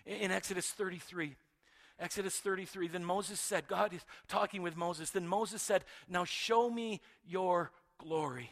in 0.07 0.31
Exodus 0.31 0.69
33. 0.69 1.35
Exodus 1.99 2.37
33. 2.39 2.89
Then 2.89 3.05
Moses 3.05 3.41
said, 3.41 3.69
God 3.69 3.93
is 3.93 4.05
talking 4.29 4.63
with 4.63 4.77
Moses. 4.77 5.11
Then 5.11 5.27
Moses 5.27 5.63
said, 5.63 5.85
Now 6.09 6.25
show 6.25 6.71
me 6.71 7.01
your 7.27 7.71
glory. 7.99 8.51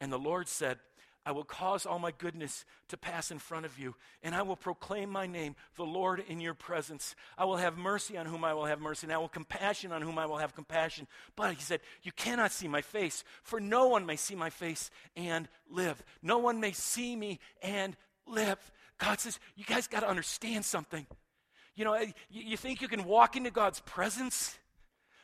And 0.00 0.12
the 0.12 0.18
Lord 0.18 0.48
said, 0.48 0.78
I 1.26 1.32
will 1.32 1.44
cause 1.44 1.84
all 1.84 1.98
my 1.98 2.12
goodness 2.12 2.64
to 2.88 2.96
pass 2.96 3.30
in 3.30 3.38
front 3.38 3.66
of 3.66 3.78
you, 3.78 3.94
and 4.22 4.34
I 4.34 4.40
will 4.40 4.56
proclaim 4.56 5.10
my 5.10 5.26
name, 5.26 5.54
the 5.76 5.84
Lord, 5.84 6.24
in 6.26 6.40
your 6.40 6.54
presence. 6.54 7.14
I 7.36 7.44
will 7.44 7.58
have 7.58 7.76
mercy 7.76 8.16
on 8.16 8.24
whom 8.24 8.42
I 8.42 8.54
will 8.54 8.64
have 8.64 8.80
mercy, 8.80 9.06
and 9.06 9.12
I 9.12 9.18
will 9.18 9.28
compassion 9.28 9.92
on 9.92 10.00
whom 10.00 10.18
I 10.18 10.24
will 10.24 10.38
have 10.38 10.54
compassion. 10.54 11.06
But 11.36 11.52
he 11.52 11.60
said, 11.60 11.80
You 12.02 12.12
cannot 12.12 12.52
see 12.52 12.68
my 12.68 12.80
face, 12.80 13.22
for 13.42 13.60
no 13.60 13.88
one 13.88 14.06
may 14.06 14.16
see 14.16 14.34
my 14.34 14.48
face 14.48 14.90
and 15.14 15.46
live. 15.68 16.02
No 16.22 16.38
one 16.38 16.58
may 16.58 16.72
see 16.72 17.14
me 17.14 17.38
and 17.62 17.96
live. 18.26 18.58
God 19.00 19.18
says, 19.18 19.40
you 19.56 19.64
guys 19.64 19.88
got 19.88 20.00
to 20.00 20.08
understand 20.08 20.64
something. 20.64 21.06
You 21.74 21.84
know, 21.84 21.98
you, 21.98 22.12
you, 22.30 22.56
think 22.56 22.82
you 22.82 22.88
can 22.88 23.04
walk 23.04 23.36
into 23.36 23.50
God's 23.50 23.80
presence? 23.80 24.58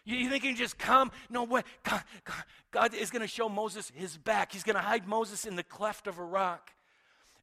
You, 0.04 0.16
you 0.16 0.30
think 0.30 0.44
you 0.44 0.50
can 0.50 0.56
just 0.56 0.78
come? 0.78 1.12
No 1.28 1.44
way. 1.44 1.62
God, 1.84 2.02
God, 2.24 2.44
God 2.70 2.94
is 2.94 3.10
going 3.10 3.22
to 3.22 3.28
show 3.28 3.48
Moses 3.48 3.92
his 3.94 4.16
back. 4.16 4.52
He's 4.52 4.62
going 4.62 4.76
to 4.76 4.82
hide 4.82 5.06
Moses 5.06 5.44
in 5.44 5.56
the 5.56 5.62
cleft 5.62 6.06
of 6.06 6.18
a 6.18 6.24
rock. 6.24 6.70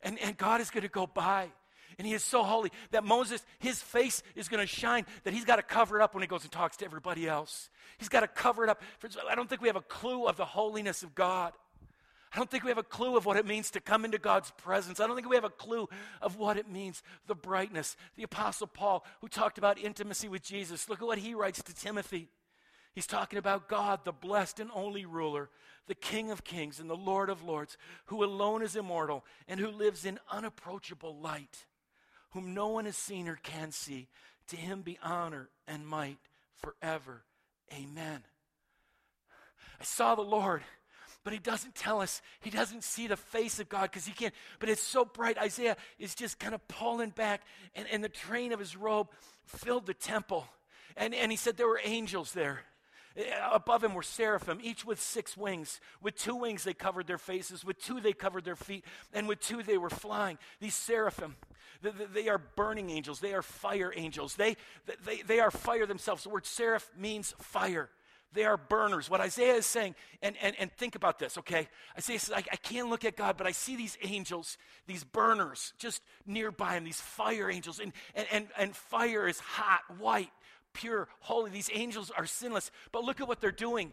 And, 0.01 0.19
and 0.19 0.35
God 0.35 0.59
is 0.59 0.71
going 0.71 0.81
to 0.83 0.89
go 0.89 1.05
by. 1.05 1.49
And 1.99 2.07
he 2.07 2.13
is 2.13 2.23
so 2.23 2.41
holy 2.41 2.71
that 2.89 3.03
Moses, 3.03 3.45
his 3.59 3.79
face 3.79 4.23
is 4.35 4.49
going 4.49 4.61
to 4.61 4.67
shine, 4.67 5.05
that 5.25 5.33
he's 5.33 5.45
got 5.45 5.57
to 5.57 5.61
cover 5.61 5.99
it 5.99 6.03
up 6.03 6.15
when 6.15 6.23
he 6.23 6.27
goes 6.27 6.41
and 6.41 6.51
talks 6.51 6.77
to 6.77 6.85
everybody 6.85 7.27
else. 7.27 7.69
He's 7.99 8.09
got 8.09 8.21
to 8.21 8.27
cover 8.27 8.63
it 8.63 8.69
up. 8.69 8.81
I 9.29 9.35
don't 9.35 9.47
think 9.47 9.61
we 9.61 9.67
have 9.67 9.75
a 9.75 9.81
clue 9.81 10.25
of 10.25 10.35
the 10.35 10.45
holiness 10.45 11.03
of 11.03 11.13
God. 11.13 11.53
I 12.33 12.37
don't 12.37 12.49
think 12.49 12.63
we 12.63 12.71
have 12.71 12.79
a 12.79 12.83
clue 12.83 13.15
of 13.15 13.27
what 13.27 13.37
it 13.37 13.45
means 13.45 13.69
to 13.71 13.79
come 13.79 14.05
into 14.05 14.17
God's 14.17 14.49
presence. 14.51 14.99
I 14.99 15.05
don't 15.05 15.15
think 15.15 15.29
we 15.29 15.35
have 15.35 15.43
a 15.43 15.49
clue 15.49 15.87
of 16.19 16.37
what 16.37 16.57
it 16.57 16.67
means, 16.67 17.03
the 17.27 17.35
brightness. 17.35 17.95
The 18.15 18.23
Apostle 18.23 18.65
Paul, 18.65 19.05
who 19.21 19.27
talked 19.27 19.59
about 19.59 19.77
intimacy 19.77 20.27
with 20.27 20.41
Jesus, 20.41 20.89
look 20.89 21.01
at 21.01 21.05
what 21.05 21.19
he 21.19 21.35
writes 21.35 21.61
to 21.61 21.75
Timothy. 21.75 22.29
He's 22.95 23.05
talking 23.05 23.37
about 23.37 23.69
God, 23.69 23.99
the 24.03 24.11
blessed 24.11 24.59
and 24.59 24.71
only 24.73 25.05
ruler, 25.05 25.49
the 25.87 25.95
King 25.95 26.31
of 26.31 26.43
kings 26.43 26.79
and 26.79 26.89
the 26.89 26.95
Lord 26.95 27.29
of 27.29 27.43
lords, 27.43 27.77
who 28.05 28.23
alone 28.23 28.63
is 28.63 28.75
immortal 28.75 29.23
and 29.47 29.59
who 29.59 29.69
lives 29.69 30.03
in 30.03 30.19
unapproachable 30.31 31.19
light, 31.19 31.65
whom 32.31 32.55
no 32.55 32.67
one 32.69 32.85
has 32.85 32.97
seen 32.97 33.27
or 33.27 33.35
can 33.35 33.71
see. 33.71 34.07
To 34.47 34.55
him 34.55 34.81
be 34.81 34.97
honor 35.03 35.49
and 35.67 35.87
might 35.87 36.17
forever. 36.55 37.23
Amen. 37.71 38.23
I 39.79 39.83
saw 39.83 40.15
the 40.15 40.21
Lord 40.21 40.63
but 41.23 41.33
he 41.33 41.39
doesn't 41.39 41.75
tell 41.75 42.01
us. 42.01 42.21
He 42.41 42.49
doesn't 42.49 42.83
see 42.83 43.07
the 43.07 43.17
face 43.17 43.59
of 43.59 43.69
God 43.69 43.83
because 43.83 44.05
he 44.05 44.13
can't. 44.13 44.33
But 44.59 44.69
it's 44.69 44.81
so 44.81 45.05
bright. 45.05 45.37
Isaiah 45.37 45.77
is 45.99 46.15
just 46.15 46.39
kind 46.39 46.53
of 46.53 46.67
pulling 46.67 47.11
back, 47.11 47.41
and, 47.75 47.87
and 47.91 48.03
the 48.03 48.09
train 48.09 48.51
of 48.51 48.59
his 48.59 48.75
robe 48.75 49.07
filled 49.45 49.85
the 49.85 49.93
temple. 49.93 50.47
And, 50.97 51.13
and 51.15 51.31
he 51.31 51.37
said 51.37 51.57
there 51.57 51.67
were 51.67 51.81
angels 51.83 52.33
there. 52.33 52.61
Eh, 53.15 53.23
above 53.51 53.83
him 53.83 53.93
were 53.93 54.03
seraphim, 54.03 54.59
each 54.61 54.85
with 54.85 54.99
six 54.99 55.37
wings. 55.37 55.79
With 56.01 56.15
two 56.15 56.35
wings 56.35 56.63
they 56.63 56.73
covered 56.73 57.07
their 57.07 57.17
faces, 57.17 57.63
with 57.63 57.79
two 57.79 57.99
they 57.99 58.13
covered 58.13 58.43
their 58.43 58.55
feet, 58.55 58.83
and 59.13 59.27
with 59.27 59.39
two 59.39 59.63
they 59.63 59.77
were 59.77 59.89
flying. 59.89 60.37
These 60.59 60.75
seraphim, 60.75 61.35
they 62.13 62.29
are 62.29 62.37
burning 62.37 62.89
angels, 62.89 63.19
they 63.19 63.33
are 63.33 63.41
fire 63.41 63.93
angels. 63.95 64.35
They, 64.35 64.57
they, 65.05 65.21
they 65.21 65.39
are 65.39 65.51
fire 65.51 65.85
themselves. 65.85 66.23
The 66.23 66.29
word 66.29 66.45
seraph 66.45 66.89
means 66.97 67.33
fire. 67.39 67.89
They 68.33 68.45
are 68.45 68.57
burners. 68.57 69.09
What 69.09 69.21
Isaiah 69.21 69.55
is 69.55 69.65
saying, 69.65 69.95
and, 70.21 70.35
and, 70.41 70.55
and 70.59 70.71
think 70.71 70.95
about 70.95 71.19
this, 71.19 71.37
okay? 71.37 71.67
Isaiah 71.97 72.19
says, 72.19 72.33
I, 72.33 72.43
I 72.51 72.55
can't 72.55 72.89
look 72.89 73.05
at 73.05 73.15
God, 73.15 73.37
but 73.37 73.45
I 73.45 73.51
see 73.51 73.75
these 73.75 73.97
angels, 74.03 74.57
these 74.87 75.03
burners 75.03 75.73
just 75.77 76.01
nearby 76.25 76.75
him, 76.75 76.83
these 76.83 76.99
fire 77.01 77.49
angels. 77.49 77.79
And, 77.79 77.93
and, 78.15 78.27
and, 78.31 78.47
and 78.57 78.75
fire 78.75 79.27
is 79.27 79.39
hot, 79.39 79.81
white, 79.99 80.31
pure, 80.73 81.07
holy. 81.19 81.51
These 81.51 81.69
angels 81.73 82.11
are 82.17 82.25
sinless. 82.25 82.71
But 82.91 83.03
look 83.03 83.21
at 83.21 83.27
what 83.27 83.39
they're 83.39 83.51
doing. 83.51 83.91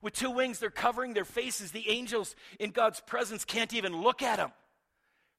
With 0.00 0.14
two 0.14 0.30
wings, 0.30 0.58
they're 0.58 0.70
covering 0.70 1.12
their 1.12 1.24
faces. 1.24 1.72
The 1.72 1.90
angels 1.90 2.36
in 2.58 2.70
God's 2.70 3.00
presence 3.00 3.44
can't 3.44 3.74
even 3.74 4.00
look 4.00 4.22
at 4.22 4.36
them. 4.36 4.52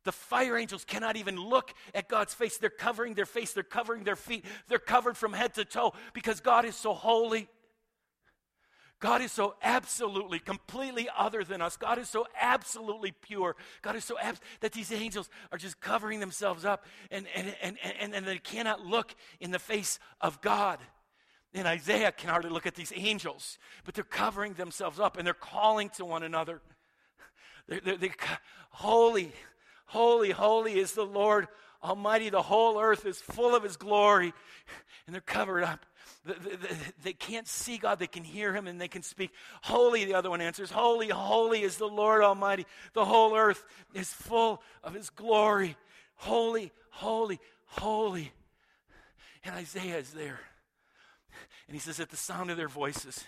The 0.05 0.11
fire 0.11 0.57
angels 0.57 0.85
cannot 0.85 1.17
even 1.17 1.37
look 1.37 1.73
at 1.93 2.07
God's 2.07 2.33
face. 2.33 2.57
They're 2.57 2.69
covering 2.69 3.15
their 3.15 3.25
face, 3.25 3.53
they're 3.53 3.63
covering 3.63 4.03
their 4.03 4.15
feet, 4.15 4.45
they're 4.67 4.79
covered 4.79 5.17
from 5.17 5.33
head 5.33 5.55
to 5.55 5.65
toe 5.65 5.93
because 6.13 6.39
God 6.39 6.65
is 6.65 6.75
so 6.75 6.93
holy. 6.93 7.49
God 8.99 9.21
is 9.21 9.31
so 9.31 9.55
absolutely, 9.63 10.39
completely 10.39 11.07
other 11.17 11.43
than 11.43 11.61
us. 11.61 11.77
God 11.77 11.97
is 11.99 12.09
so 12.09 12.27
absolutely 12.39 13.11
pure. 13.11 13.55
God 13.81 13.95
is 13.95 14.03
so 14.03 14.17
abs- 14.19 14.41
that 14.59 14.73
these 14.73 14.91
angels 14.91 15.29
are 15.51 15.57
just 15.57 15.79
covering 15.79 16.19
themselves 16.19 16.65
up 16.65 16.85
and, 17.09 17.25
and, 17.33 17.55
and, 17.61 17.77
and, 17.99 18.13
and 18.13 18.25
they 18.25 18.37
cannot 18.37 18.85
look 18.85 19.15
in 19.39 19.51
the 19.51 19.59
face 19.59 19.99
of 20.19 20.41
God. 20.41 20.79
And 21.53 21.65
Isaiah 21.65 22.11
can 22.11 22.29
hardly 22.29 22.51
look 22.51 22.65
at 22.65 22.75
these 22.75 22.91
angels, 22.95 23.57
but 23.85 23.95
they're 23.95 24.03
covering 24.03 24.53
themselves 24.53 24.99
up 24.99 25.17
and 25.17 25.25
they're 25.25 25.33
calling 25.33 25.89
to 25.91 26.03
one 26.03 26.23
another. 26.23 26.61
They're, 27.67 27.79
they're, 27.79 27.97
they're, 27.97 28.15
holy, 28.69 29.31
holy, 29.85 30.31
holy 30.31 30.77
is 30.77 30.91
the 30.93 31.05
Lord 31.05 31.47
Almighty. 31.81 32.29
The 32.29 32.41
whole 32.41 32.79
earth 32.79 33.05
is 33.05 33.19
full 33.19 33.55
of 33.55 33.63
His 33.63 33.77
glory, 33.77 34.33
and 35.05 35.13
they're 35.13 35.21
covered 35.21 35.63
up. 35.63 35.85
They 37.03 37.13
can't 37.13 37.47
see 37.47 37.77
God, 37.77 37.99
they 37.99 38.07
can 38.07 38.23
hear 38.23 38.53
Him 38.53 38.67
and 38.67 38.79
they 38.79 38.87
can 38.87 39.03
speak. 39.03 39.31
Holy, 39.61 40.05
the 40.05 40.15
other 40.15 40.29
one 40.29 40.41
answers, 40.41 40.71
Holy, 40.71 41.09
holy 41.09 41.61
is 41.61 41.77
the 41.77 41.87
Lord 41.87 42.23
Almighty. 42.23 42.65
The 42.93 43.05
whole 43.05 43.35
earth 43.35 43.63
is 43.93 44.11
full 44.11 44.61
of 44.83 44.93
His 44.93 45.09
glory. 45.09 45.75
Holy, 46.15 46.71
holy, 46.89 47.39
holy. 47.65 48.31
And 49.43 49.55
Isaiah 49.55 49.97
is 49.97 50.11
there. 50.11 50.39
And 51.67 51.75
he 51.75 51.79
says, 51.79 51.99
At 51.99 52.09
the 52.09 52.17
sound 52.17 52.49
of 52.49 52.57
their 52.57 52.67
voices, 52.67 53.23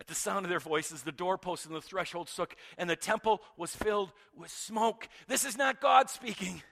at 0.00 0.06
the 0.06 0.14
sound 0.14 0.46
of 0.46 0.50
their 0.50 0.60
voices, 0.60 1.02
the 1.02 1.12
doorposts 1.12 1.66
and 1.66 1.74
the 1.74 1.82
threshold 1.82 2.30
shook, 2.30 2.56
and 2.78 2.88
the 2.88 2.96
temple 2.96 3.42
was 3.58 3.76
filled 3.76 4.10
with 4.34 4.50
smoke. 4.50 5.06
This 5.28 5.44
is 5.44 5.58
not 5.58 5.80
God 5.80 6.08
speaking. 6.08 6.62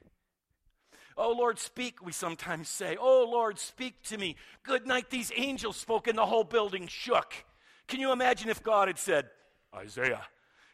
Oh 1.18 1.32
Lord, 1.32 1.58
speak, 1.58 2.00
we 2.00 2.12
sometimes 2.12 2.68
say. 2.68 2.96
Oh 2.98 3.28
Lord, 3.28 3.58
speak 3.58 4.00
to 4.04 4.16
me. 4.16 4.36
Good 4.62 4.86
night. 4.86 5.10
These 5.10 5.32
angels 5.36 5.76
spoke 5.76 6.06
and 6.06 6.16
the 6.16 6.24
whole 6.24 6.44
building 6.44 6.86
shook. 6.86 7.34
Can 7.88 7.98
you 7.98 8.12
imagine 8.12 8.48
if 8.48 8.62
God 8.62 8.86
had 8.86 8.98
said, 8.98 9.28
Isaiah? 9.74 10.22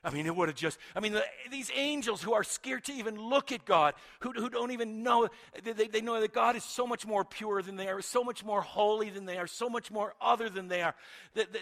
I 0.07 0.11
mean, 0.11 0.27
it 0.27 0.37
would 0.37 0.49
have 0.51 0.57
just, 0.57 0.79
I 0.95 1.01
mean, 1.01 1.15
the, 1.15 1.25
these 1.51 1.71
angels 1.75 2.23
who 2.23 2.35
are 2.35 2.45
scared 2.45 2.85
to 2.85 2.93
even 2.93 3.17
look 3.17 3.53
at 3.53 3.65
God, 3.65 3.95
who, 4.21 4.33
who 4.33 4.51
don't 4.51 4.73
even 4.73 5.03
know, 5.03 5.29
they, 5.63 5.87
they 5.87 6.03
know 6.03 6.21
that 6.21 6.35
God 6.35 6.57
is 6.57 6.65
so 6.65 6.87
much 6.87 7.07
more 7.07 7.25
pure 7.25 7.63
than 7.63 7.77
they 7.77 7.89
are, 7.89 8.03
so 8.03 8.23
much 8.23 8.45
more 8.45 8.61
holy 8.61 9.09
than 9.09 9.25
they 9.25 9.39
are, 9.39 9.47
so 9.47 9.71
much 9.71 9.91
more 9.91 10.15
other 10.21 10.51
than 10.51 10.69
they 10.69 10.83
are. 10.83 10.95
They, 11.33 11.45
they, 11.45 11.61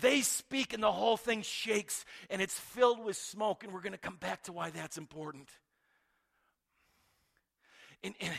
they 0.00 0.20
speak 0.22 0.72
and 0.72 0.82
the 0.82 0.90
whole 0.90 1.16
thing 1.16 1.42
shakes 1.42 2.04
and 2.28 2.42
it's 2.42 2.58
filled 2.58 3.04
with 3.04 3.16
smoke, 3.16 3.62
and 3.62 3.72
we're 3.72 3.82
going 3.82 3.92
to 3.92 3.98
come 3.98 4.16
back 4.16 4.42
to 4.44 4.52
why 4.52 4.70
that's 4.70 4.98
important. 4.98 5.48
And, 8.02 8.14
and 8.20 8.32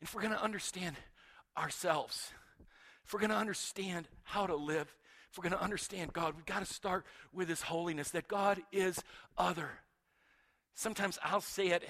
if 0.00 0.14
we're 0.14 0.22
going 0.22 0.34
to 0.34 0.42
understand 0.42 0.96
ourselves, 1.56 2.30
if 3.04 3.12
we're 3.12 3.20
going 3.20 3.30
to 3.30 3.36
understand 3.36 4.08
how 4.22 4.46
to 4.46 4.56
live, 4.56 4.94
if 5.30 5.38
we're 5.38 5.42
going 5.42 5.58
to 5.58 5.62
understand 5.62 6.12
God, 6.12 6.34
we've 6.36 6.46
got 6.46 6.64
to 6.64 6.72
start 6.72 7.04
with 7.32 7.48
His 7.48 7.62
holiness, 7.62 8.10
that 8.10 8.28
God 8.28 8.60
is 8.70 9.02
other. 9.36 9.70
Sometimes 10.74 11.18
I'll 11.22 11.40
say 11.40 11.68
it, 11.68 11.82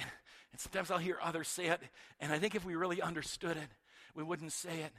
and 0.53 0.61
sometimes 0.61 0.91
I'll 0.91 0.99
hear 0.99 1.19
others 1.23 1.49
say 1.49 1.67
it, 1.67 1.81
and 2.21 2.33
I 2.33 2.39
think 2.39 2.55
if 2.55 2.65
we 2.65 2.75
really 2.75 3.01
understood 3.01 3.57
it, 3.57 3.69
we 4.15 4.23
wouldn't 4.23 4.53
say 4.53 4.81
it. 4.81 4.93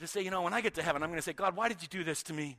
To 0.00 0.06
say, 0.06 0.22
you 0.22 0.30
know, 0.30 0.42
when 0.42 0.54
I 0.54 0.62
get 0.62 0.74
to 0.74 0.82
heaven, 0.82 1.02
I'm 1.02 1.10
going 1.10 1.18
to 1.18 1.22
say, 1.22 1.32
God, 1.32 1.54
why 1.54 1.68
did 1.68 1.82
you 1.82 1.88
do 1.88 2.02
this 2.02 2.22
to 2.24 2.32
me? 2.32 2.56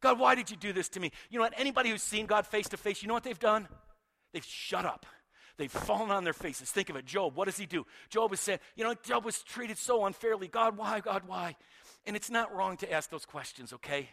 God, 0.00 0.18
why 0.18 0.34
did 0.34 0.50
you 0.50 0.56
do 0.56 0.72
this 0.72 0.88
to 0.90 1.00
me? 1.00 1.12
You 1.30 1.38
know 1.38 1.44
what? 1.44 1.54
Anybody 1.56 1.90
who's 1.90 2.02
seen 2.02 2.26
God 2.26 2.46
face 2.46 2.68
to 2.70 2.76
face, 2.76 3.02
you 3.02 3.08
know 3.08 3.14
what 3.14 3.22
they've 3.22 3.38
done? 3.38 3.68
They've 4.32 4.44
shut 4.44 4.84
up. 4.84 5.06
They've 5.56 5.70
fallen 5.70 6.10
on 6.10 6.24
their 6.24 6.32
faces. 6.32 6.70
Think 6.70 6.90
of 6.90 6.96
it. 6.96 7.04
Job, 7.04 7.36
what 7.36 7.44
does 7.44 7.58
he 7.58 7.66
do? 7.66 7.86
Job 8.08 8.30
was 8.30 8.40
saying, 8.40 8.58
you 8.74 8.84
know, 8.84 8.94
Job 9.02 9.24
was 9.24 9.42
treated 9.42 9.78
so 9.78 10.06
unfairly. 10.06 10.48
God, 10.48 10.76
why? 10.76 11.00
God, 11.00 11.22
why? 11.26 11.56
And 12.06 12.16
it's 12.16 12.30
not 12.30 12.54
wrong 12.54 12.76
to 12.78 12.90
ask 12.90 13.10
those 13.10 13.26
questions, 13.26 13.72
okay? 13.74 14.08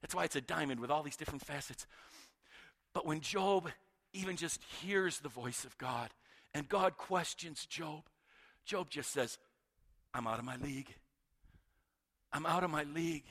That's 0.00 0.14
why 0.14 0.24
it's 0.24 0.36
a 0.36 0.40
diamond 0.40 0.80
with 0.80 0.90
all 0.90 1.02
these 1.02 1.16
different 1.16 1.44
facets. 1.44 1.86
But 2.92 3.06
when 3.06 3.20
Job 3.20 3.70
even 4.12 4.36
just 4.36 4.62
hears 4.82 5.18
the 5.20 5.28
voice 5.28 5.64
of 5.64 5.76
God 5.78 6.10
and 6.52 6.68
God 6.68 6.96
questions 6.96 7.66
Job, 7.66 8.02
Job 8.64 8.90
just 8.90 9.10
says, 9.10 9.38
I'm 10.14 10.26
out 10.26 10.38
of 10.38 10.44
my 10.44 10.56
league. 10.56 10.92
I'm 12.32 12.46
out 12.46 12.64
of 12.64 12.70
my 12.70 12.84
league. 12.84 13.24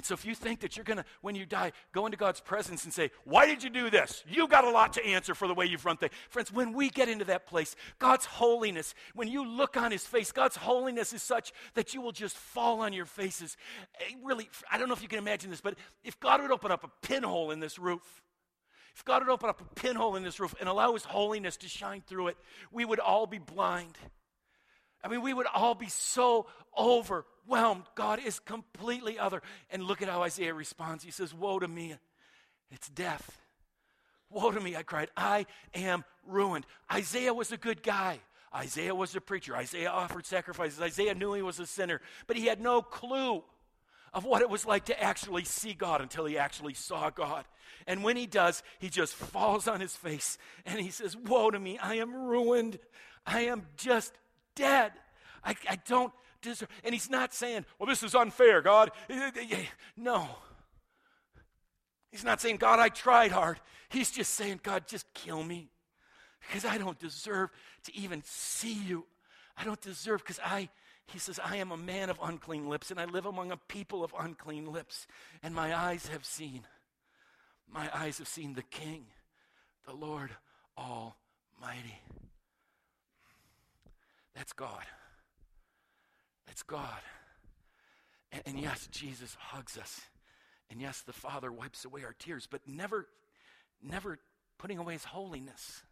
And 0.00 0.04
so 0.06 0.14
if 0.14 0.24
you 0.24 0.34
think 0.34 0.60
that 0.60 0.78
you're 0.78 0.84
going 0.84 0.96
to, 0.96 1.04
when 1.20 1.34
you 1.34 1.44
die, 1.44 1.72
go 1.92 2.06
into 2.06 2.16
God's 2.16 2.40
presence 2.40 2.84
and 2.84 2.92
say, 2.92 3.10
Why 3.24 3.44
did 3.44 3.62
you 3.62 3.68
do 3.68 3.90
this? 3.90 4.24
You've 4.26 4.48
got 4.48 4.64
a 4.64 4.70
lot 4.70 4.94
to 4.94 5.04
answer 5.04 5.34
for 5.34 5.46
the 5.46 5.52
way 5.52 5.66
you've 5.66 5.84
run 5.84 5.98
things. 5.98 6.14
Friends, 6.30 6.50
when 6.50 6.72
we 6.72 6.88
get 6.88 7.10
into 7.10 7.26
that 7.26 7.46
place, 7.46 7.76
God's 7.98 8.24
holiness, 8.24 8.94
when 9.14 9.28
you 9.28 9.46
look 9.46 9.76
on 9.76 9.92
his 9.92 10.06
face, 10.06 10.32
God's 10.32 10.56
holiness 10.56 11.12
is 11.12 11.22
such 11.22 11.52
that 11.74 11.92
you 11.92 12.00
will 12.00 12.12
just 12.12 12.34
fall 12.34 12.80
on 12.80 12.94
your 12.94 13.04
faces. 13.04 13.58
Eh, 14.00 14.14
really, 14.24 14.48
I 14.72 14.78
don't 14.78 14.88
know 14.88 14.94
if 14.94 15.02
you 15.02 15.08
can 15.08 15.18
imagine 15.18 15.50
this, 15.50 15.60
but 15.60 15.74
if 16.02 16.18
God 16.18 16.40
would 16.40 16.50
open 16.50 16.72
up 16.72 16.82
a 16.82 17.06
pinhole 17.06 17.50
in 17.50 17.60
this 17.60 17.78
roof, 17.78 18.22
if 18.96 19.04
God 19.04 19.22
would 19.22 19.30
open 19.30 19.50
up 19.50 19.60
a 19.60 19.74
pinhole 19.74 20.16
in 20.16 20.22
this 20.22 20.40
roof 20.40 20.54
and 20.60 20.66
allow 20.66 20.94
his 20.94 21.04
holiness 21.04 21.58
to 21.58 21.68
shine 21.68 22.00
through 22.06 22.28
it, 22.28 22.38
we 22.72 22.86
would 22.86 23.00
all 23.00 23.26
be 23.26 23.36
blind. 23.36 23.98
I 25.02 25.08
mean, 25.08 25.22
we 25.22 25.32
would 25.32 25.46
all 25.46 25.74
be 25.74 25.88
so 25.88 26.46
overwhelmed. 26.76 27.84
God 27.94 28.20
is 28.24 28.38
completely 28.38 29.18
other. 29.18 29.42
And 29.70 29.82
look 29.82 30.02
at 30.02 30.08
how 30.08 30.22
Isaiah 30.22 30.54
responds. 30.54 31.04
He 31.04 31.10
says, 31.10 31.34
Woe 31.34 31.58
to 31.58 31.68
me, 31.68 31.94
it's 32.70 32.88
death. 32.88 33.38
Woe 34.30 34.50
to 34.50 34.60
me, 34.60 34.76
I 34.76 34.82
cried. 34.82 35.10
I 35.16 35.46
am 35.74 36.04
ruined. 36.26 36.66
Isaiah 36.92 37.34
was 37.34 37.50
a 37.50 37.56
good 37.56 37.82
guy. 37.82 38.20
Isaiah 38.54 38.94
was 38.94 39.14
a 39.14 39.20
preacher. 39.20 39.56
Isaiah 39.56 39.90
offered 39.90 40.26
sacrifices. 40.26 40.80
Isaiah 40.80 41.14
knew 41.14 41.34
he 41.34 41.42
was 41.42 41.60
a 41.60 41.66
sinner, 41.66 42.00
but 42.26 42.36
he 42.36 42.46
had 42.46 42.60
no 42.60 42.82
clue 42.82 43.42
of 44.12 44.24
what 44.24 44.42
it 44.42 44.50
was 44.50 44.66
like 44.66 44.86
to 44.86 45.02
actually 45.02 45.44
see 45.44 45.72
God 45.72 46.00
until 46.00 46.24
he 46.24 46.36
actually 46.36 46.74
saw 46.74 47.10
God. 47.10 47.44
And 47.86 48.02
when 48.02 48.16
he 48.16 48.26
does, 48.26 48.62
he 48.78 48.88
just 48.88 49.14
falls 49.14 49.68
on 49.68 49.80
his 49.80 49.94
face 49.94 50.36
and 50.66 50.80
he 50.80 50.90
says, 50.90 51.16
Woe 51.16 51.50
to 51.50 51.58
me, 51.58 51.78
I 51.78 51.96
am 51.96 52.14
ruined. 52.14 52.78
I 53.24 53.42
am 53.42 53.66
just 53.76 54.12
dead. 54.54 54.92
I, 55.44 55.54
I 55.68 55.76
don't 55.86 56.12
deserve. 56.42 56.68
And 56.84 56.94
he's 56.94 57.10
not 57.10 57.32
saying, 57.32 57.64
well, 57.78 57.88
this 57.88 58.02
is 58.02 58.14
unfair, 58.14 58.62
God. 58.62 58.90
No. 59.96 60.28
He's 62.10 62.24
not 62.24 62.40
saying, 62.40 62.56
God, 62.56 62.80
I 62.80 62.88
tried 62.88 63.30
hard. 63.30 63.60
He's 63.88 64.10
just 64.10 64.34
saying, 64.34 64.60
God, 64.62 64.86
just 64.86 65.12
kill 65.14 65.42
me 65.42 65.70
because 66.40 66.64
I 66.64 66.78
don't 66.78 66.98
deserve 66.98 67.50
to 67.84 67.96
even 67.96 68.22
see 68.24 68.74
you. 68.74 69.06
I 69.56 69.64
don't 69.64 69.80
deserve 69.80 70.20
because 70.20 70.40
I, 70.44 70.68
he 71.06 71.18
says, 71.18 71.38
I 71.42 71.56
am 71.56 71.70
a 71.70 71.76
man 71.76 72.10
of 72.10 72.18
unclean 72.22 72.68
lips 72.68 72.90
and 72.90 72.98
I 72.98 73.04
live 73.04 73.26
among 73.26 73.52
a 73.52 73.56
people 73.56 74.02
of 74.02 74.14
unclean 74.18 74.72
lips. 74.72 75.06
And 75.42 75.54
my 75.54 75.76
eyes 75.76 76.08
have 76.08 76.24
seen, 76.24 76.62
my 77.72 77.88
eyes 77.94 78.18
have 78.18 78.28
seen 78.28 78.54
the 78.54 78.62
King, 78.62 79.06
the 79.86 79.94
Lord 79.94 80.30
Almighty. 80.78 82.00
That's 84.40 84.54
God. 84.54 84.86
That's 86.46 86.62
God. 86.62 87.02
And, 88.32 88.42
and, 88.46 88.58
yes, 88.58 88.88
Jesus 88.90 89.36
hugs 89.38 89.76
us. 89.76 90.00
And 90.70 90.80
yes, 90.80 91.02
the 91.02 91.12
Father 91.12 91.52
wipes 91.52 91.84
away 91.84 92.04
our 92.04 92.14
tears, 92.18 92.48
but 92.50 92.62
never, 92.66 93.06
never 93.82 94.18
putting 94.56 94.78
away 94.78 94.94
his 94.94 95.04
holiness. 95.04 95.82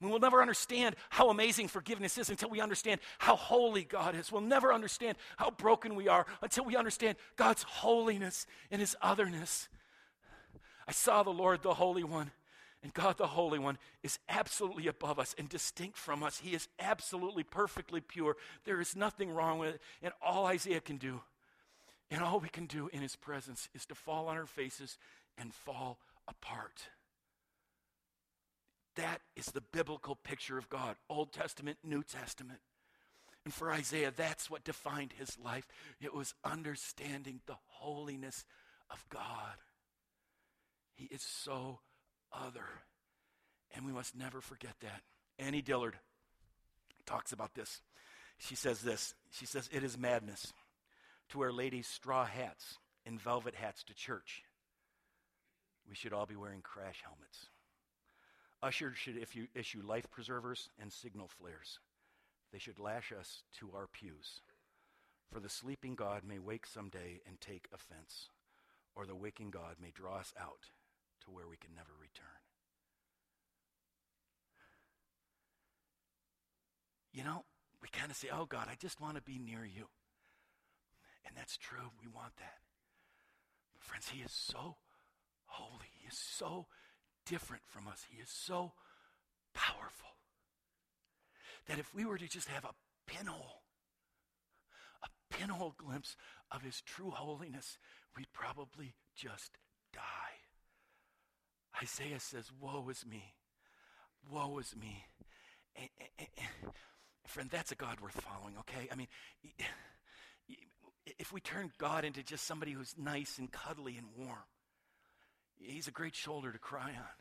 We'll 0.00 0.18
never 0.20 0.40
understand 0.40 0.96
how 1.10 1.28
amazing 1.28 1.68
forgiveness 1.68 2.16
is 2.16 2.30
until 2.30 2.48
we 2.48 2.62
understand 2.62 2.98
how 3.18 3.36
holy 3.36 3.84
God 3.84 4.14
is. 4.14 4.32
We'll 4.32 4.40
never 4.40 4.72
understand 4.72 5.18
how 5.36 5.50
broken 5.50 5.96
we 5.96 6.08
are 6.08 6.24
until 6.40 6.64
we 6.64 6.76
understand 6.76 7.18
God's 7.36 7.64
holiness 7.64 8.46
and 8.70 8.80
his 8.80 8.96
otherness. 9.02 9.68
I 10.88 10.92
saw 10.92 11.22
the 11.22 11.28
Lord, 11.28 11.60
the 11.60 11.74
Holy 11.74 12.04
One. 12.04 12.30
And 12.82 12.94
God, 12.94 13.18
the 13.18 13.26
Holy 13.26 13.58
One, 13.58 13.78
is 14.02 14.18
absolutely 14.28 14.86
above 14.86 15.18
us 15.18 15.34
and 15.36 15.48
distinct 15.48 15.98
from 15.98 16.22
us. 16.22 16.38
He 16.38 16.54
is 16.54 16.68
absolutely 16.78 17.42
perfectly 17.42 18.00
pure. 18.00 18.36
There 18.64 18.80
is 18.80 18.96
nothing 18.96 19.30
wrong 19.30 19.58
with 19.58 19.74
it. 19.74 19.80
And 20.02 20.14
all 20.22 20.46
Isaiah 20.46 20.80
can 20.80 20.96
do, 20.96 21.20
and 22.10 22.22
all 22.22 22.40
we 22.40 22.48
can 22.48 22.64
do 22.64 22.88
in 22.92 23.02
his 23.02 23.16
presence, 23.16 23.68
is 23.74 23.84
to 23.86 23.94
fall 23.94 24.28
on 24.28 24.38
our 24.38 24.46
faces 24.46 24.96
and 25.36 25.52
fall 25.52 25.98
apart. 26.26 26.88
That 28.96 29.20
is 29.36 29.46
the 29.46 29.60
biblical 29.60 30.16
picture 30.16 30.56
of 30.56 30.70
God 30.70 30.96
Old 31.08 31.32
Testament, 31.32 31.78
New 31.84 32.02
Testament. 32.02 32.60
And 33.44 33.54
for 33.54 33.70
Isaiah, 33.70 34.12
that's 34.14 34.50
what 34.50 34.64
defined 34.64 35.14
his 35.18 35.38
life. 35.38 35.66
It 36.00 36.14
was 36.14 36.34
understanding 36.44 37.40
the 37.46 37.56
holiness 37.68 38.44
of 38.90 39.04
God. 39.08 39.56
He 40.94 41.06
is 41.06 41.22
so 41.22 41.80
other. 42.32 42.66
And 43.74 43.86
we 43.86 43.92
must 43.92 44.16
never 44.16 44.40
forget 44.40 44.74
that. 44.80 45.02
Annie 45.38 45.62
Dillard 45.62 45.98
talks 47.06 47.32
about 47.32 47.54
this. 47.54 47.80
She 48.38 48.54
says 48.54 48.80
this 48.80 49.14
She 49.30 49.46
says, 49.46 49.68
It 49.72 49.84
is 49.84 49.98
madness 49.98 50.52
to 51.30 51.38
wear 51.38 51.52
ladies' 51.52 51.86
straw 51.86 52.24
hats 52.24 52.78
and 53.06 53.20
velvet 53.20 53.54
hats 53.54 53.84
to 53.84 53.94
church. 53.94 54.42
We 55.88 55.94
should 55.94 56.12
all 56.12 56.26
be 56.26 56.36
wearing 56.36 56.62
crash 56.62 57.02
helmets. 57.04 57.46
Ushers 58.62 58.96
should 58.96 59.16
issue, 59.16 59.46
issue 59.54 59.82
life 59.82 60.10
preservers 60.10 60.68
and 60.80 60.92
signal 60.92 61.28
flares. 61.28 61.78
They 62.52 62.58
should 62.58 62.78
lash 62.78 63.12
us 63.12 63.42
to 63.58 63.70
our 63.74 63.86
pews. 63.86 64.40
For 65.32 65.40
the 65.40 65.48
sleeping 65.48 65.94
God 65.94 66.22
may 66.24 66.38
wake 66.38 66.66
someday 66.66 67.20
and 67.26 67.40
take 67.40 67.68
offense, 67.72 68.28
or 68.94 69.06
the 69.06 69.14
waking 69.14 69.50
God 69.50 69.76
may 69.80 69.92
draw 69.94 70.16
us 70.16 70.34
out 70.38 70.70
to 71.24 71.30
where 71.30 71.48
we 71.48 71.56
can 71.56 71.74
never 71.74 71.92
return. 72.00 72.40
You 77.12 77.24
know, 77.24 77.44
we 77.82 77.88
kind 77.88 78.10
of 78.10 78.16
say, 78.16 78.28
oh 78.32 78.46
God, 78.46 78.68
I 78.70 78.76
just 78.78 79.00
want 79.00 79.16
to 79.16 79.22
be 79.22 79.38
near 79.38 79.64
you. 79.64 79.88
And 81.26 81.36
that's 81.36 81.56
true. 81.56 81.90
We 82.00 82.08
want 82.08 82.36
that. 82.38 82.58
But 83.72 83.82
friends, 83.82 84.08
He 84.08 84.22
is 84.22 84.32
so 84.32 84.76
holy. 85.46 85.86
He 86.00 86.06
is 86.06 86.16
so 86.16 86.66
different 87.26 87.62
from 87.66 87.88
us. 87.88 88.06
He 88.10 88.20
is 88.20 88.30
so 88.30 88.72
powerful 89.54 90.08
that 91.68 91.78
if 91.78 91.94
we 91.94 92.04
were 92.04 92.18
to 92.18 92.28
just 92.28 92.48
have 92.48 92.64
a 92.64 92.74
pinhole, 93.06 93.62
a 95.02 95.34
pinhole 95.34 95.74
glimpse 95.76 96.16
of 96.50 96.62
His 96.62 96.80
true 96.80 97.10
holiness, 97.10 97.78
we'd 98.16 98.32
probably 98.32 98.94
just 99.16 99.58
die. 99.92 100.29
Isaiah 101.82 102.20
says, 102.20 102.50
Woe 102.60 102.88
is 102.90 103.04
me. 103.06 103.34
Woe 104.30 104.58
is 104.58 104.74
me. 104.76 105.04
And, 105.76 105.88
and, 106.18 106.28
and, 106.38 106.72
friend, 107.26 107.48
that's 107.50 107.72
a 107.72 107.76
God 107.76 108.00
worth 108.00 108.20
following, 108.20 108.56
okay? 108.60 108.88
I 108.92 108.96
mean, 108.96 109.06
if 111.18 111.32
we 111.32 111.40
turn 111.40 111.70
God 111.78 112.04
into 112.04 112.22
just 112.22 112.46
somebody 112.46 112.72
who's 112.72 112.94
nice 112.98 113.38
and 113.38 113.50
cuddly 113.50 113.96
and 113.96 114.06
warm, 114.16 114.38
he's 115.58 115.88
a 115.88 115.92
great 115.92 116.14
shoulder 116.14 116.52
to 116.52 116.58
cry 116.58 116.90
on. 116.90 117.16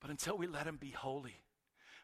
But 0.00 0.10
until 0.10 0.38
we 0.38 0.46
let 0.46 0.66
him 0.66 0.76
be 0.76 0.90
holy, 0.90 1.36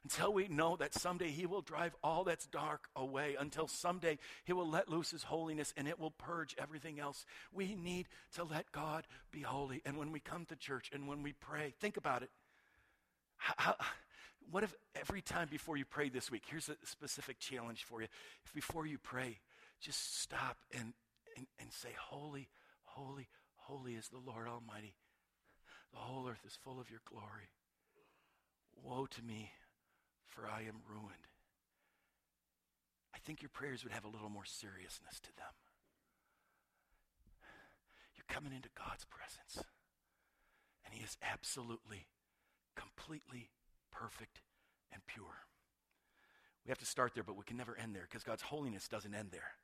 until 0.06 0.32
we 0.32 0.46
know 0.46 0.76
that 0.76 0.94
someday 0.94 1.30
He 1.30 1.46
will 1.46 1.62
drive 1.62 1.96
all 2.00 2.22
that's 2.22 2.46
dark 2.46 2.84
away, 2.94 3.34
until 3.40 3.66
someday 3.66 4.18
He 4.44 4.52
will 4.52 4.68
let 4.68 4.88
loose 4.88 5.10
His 5.10 5.24
holiness 5.24 5.74
and 5.76 5.88
it 5.88 5.98
will 5.98 6.12
purge 6.12 6.54
everything 6.60 7.00
else. 7.00 7.26
We 7.52 7.74
need 7.74 8.06
to 8.36 8.44
let 8.44 8.70
God 8.70 9.08
be 9.32 9.40
holy. 9.40 9.82
And 9.84 9.98
when 9.98 10.12
we 10.12 10.20
come 10.20 10.44
to 10.44 10.54
church 10.54 10.90
and 10.92 11.08
when 11.08 11.24
we 11.24 11.32
pray, 11.32 11.74
think 11.80 11.96
about 11.96 12.22
it. 12.22 12.30
How, 13.36 13.74
what 14.48 14.62
if 14.62 14.72
every 14.94 15.22
time 15.22 15.48
before 15.50 15.76
you 15.76 15.84
pray 15.84 16.08
this 16.08 16.30
week, 16.30 16.44
here's 16.48 16.68
a 16.68 16.76
specific 16.84 17.40
challenge 17.40 17.82
for 17.82 18.00
you. 18.00 18.06
If 18.44 18.54
before 18.54 18.86
you 18.86 18.98
pray, 18.98 19.40
just 19.80 20.20
stop 20.20 20.56
and, 20.72 20.92
and, 21.36 21.48
and 21.58 21.72
say, 21.72 21.90
Holy, 21.98 22.48
holy, 22.84 23.26
holy 23.56 23.94
is 23.94 24.06
the 24.08 24.20
Lord 24.24 24.46
Almighty. 24.46 24.94
The 25.92 25.98
whole 25.98 26.28
earth 26.28 26.44
is 26.46 26.56
full 26.62 26.78
of 26.78 26.90
your 26.90 27.00
glory. 27.10 27.50
Woe 28.84 29.06
to 29.06 29.22
me, 29.24 29.50
for 30.28 30.46
I 30.46 30.60
am 30.60 30.82
ruined. 30.88 31.26
I 33.14 33.18
think 33.18 33.42
your 33.42 33.48
prayers 33.48 33.82
would 33.82 33.92
have 33.92 34.04
a 34.04 34.08
little 34.08 34.28
more 34.28 34.44
seriousness 34.44 35.20
to 35.20 35.30
them. 35.36 35.54
You're 38.14 38.28
coming 38.28 38.52
into 38.52 38.68
God's 38.76 39.04
presence, 39.04 39.66
and 40.84 40.94
He 40.94 41.02
is 41.02 41.16
absolutely, 41.22 42.06
completely 42.74 43.50
perfect 43.90 44.42
and 44.92 45.02
pure. 45.06 45.46
We 46.64 46.70
have 46.70 46.78
to 46.78 46.86
start 46.86 47.14
there, 47.14 47.24
but 47.24 47.36
we 47.36 47.44
can 47.44 47.56
never 47.56 47.76
end 47.78 47.94
there 47.94 48.06
because 48.08 48.24
God's 48.24 48.42
holiness 48.42 48.88
doesn't 48.88 49.14
end 49.14 49.28
there. 49.30 49.54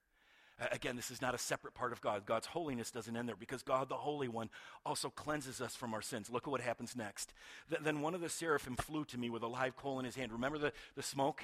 Again, 0.71 0.97
this 0.97 1.11
is 1.11 1.21
not 1.21 1.35
a 1.35 1.39
separate 1.39 1.75
part 1.75 1.93
of 1.93 2.01
God. 2.01 2.25
God's 2.27 2.47
holiness 2.47 2.91
doesn't 2.91 3.17
end 3.17 3.29
there 3.29 3.37
because 3.37 3.63
God, 3.63 3.89
the 3.89 3.97
Holy 3.97 4.29
One, 4.29 4.51
also 4.87 5.11
cleanses 5.11 5.61
us 5.61 5.75
from 5.75 5.95
our 5.95 6.03
sins. 6.03 6.31
Look 6.31 6.47
at 6.47 6.51
what 6.51 6.61
happens 6.61 6.95
next. 6.95 7.33
then 7.81 8.01
one 8.01 8.15
of 8.15 8.21
the 8.21 8.29
seraphim 8.29 8.77
flew 8.77 9.05
to 9.07 9.19
me 9.19 9.31
with 9.31 9.43
a 9.43 9.49
live 9.49 9.77
coal 9.77 9.99
in 9.99 10.05
his 10.05 10.15
hand. 10.15 10.33
Remember 10.33 10.59
the, 10.59 10.73
the 10.95 11.03
smoke? 11.03 11.43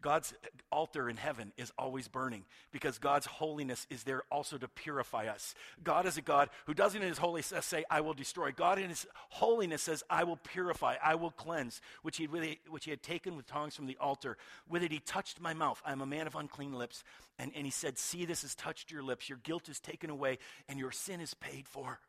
God's 0.00 0.32
altar 0.70 1.08
in 1.08 1.16
heaven 1.16 1.52
is 1.56 1.72
always 1.76 2.06
burning 2.06 2.44
because 2.70 2.98
God's 2.98 3.26
holiness 3.26 3.86
is 3.90 4.04
there 4.04 4.22
also 4.30 4.56
to 4.56 4.68
purify 4.68 5.26
us. 5.26 5.54
God 5.82 6.06
is 6.06 6.16
a 6.16 6.22
God 6.22 6.50
who 6.66 6.74
doesn't 6.74 7.00
in 7.00 7.08
his 7.08 7.18
holiness 7.18 7.52
say, 7.60 7.84
I 7.90 8.00
will 8.00 8.14
destroy. 8.14 8.52
God 8.52 8.78
in 8.78 8.88
his 8.88 9.06
holiness 9.30 9.82
says, 9.82 10.04
I 10.08 10.24
will 10.24 10.36
purify, 10.36 10.96
I 11.02 11.16
will 11.16 11.32
cleanse, 11.32 11.80
which 12.02 12.16
he, 12.16 12.26
which 12.68 12.84
he 12.84 12.90
had 12.90 13.02
taken 13.02 13.36
with 13.36 13.46
tongs 13.46 13.74
from 13.74 13.86
the 13.86 13.96
altar. 14.00 14.36
With 14.68 14.82
it 14.82 14.92
he 14.92 15.00
touched 15.00 15.40
my 15.40 15.54
mouth. 15.54 15.82
I 15.84 15.92
am 15.92 16.00
a 16.00 16.06
man 16.06 16.26
of 16.26 16.36
unclean 16.36 16.72
lips. 16.72 17.02
And, 17.38 17.52
and 17.54 17.64
he 17.64 17.70
said, 17.70 17.98
See, 17.98 18.24
this 18.24 18.42
has 18.42 18.54
touched 18.54 18.90
your 18.90 19.02
lips. 19.02 19.28
Your 19.28 19.38
guilt 19.38 19.68
is 19.68 19.80
taken 19.80 20.10
away, 20.10 20.38
and 20.68 20.78
your 20.78 20.92
sin 20.92 21.20
is 21.20 21.34
paid 21.34 21.66
for 21.66 22.00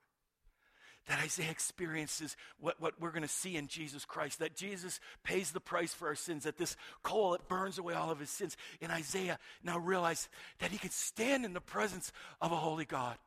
that 1.10 1.20
Isaiah 1.20 1.50
experiences 1.50 2.38
what, 2.60 2.80
what 2.80 2.94
we're 3.02 3.10
going 3.10 3.24
to 3.24 3.28
see 3.28 3.58
in 3.58 3.68
Jesus 3.68 4.06
Christ, 4.06 4.38
that 4.40 4.56
Jesus 4.56 5.00
pays 5.24 5.50
the 5.50 5.60
price 5.60 5.92
for 5.92 6.08
our 6.08 6.14
sins, 6.14 6.44
that 6.44 6.60
this 6.60 6.78
coal, 7.02 7.34
it 7.34 7.50
burns 7.50 7.80
away 7.80 7.96
all 7.96 8.12
of 8.12 8.20
his 8.20 8.30
sins. 8.30 8.56
And 8.80 8.92
Isaiah 8.92 9.40
now 9.64 9.80
realized 9.80 10.28
that 10.60 10.70
he 10.70 10.78
can 10.78 10.92
stand 10.92 11.46
in 11.46 11.54
the 11.54 11.62
presence 11.62 12.12
of 12.40 12.52
a 12.52 12.56
holy 12.56 12.86
God, 12.86 13.18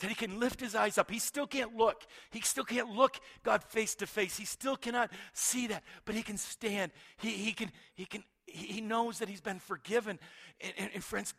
that 0.00 0.10
he 0.10 0.14
can 0.14 0.38
lift 0.38 0.60
his 0.60 0.74
eyes 0.74 0.98
up. 0.98 1.10
He 1.10 1.18
still 1.18 1.46
can't 1.46 1.74
look. 1.74 2.06
He 2.30 2.42
still 2.42 2.64
can't 2.64 2.90
look 2.90 3.18
God 3.42 3.64
face 3.64 3.94
to 3.96 4.06
face. 4.06 4.36
He 4.36 4.44
still 4.44 4.76
cannot 4.76 5.10
see 5.32 5.66
that, 5.68 5.84
but 6.04 6.14
he 6.14 6.22
can 6.22 6.36
stand. 6.36 6.92
He, 7.16 7.30
he, 7.30 7.52
can, 7.52 7.72
he, 7.94 8.04
can, 8.04 8.22
he 8.44 8.82
knows 8.82 9.20
that 9.20 9.30
he's 9.30 9.40
been 9.40 9.60
forgiven. 9.60 10.18
and, 10.60 10.74
and, 10.76 10.90
and 10.92 11.02
friends, 11.02 11.32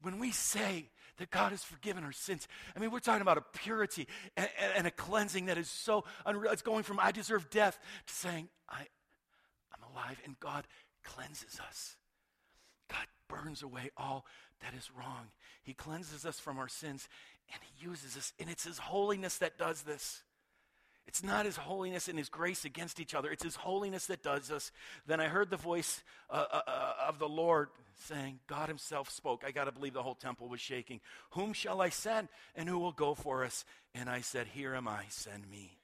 when 0.00 0.18
we 0.18 0.30
say 0.30 0.88
that 1.18 1.30
God 1.30 1.50
has 1.50 1.62
forgiven 1.62 2.04
our 2.04 2.12
sins. 2.12 2.48
I 2.74 2.80
mean, 2.80 2.90
we're 2.90 3.00
talking 3.00 3.22
about 3.22 3.38
a 3.38 3.42
purity 3.42 4.08
and, 4.36 4.48
and 4.76 4.86
a 4.86 4.90
cleansing 4.90 5.46
that 5.46 5.58
is 5.58 5.68
so 5.68 6.04
unreal. 6.24 6.52
It's 6.52 6.62
going 6.62 6.82
from 6.82 6.98
I 7.00 7.12
deserve 7.12 7.50
death 7.50 7.78
to 8.06 8.12
saying, 8.14 8.48
I, 8.68 8.86
I'm 9.74 9.92
alive, 9.92 10.20
and 10.24 10.38
God 10.40 10.66
cleanses 11.04 11.60
us. 11.68 11.96
God 12.88 13.06
burns 13.28 13.62
away 13.62 13.90
all 13.96 14.26
that 14.62 14.74
is 14.74 14.90
wrong. 14.96 15.28
He 15.62 15.74
cleanses 15.74 16.24
us 16.24 16.40
from 16.40 16.58
our 16.58 16.68
sins, 16.68 17.08
and 17.52 17.60
He 17.62 17.86
uses 17.86 18.16
us, 18.16 18.32
and 18.38 18.48
it's 18.48 18.64
His 18.64 18.78
holiness 18.78 19.38
that 19.38 19.58
does 19.58 19.82
this. 19.82 20.22
It's 21.06 21.22
not 21.22 21.46
his 21.46 21.56
holiness 21.56 22.08
and 22.08 22.18
his 22.18 22.28
grace 22.28 22.64
against 22.64 23.00
each 23.00 23.14
other. 23.14 23.30
It's 23.30 23.42
his 23.42 23.56
holiness 23.56 24.06
that 24.06 24.22
does 24.22 24.48
this. 24.48 24.70
Then 25.06 25.20
I 25.20 25.28
heard 25.28 25.50
the 25.50 25.56
voice 25.56 26.02
uh, 26.30 26.44
uh, 26.50 26.60
uh 26.66 26.94
of 27.08 27.18
the 27.18 27.28
Lord 27.28 27.68
saying, 27.98 28.38
God 28.46 28.68
himself 28.68 29.10
spoke. 29.10 29.42
I 29.46 29.50
got 29.50 29.64
to 29.64 29.72
believe 29.72 29.94
the 29.94 30.02
whole 30.02 30.14
temple 30.14 30.48
was 30.48 30.60
shaking. 30.60 31.00
Whom 31.30 31.52
shall 31.52 31.80
I 31.80 31.88
send 31.88 32.28
and 32.54 32.68
who 32.68 32.78
will 32.78 32.92
go 32.92 33.14
for 33.14 33.44
us? 33.44 33.64
And 33.94 34.08
I 34.08 34.20
said, 34.20 34.46
Here 34.48 34.74
am 34.74 34.88
I, 34.88 35.04
send 35.08 35.50
me. 35.50 35.78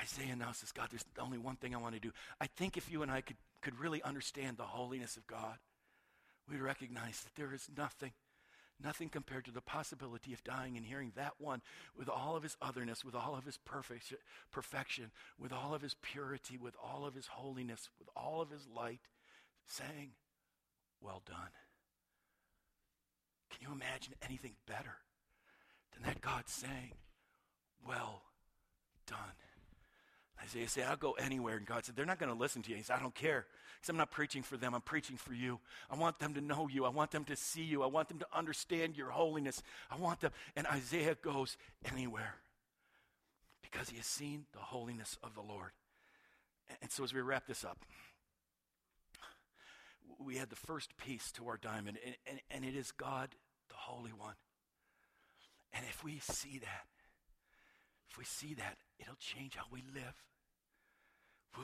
Isaiah 0.00 0.36
now 0.36 0.52
says, 0.52 0.72
God, 0.72 0.88
there's 0.90 1.04
only 1.18 1.38
one 1.38 1.56
thing 1.56 1.74
I 1.74 1.78
want 1.78 1.94
to 1.94 2.00
do. 2.00 2.12
I 2.40 2.46
think 2.46 2.76
if 2.76 2.90
you 2.90 3.02
and 3.02 3.10
I 3.10 3.22
could, 3.22 3.36
could 3.62 3.78
really 3.78 4.02
understand 4.02 4.56
the 4.56 4.64
holiness 4.64 5.16
of 5.16 5.26
God, 5.26 5.56
we'd 6.50 6.60
recognize 6.60 7.22
that 7.22 7.34
there 7.34 7.54
is 7.54 7.68
nothing 7.76 8.12
Nothing 8.82 9.08
compared 9.08 9.46
to 9.46 9.50
the 9.50 9.62
possibility 9.62 10.34
of 10.34 10.44
dying 10.44 10.76
and 10.76 10.84
hearing 10.84 11.12
that 11.16 11.34
one 11.38 11.62
with 11.96 12.08
all 12.08 12.36
of 12.36 12.42
his 12.42 12.56
otherness, 12.60 13.04
with 13.04 13.14
all 13.14 13.34
of 13.34 13.44
his 13.44 13.58
perfection, 13.58 15.10
with 15.38 15.52
all 15.52 15.74
of 15.74 15.80
his 15.80 15.94
purity, 16.02 16.58
with 16.58 16.74
all 16.82 17.06
of 17.06 17.14
his 17.14 17.26
holiness, 17.26 17.88
with 17.98 18.08
all 18.14 18.42
of 18.42 18.50
his 18.50 18.66
light, 18.68 19.00
saying, 19.66 20.10
Well 21.00 21.22
done. 21.26 21.54
Can 23.50 23.66
you 23.66 23.74
imagine 23.74 24.14
anything 24.22 24.56
better 24.66 24.96
than 25.94 26.02
that 26.02 26.20
God 26.20 26.44
saying, 26.46 26.92
Well? 27.86 28.22
Isaiah 30.46 30.68
said, 30.68 30.84
I'll 30.88 30.96
go 30.96 31.12
anywhere. 31.12 31.56
And 31.56 31.66
God 31.66 31.84
said, 31.84 31.96
They're 31.96 32.06
not 32.06 32.18
going 32.18 32.32
to 32.32 32.38
listen 32.38 32.62
to 32.62 32.70
you. 32.70 32.76
He 32.76 32.82
said, 32.82 32.96
I 32.98 33.00
don't 33.00 33.14
care. 33.14 33.46
Because 33.76 33.90
I'm 33.90 33.96
not 33.96 34.10
preaching 34.10 34.42
for 34.42 34.56
them. 34.56 34.74
I'm 34.74 34.80
preaching 34.80 35.16
for 35.16 35.34
you. 35.34 35.60
I 35.90 35.96
want 35.96 36.18
them 36.18 36.34
to 36.34 36.40
know 36.40 36.68
you. 36.68 36.84
I 36.84 36.88
want 36.88 37.10
them 37.10 37.24
to 37.24 37.36
see 37.36 37.62
you. 37.62 37.82
I 37.82 37.86
want 37.86 38.08
them 38.08 38.18
to 38.20 38.26
understand 38.32 38.96
your 38.96 39.10
holiness. 39.10 39.62
I 39.90 39.96
want 39.96 40.20
them. 40.20 40.30
And 40.56 40.66
Isaiah 40.66 41.16
goes 41.20 41.56
anywhere. 41.92 42.36
because 43.62 43.88
he 43.90 43.96
has 43.96 44.06
seen 44.06 44.46
the 44.52 44.58
holiness 44.58 45.18
of 45.22 45.34
the 45.34 45.42
Lord. 45.42 45.70
And 46.80 46.90
so, 46.90 47.04
as 47.04 47.12
we 47.12 47.20
wrap 47.20 47.46
this 47.46 47.64
up, 47.64 47.78
we 50.18 50.36
had 50.36 50.50
the 50.50 50.56
first 50.56 50.96
piece 50.96 51.30
to 51.32 51.46
our 51.48 51.56
diamond, 51.58 51.98
and, 52.04 52.16
and, 52.26 52.40
and 52.50 52.64
it 52.64 52.76
is 52.76 52.90
God, 52.92 53.30
the 53.68 53.76
Holy 53.76 54.12
One. 54.12 54.34
And 55.72 55.84
if 55.88 56.02
we 56.02 56.18
see 56.20 56.58
that, 56.58 56.86
if 58.10 58.16
we 58.16 58.24
see 58.24 58.54
that, 58.54 58.78
it'll 58.98 59.16
change 59.16 59.56
how 59.56 59.64
we 59.70 59.82
live. 59.94 60.14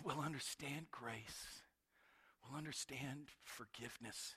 We'll 0.00 0.24
understand 0.24 0.86
grace. 0.90 1.62
We'll 2.42 2.58
understand 2.58 3.28
forgiveness. 3.44 4.34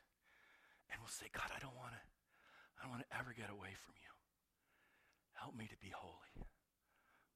And 0.92 1.00
we'll 1.02 1.10
say, 1.10 1.28
God, 1.34 1.50
I 1.56 1.60
don't 1.60 1.76
want 1.76 1.94
to, 1.94 2.04
I 2.78 2.84
don't 2.84 2.92
want 2.92 3.04
to 3.10 3.18
ever 3.18 3.34
get 3.36 3.50
away 3.50 3.74
from 3.84 3.96
you. 3.98 4.12
Help 5.34 5.56
me 5.56 5.66
to 5.66 5.78
be 5.78 5.92
holy. 5.96 6.46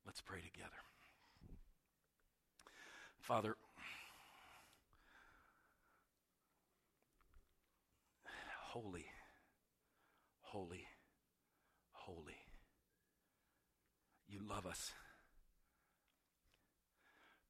Let's 0.05 0.21
pray 0.21 0.39
together. 0.41 0.79
Father, 3.19 3.55
holy, 8.69 9.05
holy, 10.41 10.85
holy. 11.91 12.37
You 14.27 14.39
love 14.47 14.65
us, 14.65 14.91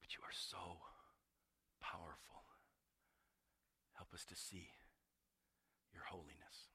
but 0.10 0.18
you 0.18 0.26
are 0.26 0.34
so 0.34 0.82
powerful. 1.82 2.41
Help 3.93 4.12
us 4.14 4.26
to 4.26 4.36
see 4.36 4.70
your 5.93 6.03
holiness. 6.10 6.74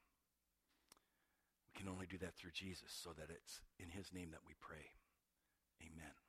We 1.67 1.81
can 1.81 1.91
only 1.91 2.05
do 2.07 2.17
that 2.19 2.35
through 2.35 2.51
Jesus, 2.53 2.95
so 2.95 3.09
that 3.17 3.27
it's 3.29 3.59
in 3.77 3.89
his 3.89 4.13
name 4.13 4.31
that 4.31 4.47
we 4.47 4.53
pray. 4.61 4.95
Amen. 5.81 6.24